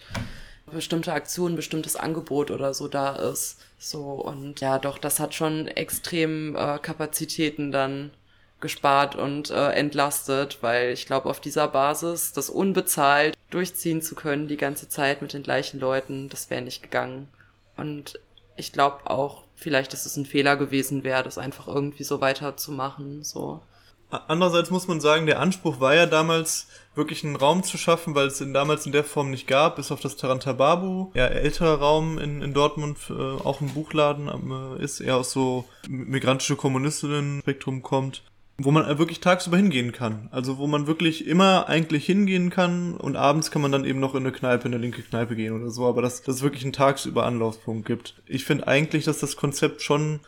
bestimmte 0.71 1.13
Aktion, 1.13 1.55
bestimmtes 1.55 1.95
Angebot 1.95 2.51
oder 2.51 2.73
so 2.73 2.87
da 2.87 3.15
ist. 3.15 3.59
So, 3.77 4.01
und 4.01 4.61
ja, 4.61 4.79
doch, 4.79 4.97
das 4.97 5.19
hat 5.19 5.33
schon 5.33 5.67
extrem 5.67 6.55
äh, 6.55 6.79
Kapazitäten 6.79 7.71
dann 7.71 8.11
gespart 8.59 9.15
und 9.15 9.49
äh, 9.49 9.71
entlastet, 9.71 10.59
weil 10.61 10.91
ich 10.91 11.07
glaube, 11.07 11.29
auf 11.29 11.39
dieser 11.39 11.67
Basis 11.67 12.31
das 12.33 12.49
unbezahlt 12.49 13.35
durchziehen 13.49 14.01
zu 14.01 14.15
können, 14.15 14.47
die 14.47 14.57
ganze 14.57 14.87
Zeit 14.87 15.21
mit 15.21 15.33
den 15.33 15.43
gleichen 15.43 15.79
Leuten, 15.79 16.29
das 16.29 16.49
wäre 16.49 16.61
nicht 16.61 16.83
gegangen. 16.83 17.27
Und 17.75 18.19
ich 18.55 18.71
glaube 18.71 19.09
auch, 19.09 19.43
vielleicht, 19.61 19.93
dass 19.93 20.05
es 20.05 20.17
ein 20.17 20.25
Fehler 20.25 20.57
gewesen 20.57 21.03
wäre, 21.03 21.23
das 21.23 21.37
einfach 21.37 21.67
irgendwie 21.67 22.03
so 22.03 22.19
weiterzumachen, 22.19 23.23
so. 23.23 23.61
Andererseits 24.09 24.71
muss 24.71 24.89
man 24.89 24.99
sagen, 24.99 25.25
der 25.25 25.39
Anspruch 25.39 25.79
war 25.79 25.95
ja 25.95 26.05
damals, 26.05 26.67
wirklich 26.95 27.23
einen 27.23 27.37
Raum 27.37 27.63
zu 27.63 27.77
schaffen, 27.77 28.15
weil 28.15 28.27
es 28.27 28.41
ihn 28.41 28.53
damals 28.53 28.85
in 28.85 28.91
der 28.91 29.05
Form 29.05 29.31
nicht 29.31 29.47
gab, 29.47 29.77
bis 29.77 29.91
auf 29.91 30.01
das 30.01 30.17
Tarantababu. 30.17 31.11
Ja, 31.13 31.27
älterer 31.27 31.79
Raum 31.79 32.17
in, 32.17 32.41
in 32.41 32.53
Dortmund, 32.53 32.97
äh, 33.09 33.13
auch 33.13 33.61
ein 33.61 33.73
Buchladen 33.73 34.27
äh, 34.27 34.83
ist, 34.83 34.99
eher 34.99 35.15
aus 35.15 35.31
so 35.31 35.63
migrantische 35.87 36.57
Kommunistinnen-Spektrum 36.57 37.81
kommt 37.81 38.23
wo 38.63 38.71
man 38.71 38.97
wirklich 38.97 39.19
tagsüber 39.19 39.57
hingehen 39.57 39.91
kann. 39.91 40.27
Also 40.31 40.57
wo 40.57 40.67
man 40.67 40.87
wirklich 40.87 41.27
immer 41.27 41.67
eigentlich 41.69 42.05
hingehen 42.05 42.49
kann 42.49 42.95
und 42.95 43.15
abends 43.15 43.51
kann 43.51 43.61
man 43.61 43.71
dann 43.71 43.85
eben 43.85 43.99
noch 43.99 44.15
in 44.15 44.23
eine 44.23 44.31
Kneipe, 44.31 44.67
in 44.67 44.73
eine 44.73 44.81
linke 44.81 45.01
Kneipe 45.01 45.35
gehen 45.35 45.53
oder 45.53 45.71
so, 45.71 45.87
aber 45.87 46.01
dass 46.01 46.23
das 46.23 46.41
wirklich 46.41 46.63
einen 46.63 46.73
tagsüber 46.73 47.25
Anlaufpunkt 47.25 47.85
gibt. 47.85 48.21
Ich 48.25 48.45
finde 48.45 48.67
eigentlich, 48.67 49.05
dass 49.05 49.19
das 49.19 49.35
Konzept 49.35 49.81
schon 49.81 50.19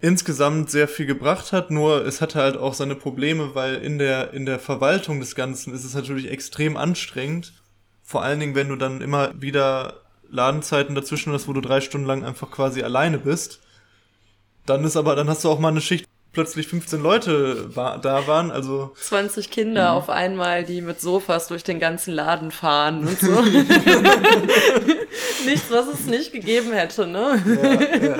insgesamt 0.00 0.70
sehr 0.70 0.88
viel 0.88 1.06
gebracht 1.06 1.52
hat, 1.52 1.70
nur 1.70 2.04
es 2.04 2.20
hatte 2.20 2.40
halt 2.40 2.56
auch 2.56 2.74
seine 2.74 2.96
Probleme, 2.96 3.54
weil 3.54 3.76
in 3.76 3.98
der, 3.98 4.32
in 4.34 4.46
der 4.46 4.58
Verwaltung 4.58 5.20
des 5.20 5.34
Ganzen 5.34 5.72
ist 5.72 5.84
es 5.84 5.94
natürlich 5.94 6.30
extrem 6.30 6.76
anstrengend. 6.76 7.52
Vor 8.02 8.22
allen 8.22 8.40
Dingen, 8.40 8.56
wenn 8.56 8.68
du 8.68 8.76
dann 8.76 9.00
immer 9.00 9.32
wieder 9.40 10.02
Ladenzeiten 10.28 10.94
dazwischen 10.94 11.32
hast, 11.32 11.46
wo 11.46 11.52
du 11.52 11.60
drei 11.60 11.80
Stunden 11.80 12.06
lang 12.06 12.24
einfach 12.24 12.50
quasi 12.50 12.82
alleine 12.82 13.18
bist. 13.18 13.60
Dann 14.66 14.82
ist 14.84 14.96
aber, 14.96 15.14
dann 15.14 15.28
hast 15.28 15.44
du 15.44 15.50
auch 15.50 15.58
mal 15.58 15.68
eine 15.68 15.80
Schicht, 15.80 16.06
plötzlich 16.32 16.68
15 16.68 17.02
Leute 17.02 17.76
war, 17.76 18.00
da 18.00 18.26
waren, 18.26 18.50
also 18.50 18.92
20 18.96 19.50
Kinder 19.50 19.92
mhm. 19.92 19.98
auf 19.98 20.10
einmal, 20.10 20.64
die 20.64 20.80
mit 20.80 21.00
Sofas 21.00 21.46
durch 21.48 21.64
den 21.64 21.78
ganzen 21.78 22.14
Laden 22.14 22.50
fahren 22.50 23.06
und 23.06 23.20
so. 23.20 23.42
Nichts, 25.46 25.70
was 25.70 25.88
es 25.88 26.06
nicht 26.06 26.32
gegeben 26.32 26.72
hätte, 26.72 27.06
ne? 27.06 27.42
Ja, 27.46 28.06
ja. 28.06 28.16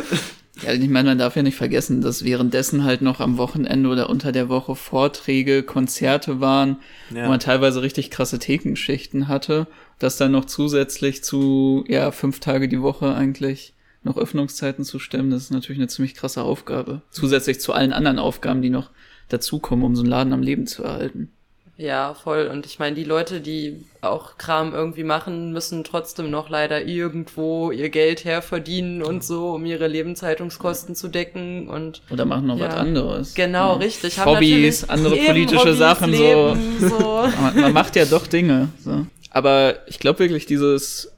Ja, 0.62 0.72
ich 0.72 0.88
meine, 0.88 1.08
man 1.08 1.18
darf 1.18 1.34
ja 1.34 1.42
nicht 1.42 1.56
vergessen, 1.56 2.02
dass 2.02 2.24
währenddessen 2.24 2.84
halt 2.84 3.02
noch 3.02 3.20
am 3.20 3.38
Wochenende 3.38 3.88
oder 3.88 4.10
unter 4.10 4.32
der 4.32 4.48
Woche 4.48 4.76
Vorträge, 4.76 5.62
Konzerte 5.62 6.40
waren, 6.40 6.76
ja. 7.10 7.24
wo 7.24 7.30
man 7.30 7.40
teilweise 7.40 7.82
richtig 7.82 8.10
krasse 8.10 8.38
Thekenschichten 8.38 9.28
hatte, 9.28 9.66
dass 9.98 10.18
dann 10.18 10.32
noch 10.32 10.44
zusätzlich 10.44 11.24
zu, 11.24 11.84
ja, 11.88 12.12
fünf 12.12 12.38
Tage 12.38 12.68
die 12.68 12.82
Woche 12.82 13.14
eigentlich 13.14 13.74
noch 14.04 14.16
Öffnungszeiten 14.16 14.84
zu 14.84 14.98
stemmen, 14.98 15.30
das 15.30 15.44
ist 15.44 15.50
natürlich 15.50 15.80
eine 15.80 15.88
ziemlich 15.88 16.14
krasse 16.14 16.42
Aufgabe. 16.42 17.02
Zusätzlich 17.10 17.60
zu 17.60 17.72
allen 17.72 17.92
anderen 17.92 18.18
Aufgaben, 18.18 18.62
die 18.62 18.70
noch 18.70 18.90
dazukommen, 19.28 19.84
um 19.84 19.96
so 19.96 20.02
einen 20.02 20.10
Laden 20.10 20.32
am 20.32 20.42
Leben 20.42 20.66
zu 20.66 20.82
erhalten. 20.82 21.32
Ja, 21.78 22.14
voll. 22.14 22.48
Und 22.48 22.66
ich 22.66 22.78
meine, 22.78 22.94
die 22.94 23.04
Leute, 23.04 23.40
die 23.40 23.84
auch 24.02 24.36
Kram 24.36 24.74
irgendwie 24.74 25.04
machen, 25.04 25.52
müssen 25.52 25.84
trotzdem 25.84 26.30
noch 26.30 26.50
leider 26.50 26.84
irgendwo 26.86 27.72
ihr 27.72 27.88
Geld 27.88 28.24
herverdienen 28.24 29.02
und 29.02 29.24
so, 29.24 29.52
um 29.54 29.64
ihre 29.64 29.88
Lebenshaltungskosten 29.88 30.94
zu 30.94 31.08
decken 31.08 31.68
und 31.68 32.02
oder 32.10 32.26
machen 32.26 32.46
noch 32.46 32.58
ja, 32.58 32.68
was 32.68 32.74
anderes. 32.74 33.34
Genau, 33.34 33.72
ja. 33.72 33.78
richtig. 33.78 34.24
Hobbys, 34.24 34.88
andere 34.88 35.16
politische 35.16 35.60
Hobbys, 35.60 35.78
Sachen 35.78 36.10
Leben, 36.10 36.76
so. 36.78 36.88
so. 36.88 37.28
man, 37.42 37.60
man, 37.60 37.72
macht 37.72 37.96
ja 37.96 38.04
doch 38.04 38.26
Dinge. 38.26 38.68
So. 38.84 39.06
Aber 39.30 39.76
ich 39.86 39.98
glaube 39.98 40.18
wirklich, 40.20 40.44
dieses 40.44 41.10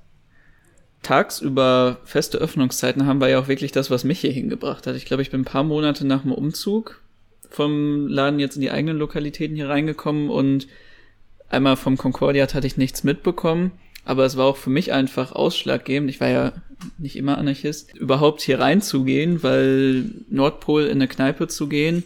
tagsüber 1.04 1.98
feste 2.04 2.38
Öffnungszeiten 2.38 3.06
haben 3.06 3.20
war 3.20 3.28
ja 3.28 3.38
auch 3.38 3.48
wirklich 3.48 3.70
das, 3.70 3.90
was 3.90 4.02
mich 4.02 4.20
hier 4.20 4.32
hingebracht 4.32 4.86
hat. 4.86 4.96
Ich 4.96 5.04
glaube, 5.04 5.22
ich 5.22 5.30
bin 5.30 5.42
ein 5.42 5.46
paar 5.46 5.62
Monate 5.62 6.06
nach 6.06 6.22
dem 6.22 6.32
Umzug 6.32 7.00
vom 7.50 8.08
Laden 8.08 8.40
jetzt 8.40 8.56
in 8.56 8.62
die 8.62 8.72
eigenen 8.72 8.98
Lokalitäten 8.98 9.54
hier 9.54 9.68
reingekommen 9.68 10.28
und 10.28 10.66
einmal 11.48 11.76
vom 11.76 11.96
Concordiat 11.96 12.54
hatte 12.54 12.66
ich 12.66 12.76
nichts 12.76 13.04
mitbekommen, 13.04 13.70
aber 14.04 14.24
es 14.24 14.36
war 14.36 14.46
auch 14.46 14.56
für 14.56 14.70
mich 14.70 14.92
einfach 14.92 15.32
ausschlaggebend. 15.32 16.10
Ich 16.10 16.20
war 16.20 16.28
ja 16.28 16.52
nicht 16.98 17.16
immer 17.16 17.38
Anarchist, 17.38 17.96
überhaupt 17.96 18.40
hier 18.40 18.58
reinzugehen, 18.58 19.42
weil 19.42 20.10
Nordpol 20.30 20.84
in 20.84 20.92
eine 20.92 21.08
Kneipe 21.08 21.46
zu 21.46 21.68
gehen 21.68 22.02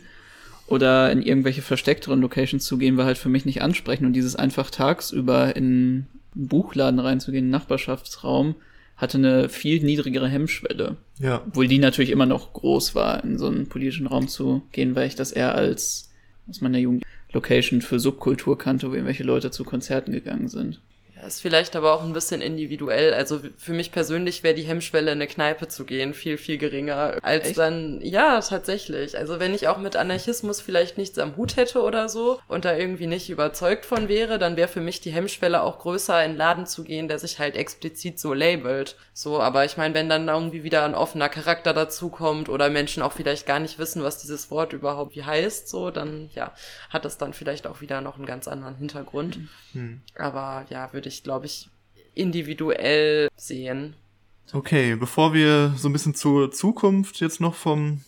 oder 0.67 1.11
in 1.11 1.23
irgendwelche 1.23 1.63
versteckteren 1.63 2.21
Locations 2.21 2.65
zu 2.65 2.77
gehen, 2.77 2.99
war 2.99 3.07
halt 3.07 3.19
für 3.19 3.31
mich 3.31 3.47
nicht 3.47 3.63
ansprechend 3.63 4.07
und 4.07 4.13
dieses 4.13 4.37
einfach 4.37 4.71
tagsüber 4.71 5.57
in 5.57 5.65
einen 5.65 6.07
Buchladen 6.35 7.01
reinzugehen, 7.01 7.45
einen 7.45 7.51
Nachbarschaftsraum, 7.51 8.55
hatte 8.99 9.17
eine 9.17 9.49
viel 9.49 9.83
niedrigere 9.83 10.29
Hemmschwelle. 10.29 10.97
Ja. 11.19 11.43
Obwohl 11.47 11.69
die 11.69 11.79
natürlich 11.79 12.11
immer 12.11 12.27
noch 12.27 12.53
groß 12.53 12.95
war, 12.95 13.25
in 13.25 13.39
so 13.39 13.47
einen 13.47 13.69
politischen 13.69 14.09
Raum 14.09 14.29
zu 14.29 14.63
gehen, 14.73 14.95
weil 14.95 15.07
ich 15.07 15.15
das 15.15 15.33
eher 15.33 15.55
als 15.55 16.11
aus 16.49 16.61
meiner 16.61 16.79
Jugend 16.79 17.05
Location 17.33 17.81
für 17.81 18.01
Subkultur 18.01 18.59
kannte, 18.59 18.91
wo 18.91 18.95
irgendwelche 18.95 19.23
Leute 19.25 19.51
zu 19.51 19.65
Konzerten 19.65 20.13
gegangen 20.13 20.49
sind. 20.49 20.81
Ist 21.27 21.43
vielleicht 21.43 21.77
aber 21.77 21.93
auch 21.93 22.03
ein 22.03 22.13
bisschen 22.13 22.41
individuell. 22.41 23.13
Also 23.15 23.41
für 23.57 23.73
mich 23.73 23.93
persönlich 23.93 24.43
wäre 24.43 24.55
die 24.55 24.63
Hemmschwelle, 24.63 25.11
in 25.13 25.19
eine 25.19 25.27
Kneipe 25.27 25.69
zu 25.69 25.85
gehen, 25.85 26.15
viel, 26.15 26.39
viel 26.39 26.59
geringer 26.59 27.19
als 27.23 27.49
Echt? 27.49 27.59
dann, 27.59 28.01
ja, 28.03 28.41
tatsächlich. 28.41 29.17
Also 29.17 29.41
wenn 29.41 29.55
ich 29.55 29.69
auch 29.69 29.79
mit 29.79 29.97
Anarchismus 29.97 30.61
vielleicht 30.61 30.99
nichts 30.99 31.19
am 31.19 31.37
Hut 31.37 31.57
hätte 31.57 31.83
oder 31.83 32.09
so 32.09 32.41
und 32.49 32.65
da 32.65 32.77
irgendwie 32.77 33.07
nicht 33.07 33.31
überzeugt 33.31 33.85
von 33.85 34.09
wäre, 34.09 34.39
dann 34.39 34.57
wäre 34.57 34.69
für 34.69 34.81
mich 34.81 35.01
die 35.01 35.11
Hemmschwelle 35.11 35.63
auch 35.63 35.79
größer, 35.79 36.19
in 36.25 36.31
einen 36.31 36.37
Laden 36.37 36.67
zu 36.67 36.85
gehen, 36.85 37.09
der 37.09 37.19
sich 37.19 37.39
halt 37.39 37.57
explizit 37.57 38.19
so 38.19 38.33
labelt. 38.33 38.97
So, 39.13 39.41
aber 39.41 39.65
ich 39.65 39.77
meine, 39.77 39.95
wenn 39.95 40.09
dann 40.09 40.29
irgendwie 40.29 40.63
wieder 40.63 40.85
ein 40.85 40.95
offener 40.95 41.29
Charakter 41.29 41.75
dazukommt 41.75 42.49
oder 42.49 42.71
Menschen 42.71 43.03
auch 43.03 43.13
vielleicht 43.13 43.47
gar 43.47 43.59
nicht 43.59 43.79
wissen, 43.79 44.03
was 44.03 44.19
dieses 44.19 44.51
Wort 44.51 44.73
überhaupt 44.73 45.17
wie 45.17 45.25
heißt, 45.25 45.69
so, 45.69 45.91
dann, 45.91 46.31
ja, 46.35 46.53
hat 46.91 47.05
es 47.05 47.19
dann 47.19 47.33
vielleicht 47.33 47.67
auch 47.67 47.81
wieder 47.81 48.01
noch 48.01 48.17
einen 48.17 48.27
ganz 48.27 48.47
anderen 48.47 48.77
Hintergrund. 48.77 49.41
Mhm. 49.73 50.03
Aber 50.17 50.67
ja, 50.71 50.93
würde 50.93 51.08
ich, 51.09 51.23
glaube 51.23 51.47
ich, 51.47 51.69
individuell 52.15 53.29
sehen. 53.37 53.95
Okay, 54.53 54.97
bevor 54.97 55.35
wir 55.35 55.75
so 55.77 55.89
ein 55.89 55.93
bisschen 55.93 56.15
zur 56.15 56.51
Zukunft 56.53 57.21
jetzt 57.21 57.41
noch 57.41 57.55
vom 57.55 58.03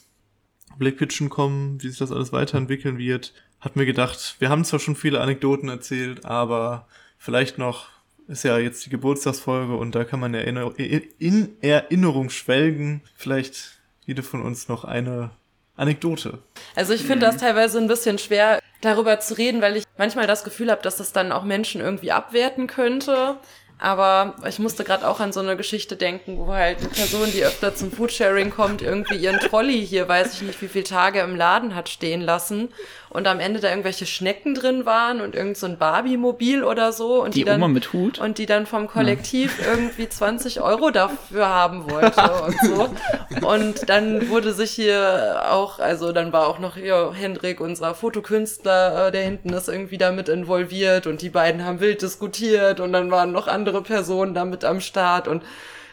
Black 0.79 0.97
Pitchen 0.97 1.29
kommen, 1.29 1.83
wie 1.83 1.89
sich 1.89 1.99
das 1.99 2.13
alles 2.13 2.33
weiterentwickeln 2.33 2.97
wird, 2.97 3.35
hat 3.61 3.77
mir 3.77 3.85
gedacht, 3.85 4.37
wir 4.39 4.49
haben 4.49 4.65
zwar 4.65 4.81
schon 4.81 4.97
viele 4.97 5.21
Anekdoten 5.21 5.69
erzählt, 5.69 6.25
aber 6.25 6.89
vielleicht 7.19 7.59
noch 7.59 7.89
ist 8.27 8.45
ja 8.45 8.59
jetzt 8.59 8.87
die 8.87 8.91
Geburtstagsfolge 8.91 9.75
und 9.75 9.95
da 9.95 10.05
kann 10.05 10.21
man 10.21 10.33
ja 10.33 10.41
in 10.41 11.59
Erinnerung 11.61 12.31
schwelgen. 12.31 13.03
Vielleicht 13.17 13.81
jede 14.07 14.23
von 14.23 14.41
uns 14.41 14.69
noch 14.69 14.85
eine 14.85 15.31
Anekdote. 15.77 16.39
Also 16.75 16.95
ich 16.95 17.03
finde 17.03 17.27
das 17.27 17.39
teilweise 17.39 17.79
ein 17.79 17.89
bisschen 17.89 18.19
schwer, 18.19 18.61
darüber 18.81 19.21
zu 19.21 19.37
reden, 19.37 19.61
weil 19.63 19.77
ich 19.77 19.85
manchmal 19.99 20.27
das 20.27 20.45
Gefühl 20.45 20.71
habe, 20.71 20.83
dass 20.83 20.97
das 20.97 21.13
dann 21.13 21.33
auch 21.33 21.45
Menschen 21.45 21.81
irgendwie 21.81 22.13
abwerten 22.13 22.67
könnte. 22.67 23.37
Aber 23.79 24.35
ich 24.47 24.59
musste 24.59 24.85
gerade 24.85 25.09
auch 25.09 25.21
an 25.21 25.33
so 25.33 25.41
eine 25.41 25.57
Geschichte 25.57 25.97
denken, 25.97 26.37
wo 26.37 26.53
halt 26.53 26.81
eine 26.81 26.89
Person, 26.89 27.31
die 27.33 27.43
öfter 27.43 27.75
zum 27.75 27.91
Foodsharing 27.91 28.51
kommt, 28.51 28.83
irgendwie 28.83 29.17
ihren 29.17 29.41
Trolley 29.41 29.87
hier, 29.87 30.07
weiß 30.07 30.35
ich 30.35 30.43
nicht, 30.43 30.61
wie 30.61 30.69
viele 30.69 30.85
Tage 30.85 31.21
im 31.21 31.35
Laden 31.35 31.75
hat 31.75 31.89
stehen 31.89 32.21
lassen 32.21 32.69
und 33.11 33.27
am 33.27 33.41
Ende 33.41 33.59
da 33.59 33.69
irgendwelche 33.69 34.07
Schnecken 34.07 34.55
drin 34.55 34.87
waren 34.87 35.21
und 35.21 35.35
irgend 35.35 35.57
so 35.57 35.67
ein 35.67 35.79
Barbie-Mobil 35.79 36.63
oder 36.63 36.93
so. 36.93 37.23
Und 37.23 37.35
die, 37.35 37.41
die 37.41 37.45
dann, 37.45 37.57
Oma 37.57 37.67
mit 37.67 37.93
Hut? 37.93 38.21
Und 38.21 38.39
die 38.39 38.47
dann 38.47 38.67
vom 38.67 38.87
Kollektiv 38.87 39.59
ja. 39.59 39.73
irgendwie 39.73 40.09
20 40.09 40.61
Euro 40.61 40.93
dafür 40.93 41.49
haben 41.49 41.91
wollte 41.91 42.33
und 42.47 42.57
so. 42.63 43.47
Und 43.47 43.89
dann 43.89 44.29
wurde 44.29 44.53
sich 44.53 44.71
hier 44.71 45.43
auch, 45.49 45.81
also 45.81 46.13
dann 46.13 46.33
war 46.33 46.47
auch 46.47 46.61
noch 46.61 46.77
hier 46.77 47.13
Hendrik, 47.13 47.61
unser 47.61 47.97
Fotokünstler, 47.97 49.09
äh, 49.09 49.11
der 49.11 49.23
hinten 49.23 49.53
ist 49.53 49.69
irgendwie 49.69 49.99
damit 49.99 50.29
involviert 50.29 51.09
und 51.09 51.21
die 51.21 51.31
beiden 51.31 51.65
haben 51.65 51.81
wild 51.81 52.03
diskutiert 52.03 52.79
und 52.79 52.93
dann 52.93 53.11
waren 53.11 53.33
noch 53.33 53.49
andere 53.49 53.83
Personen 53.83 54.35
damit 54.35 54.65
am 54.65 54.81
Start 54.81 55.27
und 55.27 55.43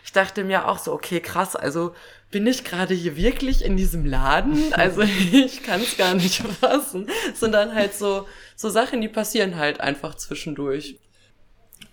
ich 0.03 0.13
dachte 0.13 0.45
mir 0.45 0.67
auch 0.69 0.77
so, 0.77 0.93
okay, 0.93 1.19
krass, 1.19 1.56
also 1.56 1.93
bin 2.32 2.46
ich 2.46 2.63
gerade 2.63 2.94
hier 2.94 3.16
wirklich 3.16 3.64
in 3.64 3.78
diesem 3.78 4.06
Laden? 4.06 4.58
Also 4.74 5.01
ich 5.01 5.64
kann 5.64 5.82
es 5.82 5.97
gar 5.97 6.14
nicht 6.14 6.43
fassen. 6.60 7.10
Dann 7.41 7.74
halt 7.74 7.93
so, 7.93 8.28
so 8.56 8.70
Sachen, 8.70 9.01
die 9.01 9.08
passieren 9.08 9.56
halt 9.56 9.80
einfach 9.80 10.16
zwischendurch. 10.16 10.97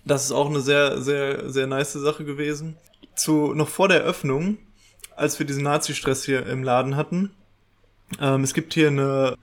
Das 0.03 0.25
ist 0.25 0.31
auch 0.31 0.49
eine 0.49 0.61
sehr, 0.61 1.01
sehr, 1.01 1.49
sehr 1.49 1.67
nice 1.67 1.93
Sache 1.93 2.25
gewesen. 2.25 2.77
Zu, 3.15 3.53
noch 3.53 3.69
vor 3.69 3.87
der 3.87 4.01
Öffnung, 4.01 4.57
als 5.15 5.39
wir 5.39 5.45
diesen 5.45 5.63
Nazi-Stress 5.63 6.25
hier 6.25 6.45
im 6.45 6.63
Laden 6.63 6.95
hatten, 6.95 7.31
ähm, 8.19 8.43
es 8.43 8.53
gibt 8.53 8.73
hier 8.73 8.89
eine 8.89 9.37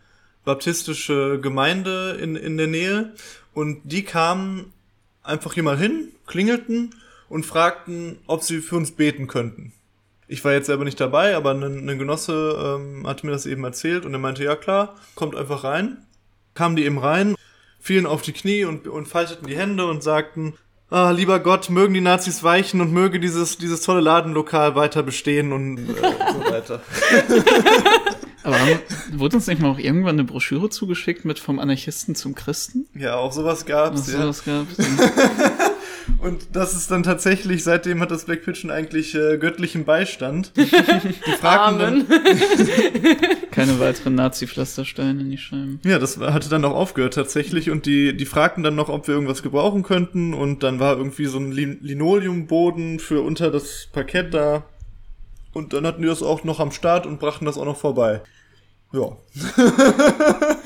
baptistische 0.44 1.40
Gemeinde 1.40 2.18
in, 2.20 2.36
in 2.36 2.56
der 2.56 2.66
Nähe 2.66 3.14
und 3.54 3.80
die 3.84 4.04
kamen 4.04 4.72
einfach 5.22 5.54
hier 5.54 5.62
mal 5.62 5.78
hin, 5.78 6.08
klingelten 6.26 6.94
und 7.28 7.46
fragten, 7.46 8.18
ob 8.26 8.42
sie 8.42 8.60
für 8.60 8.76
uns 8.76 8.92
beten 8.92 9.26
könnten. 9.26 9.72
Ich 10.28 10.44
war 10.44 10.52
jetzt 10.52 10.66
selber 10.66 10.84
nicht 10.84 11.00
dabei, 11.00 11.36
aber 11.36 11.50
ein, 11.52 11.88
ein 11.88 11.98
Genosse 11.98 12.78
ähm, 12.80 13.06
hatte 13.06 13.26
mir 13.26 13.32
das 13.32 13.46
eben 13.46 13.64
erzählt 13.64 14.06
und 14.06 14.12
er 14.12 14.18
meinte, 14.18 14.44
ja 14.44 14.56
klar, 14.56 14.96
kommt 15.14 15.36
einfach 15.36 15.64
rein. 15.64 15.98
Kamen 16.54 16.76
die 16.76 16.84
eben 16.84 16.98
rein, 16.98 17.34
fielen 17.80 18.06
auf 18.06 18.22
die 18.22 18.32
Knie 18.32 18.64
und, 18.64 18.86
und 18.86 19.08
falteten 19.08 19.46
die 19.46 19.56
Hände 19.56 19.86
und 19.86 20.02
sagten, 20.02 20.54
ah, 20.90 21.10
lieber 21.10 21.40
Gott, 21.40 21.70
mögen 21.70 21.94
die 21.94 22.00
Nazis 22.00 22.42
weichen 22.42 22.80
und 22.80 22.92
möge 22.92 23.18
dieses, 23.18 23.58
dieses 23.58 23.82
tolle 23.82 24.00
Ladenlokal 24.00 24.74
weiter 24.74 25.02
bestehen 25.02 25.52
und 25.52 25.78
äh, 25.78 25.94
so 25.94 26.52
weiter. 26.52 26.82
Aber 28.44 28.58
haben, 28.58 28.78
wurde 29.12 29.36
uns 29.36 29.46
nicht 29.46 29.60
mal 29.60 29.70
auch 29.70 29.78
irgendwann 29.78 30.16
eine 30.16 30.24
Broschüre 30.24 30.68
zugeschickt 30.68 31.24
mit 31.24 31.38
vom 31.38 31.58
Anarchisten 31.58 32.14
zum 32.14 32.34
Christen? 32.34 32.88
Ja, 32.94 33.16
auch 33.16 33.32
sowas 33.32 33.66
gab's. 33.66 34.12
Ja. 34.12 34.22
sowas 34.22 34.44
gab's? 34.44 34.76
Und 36.18 36.48
das 36.52 36.74
ist 36.74 36.90
dann 36.90 37.02
tatsächlich, 37.02 37.64
seitdem 37.64 38.00
hat 38.00 38.10
das 38.10 38.24
Black 38.24 38.44
Pigeon 38.44 38.70
eigentlich 38.70 39.14
äh, 39.14 39.38
göttlichen 39.38 39.84
Beistand. 39.84 40.52
Die 40.56 40.66
fragten 41.40 41.80
Amen. 41.80 42.06
dann, 42.08 42.18
Keine 43.50 43.80
weiteren 43.80 44.14
Nazi-Pflastersteine 44.14 45.20
in 45.20 45.30
die 45.30 45.38
Scheiben. 45.38 45.80
ja, 45.84 45.98
das 45.98 46.18
hatte 46.18 46.48
dann 46.48 46.64
auch 46.64 46.74
aufgehört 46.74 47.14
tatsächlich 47.14 47.70
und 47.70 47.86
die, 47.86 48.16
die 48.16 48.26
fragten 48.26 48.62
dann 48.62 48.74
noch, 48.74 48.88
ob 48.88 49.08
wir 49.08 49.14
irgendwas 49.14 49.42
gebrauchen 49.42 49.82
könnten 49.82 50.32
und 50.34 50.62
dann 50.62 50.80
war 50.80 50.96
irgendwie 50.96 51.26
so 51.26 51.38
ein 51.38 51.52
Lin 51.52 51.78
Linoleumboden 51.82 52.98
für 52.98 53.20
unter 53.22 53.50
das 53.50 53.88
Parkett 53.92 54.32
da 54.32 54.64
und 55.52 55.72
dann 55.72 55.86
hatten 55.86 56.02
die 56.02 56.08
das 56.08 56.22
auch 56.22 56.44
noch 56.44 56.60
am 56.60 56.72
Start 56.72 57.06
und 57.06 57.20
brachten 57.20 57.44
das 57.44 57.58
auch 57.58 57.64
noch 57.64 57.78
vorbei. 57.78 58.22
Ja. 58.92 59.16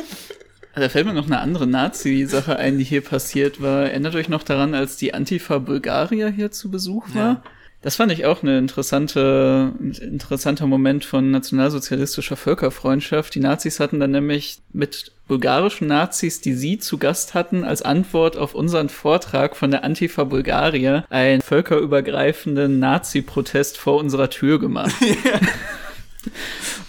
Da 0.77 0.91
fällt 0.91 1.07
mir 1.07 1.15
noch 1.15 1.27
eine 1.27 1.41
andere 1.41 1.67
Nazi-Sache 1.67 2.59
ein, 2.59 2.77
die 2.77 2.85
hier 2.85 3.01
passiert 3.01 3.63
war. 3.63 3.87
Erinnert 3.87 4.15
euch 4.15 4.29
noch 4.29 4.43
daran, 4.43 4.75
als 4.75 4.99
die 4.99 5.15
Antifa 5.15 5.57
Bulgaria 5.59 6.29
hier 6.29 6.51
zu 6.51 6.71
Besuch 6.71 7.07
war? 7.15 7.27
Ja. 7.27 7.43
Das 7.81 7.97
fand 7.97 8.13
ich 8.13 8.27
auch 8.27 8.43
eine 8.43 8.59
interessante, 8.59 9.73
ein 9.81 9.93
interessanter 9.93 10.67
Moment 10.67 11.07
von 11.07 11.31
nationalsozialistischer 11.31 12.37
Völkerfreundschaft. 12.37 13.35
Die 13.35 13.41
Nazis 13.41 13.81
hatten 13.81 14.01
dann 14.01 14.11
nämlich 14.11 14.59
mit 14.75 15.13
bulgarischen 15.29 15.87
Nazis, 15.87 16.43
die 16.43 16.53
sie 16.53 16.79
zu 16.79 16.99
Gast 16.99 17.33
hatten, 17.33 17.65
als 17.65 17.81
Antwort 17.81 18.37
auf 18.37 18.55
unseren 18.55 18.91
Vortrag 18.91 19.57
von 19.57 19.71
der 19.71 19.83
Antifa 19.83 20.25
Bulgaria 20.25 21.07
einen 21.09 21.41
völkerübergreifenden 21.41 22.79
Nazi-Protest 22.81 23.79
vor 23.79 23.97
unserer 23.97 24.29
Tür 24.29 24.61
gemacht. 24.61 24.95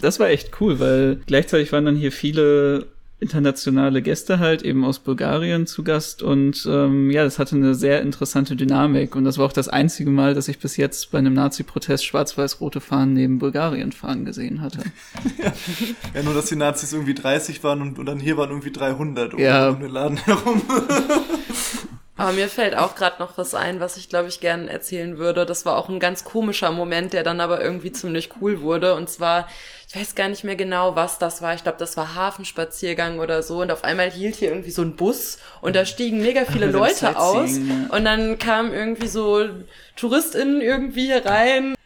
Das 0.02 0.20
war 0.20 0.30
echt 0.30 0.62
cool, 0.62 0.80
weil 0.80 1.20
gleichzeitig 1.26 1.72
waren 1.72 1.86
dann 1.86 1.96
hier 1.96 2.12
viele 2.12 2.88
internationale 3.20 4.04
Gäste 4.04 4.38
halt 4.38 4.62
eben 4.62 4.86
aus 4.86 5.00
Bulgarien 5.00 5.66
zu 5.66 5.84
Gast 5.84 6.22
und 6.22 6.68
ähm, 6.70 7.10
ja, 7.10 7.24
das 7.24 7.40
hatte 7.40 7.56
eine 7.56 7.74
sehr 7.74 8.02
interessante 8.02 8.56
Dynamik 8.56 9.16
und 9.16 9.24
das 9.24 9.40
war 9.40 9.46
auch 9.48 9.54
das 9.54 9.68
einzige 9.70 10.12
Mal, 10.12 10.36
dass 10.36 10.48
ich 10.48 10.60
bis 10.60 10.78
jetzt 10.78 11.12
bei 11.12 11.18
einem 11.18 11.34
Nazi-Protest 11.34 12.06
schwarz-weiß-rote 12.06 12.80
Fahnen 12.80 13.14
neben 13.16 13.40
Bulgarien 13.40 13.92
fahren 13.92 14.24
gesehen 14.26 14.62
hatte. 14.62 14.80
Ja, 16.14 16.24
nur 16.24 16.34
dass 16.34 16.46
die 16.46 16.56
Nazis 16.56 16.94
irgendwie 16.94 17.14
30 17.14 17.64
waren 17.64 17.82
und, 17.82 18.00
und 18.00 18.06
dann 18.06 18.20
hier 18.20 18.38
waren 18.38 18.50
irgendwie 18.50 18.72
300 18.72 19.34
um, 19.34 19.40
Ja. 19.40 19.70
um 19.70 19.80
den 19.80 19.90
Laden 19.92 20.18
herum. 20.18 20.62
Aber 22.18 22.32
mir 22.32 22.48
fällt 22.48 22.76
auch 22.76 22.96
gerade 22.96 23.18
noch 23.20 23.38
was 23.38 23.54
ein, 23.54 23.80
was 23.80 23.96
ich 23.98 24.10
glaube 24.10 24.28
ich 24.28 24.40
gern 24.40 24.68
erzählen 24.68 25.18
würde. 25.20 25.46
Das 25.46 25.66
war 25.66 25.78
auch 25.78 25.88
ein 25.90 26.00
ganz 26.00 26.24
komischer 26.24 26.72
Moment, 26.72 27.14
der 27.14 27.22
dann 27.24 27.40
aber 27.40 27.62
irgendwie 27.62 27.92
ziemlich 27.92 28.30
cool 28.42 28.62
wurde. 28.62 28.96
Und 28.96 29.08
zwar, 29.08 29.48
ich 29.90 29.96
weiß 29.96 30.16
gar 30.16 30.28
nicht 30.28 30.44
mehr 30.44 30.58
genau, 30.58 30.98
was 30.98 31.18
das 31.18 31.42
war. 31.42 31.56
Ich 31.56 31.64
glaube, 31.64 31.78
das 31.78 31.96
war 31.96 32.14
Hafenspaziergang 32.14 33.20
oder 33.20 33.42
so. 33.42 33.62
Und 33.62 33.72
auf 33.72 33.86
einmal 33.86 34.12
hielt 34.12 34.36
hier 34.36 34.50
irgendwie 34.50 34.72
so 34.72 34.82
ein 34.82 34.98
Bus 34.98 35.38
und 35.62 35.78
da 35.78 35.86
stiegen 35.86 36.22
mega 36.22 36.44
viele 36.44 36.66
Leute 36.66 37.18
aus. 37.18 37.58
Und 37.58 38.04
dann 38.04 38.38
kamen 38.38 38.74
irgendwie 38.74 39.08
so 39.08 39.46
TouristInnen 39.96 40.60
irgendwie 40.60 41.06
hier 41.06 41.26
rein. 41.26 41.77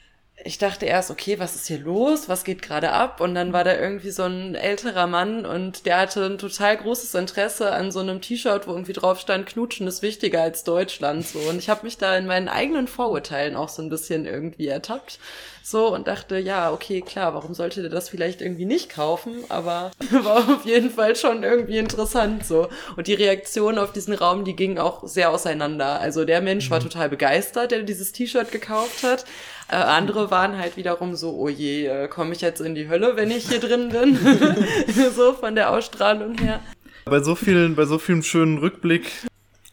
Ich 0.43 0.57
dachte 0.57 0.85
erst, 0.85 1.11
okay, 1.11 1.39
was 1.39 1.55
ist 1.55 1.67
hier 1.67 1.79
los? 1.79 2.27
Was 2.27 2.43
geht 2.43 2.61
gerade 2.61 2.91
ab? 2.91 3.21
Und 3.21 3.35
dann 3.35 3.53
war 3.53 3.63
da 3.63 3.77
irgendwie 3.77 4.09
so 4.11 4.23
ein 4.23 4.55
älterer 4.55 5.05
Mann 5.05 5.45
und 5.45 5.85
der 5.85 5.99
hatte 5.99 6.25
ein 6.25 6.37
total 6.37 6.77
großes 6.77 7.13
Interesse 7.13 7.71
an 7.71 7.91
so 7.91 7.99
einem 7.99 8.21
T-Shirt, 8.21 8.67
wo 8.67 8.71
irgendwie 8.71 8.93
drauf 8.93 9.19
stand, 9.19 9.45
Knutschen 9.45 9.87
ist 9.87 10.01
wichtiger 10.01 10.41
als 10.41 10.63
Deutschland. 10.63 11.27
So. 11.27 11.39
Und 11.39 11.59
ich 11.59 11.69
habe 11.69 11.83
mich 11.83 11.97
da 11.97 12.17
in 12.17 12.25
meinen 12.25 12.47
eigenen 12.47 12.87
Vorurteilen 12.87 13.55
auch 13.55 13.69
so 13.69 13.81
ein 13.81 13.89
bisschen 13.89 14.25
irgendwie 14.25 14.67
ertappt. 14.67 15.19
So 15.63 15.93
und 15.93 16.07
dachte, 16.07 16.39
ja, 16.39 16.71
okay, 16.71 17.01
klar, 17.01 17.35
warum 17.35 17.53
sollte 17.53 17.81
der 17.81 17.91
das 17.91 18.09
vielleicht 18.09 18.41
irgendwie 18.41 18.65
nicht 18.65 18.89
kaufen? 18.89 19.43
Aber 19.49 19.91
war 20.23 20.37
auf 20.37 20.65
jeden 20.65 20.89
Fall 20.89 21.15
schon 21.15 21.43
irgendwie 21.43 21.77
interessant 21.77 22.45
so. 22.45 22.67
Und 22.95 23.05
die 23.07 23.13
Reaktion 23.13 23.77
auf 23.77 23.93
diesen 23.93 24.15
Raum, 24.15 24.43
die 24.43 24.55
ging 24.55 24.79
auch 24.79 25.07
sehr 25.07 25.29
auseinander. 25.29 25.99
Also 25.99 26.25
der 26.25 26.41
Mensch 26.41 26.71
war 26.71 26.79
total 26.79 27.09
begeistert, 27.09 27.71
der 27.71 27.83
dieses 27.83 28.11
T-Shirt 28.11 28.51
gekauft 28.51 29.03
hat. 29.03 29.25
Äh, 29.71 29.75
andere 29.75 30.29
waren 30.31 30.57
halt 30.57 30.75
wiederum 30.75 31.15
so, 31.15 31.33
oh 31.33 31.47
je, 31.47 31.87
äh, 31.87 32.07
komme 32.09 32.33
ich 32.33 32.41
jetzt 32.41 32.59
in 32.59 32.75
die 32.75 32.89
Hölle, 32.89 33.15
wenn 33.15 33.31
ich 33.31 33.47
hier 33.47 33.59
drin 33.59 33.87
bin? 33.89 34.17
so 35.15 35.33
von 35.33 35.55
der 35.55 35.69
Ausstrahlung 35.69 36.37
her. 36.37 36.59
bei 37.05 37.21
so 37.21 37.35
vielen, 37.35 37.75
bei 37.75 37.85
so 37.85 37.97
vielen 37.97 38.21
schönen 38.21 38.57
Rückblick. 38.57 39.09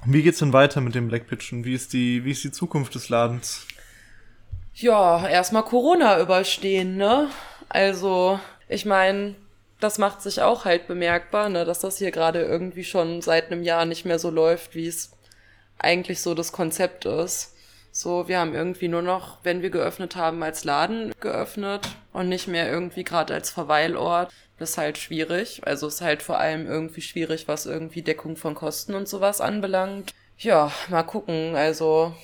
Wie 0.07 0.23
geht's 0.23 0.39
denn 0.39 0.53
weiter 0.53 0.81
mit 0.81 0.95
dem 0.95 1.09
Black 1.09 1.27
Pigeon? 1.27 1.65
Wie 1.65 1.75
ist 1.75 1.93
die, 1.93 2.25
wie 2.25 2.31
ist 2.31 2.45
die 2.45 2.53
Zukunft 2.53 2.95
des 2.95 3.09
Ladens? 3.09 3.67
Ja, 4.73 5.27
erstmal 5.27 5.65
Corona 5.65 6.21
überstehen, 6.21 6.97
ne? 6.97 7.29
Also, 7.69 8.39
ich 8.69 8.87
meine, 8.87 9.35
das 9.81 9.99
macht 9.99 10.23
sich 10.23 10.41
auch 10.43 10.65
halt 10.65 10.87
bemerkbar, 10.87 11.49
ne, 11.49 11.65
dass 11.65 11.81
das 11.81 11.99
hier 11.99 12.13
gerade 12.13 12.43
irgendwie 12.43 12.85
schon 12.85 13.21
seit 13.21 13.51
einem 13.51 13.65
Jahr 13.65 13.85
nicht 13.85 14.05
mehr 14.05 14.21
so 14.21 14.31
läuft, 14.31 14.77
wie 14.77 14.87
es 14.87 15.11
eigentlich 15.77 16.21
so 16.21 16.35
das 16.35 16.53
Konzept 16.53 17.05
ist. 17.05 17.57
So, 17.91 18.29
wir 18.29 18.39
haben 18.39 18.55
irgendwie 18.55 18.89
nur 18.89 19.03
noch, 19.03 19.39
wenn 19.43 19.63
wir 19.63 19.71
geöffnet 19.71 20.17
haben, 20.17 20.43
als 20.43 20.65
Laden 20.65 21.13
geöffnet 21.21 21.89
und 22.13 22.29
nicht 22.29 22.49
mehr 22.49 22.71
irgendwie 22.71 23.05
gerade 23.05 23.35
als 23.35 23.51
Verweilort. 23.51 24.33
Das 24.59 24.71
ist 24.71 24.79
halt 24.79 24.99
schwierig. 24.99 25.63
Also 25.65 25.87
ist 25.87 26.01
halt 26.01 26.23
vor 26.23 26.39
allem 26.39 26.67
irgendwie 26.67 27.01
schwierig, 27.01 27.49
was 27.49 27.67
irgendwie 27.67 28.03
Deckung 28.03 28.37
von 28.37 28.55
Kosten 28.55 28.95
und 28.95 29.09
sowas 29.09 29.41
anbelangt. 29.41 30.15
Ja, 30.37 30.73
mal 30.89 31.03
gucken. 31.03 31.57
Also, 31.57 32.15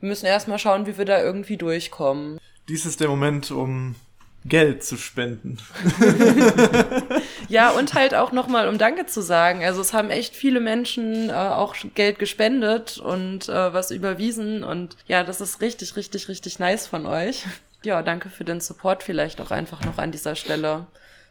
wir 0.00 0.08
müssen 0.08 0.26
erstmal 0.26 0.58
schauen, 0.58 0.86
wie 0.86 0.96
wir 0.96 1.04
da 1.04 1.22
irgendwie 1.22 1.56
durchkommen. 1.56 2.38
Dies 2.68 2.86
ist 2.86 3.00
der 3.00 3.08
Moment, 3.08 3.50
um 3.50 3.96
Geld 4.44 4.82
zu 4.84 4.96
spenden. 4.96 5.58
Ja, 7.50 7.70
und 7.70 7.94
halt 7.94 8.14
auch 8.14 8.30
nochmal, 8.30 8.68
um 8.68 8.78
Danke 8.78 9.06
zu 9.06 9.22
sagen. 9.22 9.64
Also 9.64 9.80
es 9.80 9.92
haben 9.92 10.10
echt 10.10 10.36
viele 10.36 10.60
Menschen 10.60 11.30
äh, 11.30 11.32
auch 11.32 11.74
Geld 11.96 12.20
gespendet 12.20 12.98
und 12.98 13.48
äh, 13.48 13.74
was 13.74 13.90
überwiesen. 13.90 14.62
Und 14.62 14.96
ja, 15.08 15.24
das 15.24 15.40
ist 15.40 15.60
richtig, 15.60 15.96
richtig, 15.96 16.28
richtig 16.28 16.60
nice 16.60 16.86
von 16.86 17.06
euch. 17.06 17.44
Ja, 17.82 18.02
danke 18.02 18.28
für 18.28 18.44
den 18.44 18.60
Support 18.60 19.02
vielleicht 19.02 19.40
auch 19.40 19.50
einfach 19.50 19.84
noch 19.84 19.98
an 19.98 20.12
dieser 20.12 20.36
Stelle. 20.36 20.86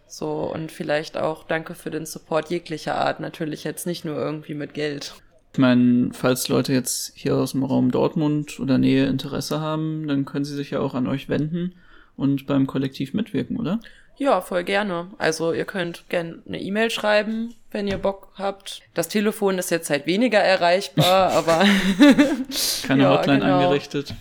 So, 0.08 0.52
und 0.54 0.74
vielleicht 0.74 1.16
auch 1.16 1.46
danke 1.46 1.74
für 1.74 1.90
den 1.90 2.06
Support 2.06 2.50
jeglicher 2.50 2.96
Art. 2.96 3.22
Natürlich 3.22 3.64
jetzt 3.64 3.88
nicht 3.88 4.04
nur 4.04 4.18
irgendwie 4.18 4.56
mit 4.56 4.74
Geld. 4.74 5.14
Ich 5.54 5.60
meine, 5.60 6.10
falls 6.12 6.50
Leute 6.50 6.74
jetzt 6.74 7.14
hier 7.16 7.36
aus 7.36 7.54
dem 7.54 7.64
Raum 7.64 7.92
Dortmund 7.92 8.60
oder 8.60 8.78
Nähe 8.78 9.06
Interesse 9.06 9.62
haben, 9.62 10.08
dann 10.08 10.26
können 10.26 10.44
sie 10.44 10.56
sich 10.56 10.72
ja 10.72 10.80
auch 10.82 10.96
an 10.96 11.08
euch 11.08 11.30
wenden 11.30 11.76
und 12.18 12.46
beim 12.46 12.68
Kollektiv 12.68 13.14
mitwirken, 13.14 13.58
oder? 13.58 13.80
Ja, 14.20 14.42
voll 14.42 14.64
gerne. 14.66 15.08
Also 15.18 15.54
ihr 15.54 15.66
könnt 15.66 16.08
gerne 16.10 16.44
eine 16.48 16.62
E-Mail 16.62 16.90
schreiben, 16.92 17.56
wenn 17.72 17.88
ihr 17.88 17.98
Bock 17.98 18.28
habt. 18.36 18.82
Das 18.94 19.08
Telefon 19.08 19.58
ist 19.58 19.72
jetzt 19.72 19.90
halt 19.90 20.06
weniger 20.06 20.40
erreichbar, 20.40 21.32
aber 21.32 21.66
Keine 22.86 23.04
Ja, 23.04 23.18
Hotline 23.18 23.40
genau. 23.40 23.60
eingerichtet. 23.60 24.14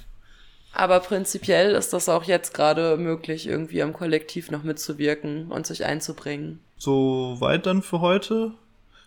Aber 0.72 1.00
prinzipiell 1.00 1.74
ist 1.74 1.92
das 1.92 2.08
auch 2.08 2.22
jetzt 2.24 2.54
gerade 2.54 2.96
möglich, 2.96 3.48
irgendwie 3.48 3.82
am 3.82 3.92
Kollektiv 3.92 4.52
noch 4.52 4.62
mitzuwirken 4.62 5.50
und 5.50 5.66
sich 5.66 5.84
einzubringen. 5.84 6.60
So 6.76 7.36
weit 7.40 7.66
dann 7.66 7.82
für 7.82 8.00
heute. 8.00 8.52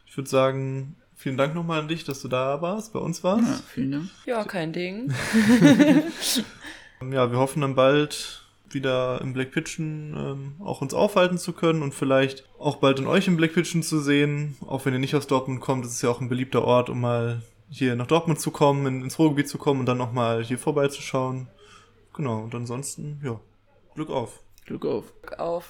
Ich 0.06 0.18
würde 0.18 0.30
sagen, 0.30 0.98
vielen 1.16 1.38
Dank 1.38 1.56
nochmal 1.56 1.80
an 1.80 1.88
dich, 1.88 2.04
dass 2.04 2.22
du 2.22 2.28
da 2.28 2.62
warst, 2.62 2.92
bei 2.92 3.00
uns 3.00 3.24
warst. 3.24 3.48
Ja, 3.48 3.60
vielen 3.74 3.92
Dank. 3.92 4.10
Ja, 4.26 4.44
kein 4.44 4.74
Ding. 4.74 5.14
Ja, 7.12 7.32
wir 7.32 7.40
hoffen 7.40 7.62
dann 7.62 7.74
bald 7.74 8.41
wieder 8.74 9.22
im 9.22 9.34
Black 9.34 9.52
Pigeon 9.52 10.16
ähm, 10.18 10.56
auch 10.66 10.82
uns 10.82 10.94
aufhalten 10.94 11.38
zu 11.38 11.54
können 11.54 11.82
und 11.84 11.94
vielleicht 11.94 12.48
auch 12.60 12.78
bald 12.78 13.00
in 13.00 13.08
euch 13.08 13.28
im 13.28 13.38
Black 13.38 13.54
Pigeon 13.54 13.84
zu 13.84 14.00
sehen. 14.00 14.58
Auch 14.66 14.86
wenn 14.86 14.94
ihr 14.94 15.00
nicht 15.00 15.16
aus 15.16 15.28
Dortmund 15.28 15.62
kommt, 15.62 15.86
ist 15.86 15.94
es 15.94 16.02
ja 16.02 16.10
auch 16.10 16.22
ein 16.22 16.30
beliebter 16.30 16.64
Ort, 16.64 16.90
um 16.90 17.02
mal 17.02 17.42
hier 17.70 17.96
nach 17.96 18.08
Dortmund 18.08 18.40
zu 18.40 18.52
kommen, 18.52 18.86
in, 18.86 19.02
ins 19.02 19.18
Ruhrgebiet 19.18 19.48
zu 19.48 19.58
kommen 19.58 19.80
und 19.80 19.86
dann 19.86 19.98
nochmal 19.98 20.44
hier 20.44 20.60
vorbeizuschauen. 20.60 21.48
Genau, 22.14 22.42
und 22.42 22.54
ansonsten, 22.54 23.22
ja, 23.24 23.40
Glück 23.96 24.10
auf. 24.10 24.40
Glück 24.66 24.86
auf. 24.86 25.14
Auf. 25.38 25.70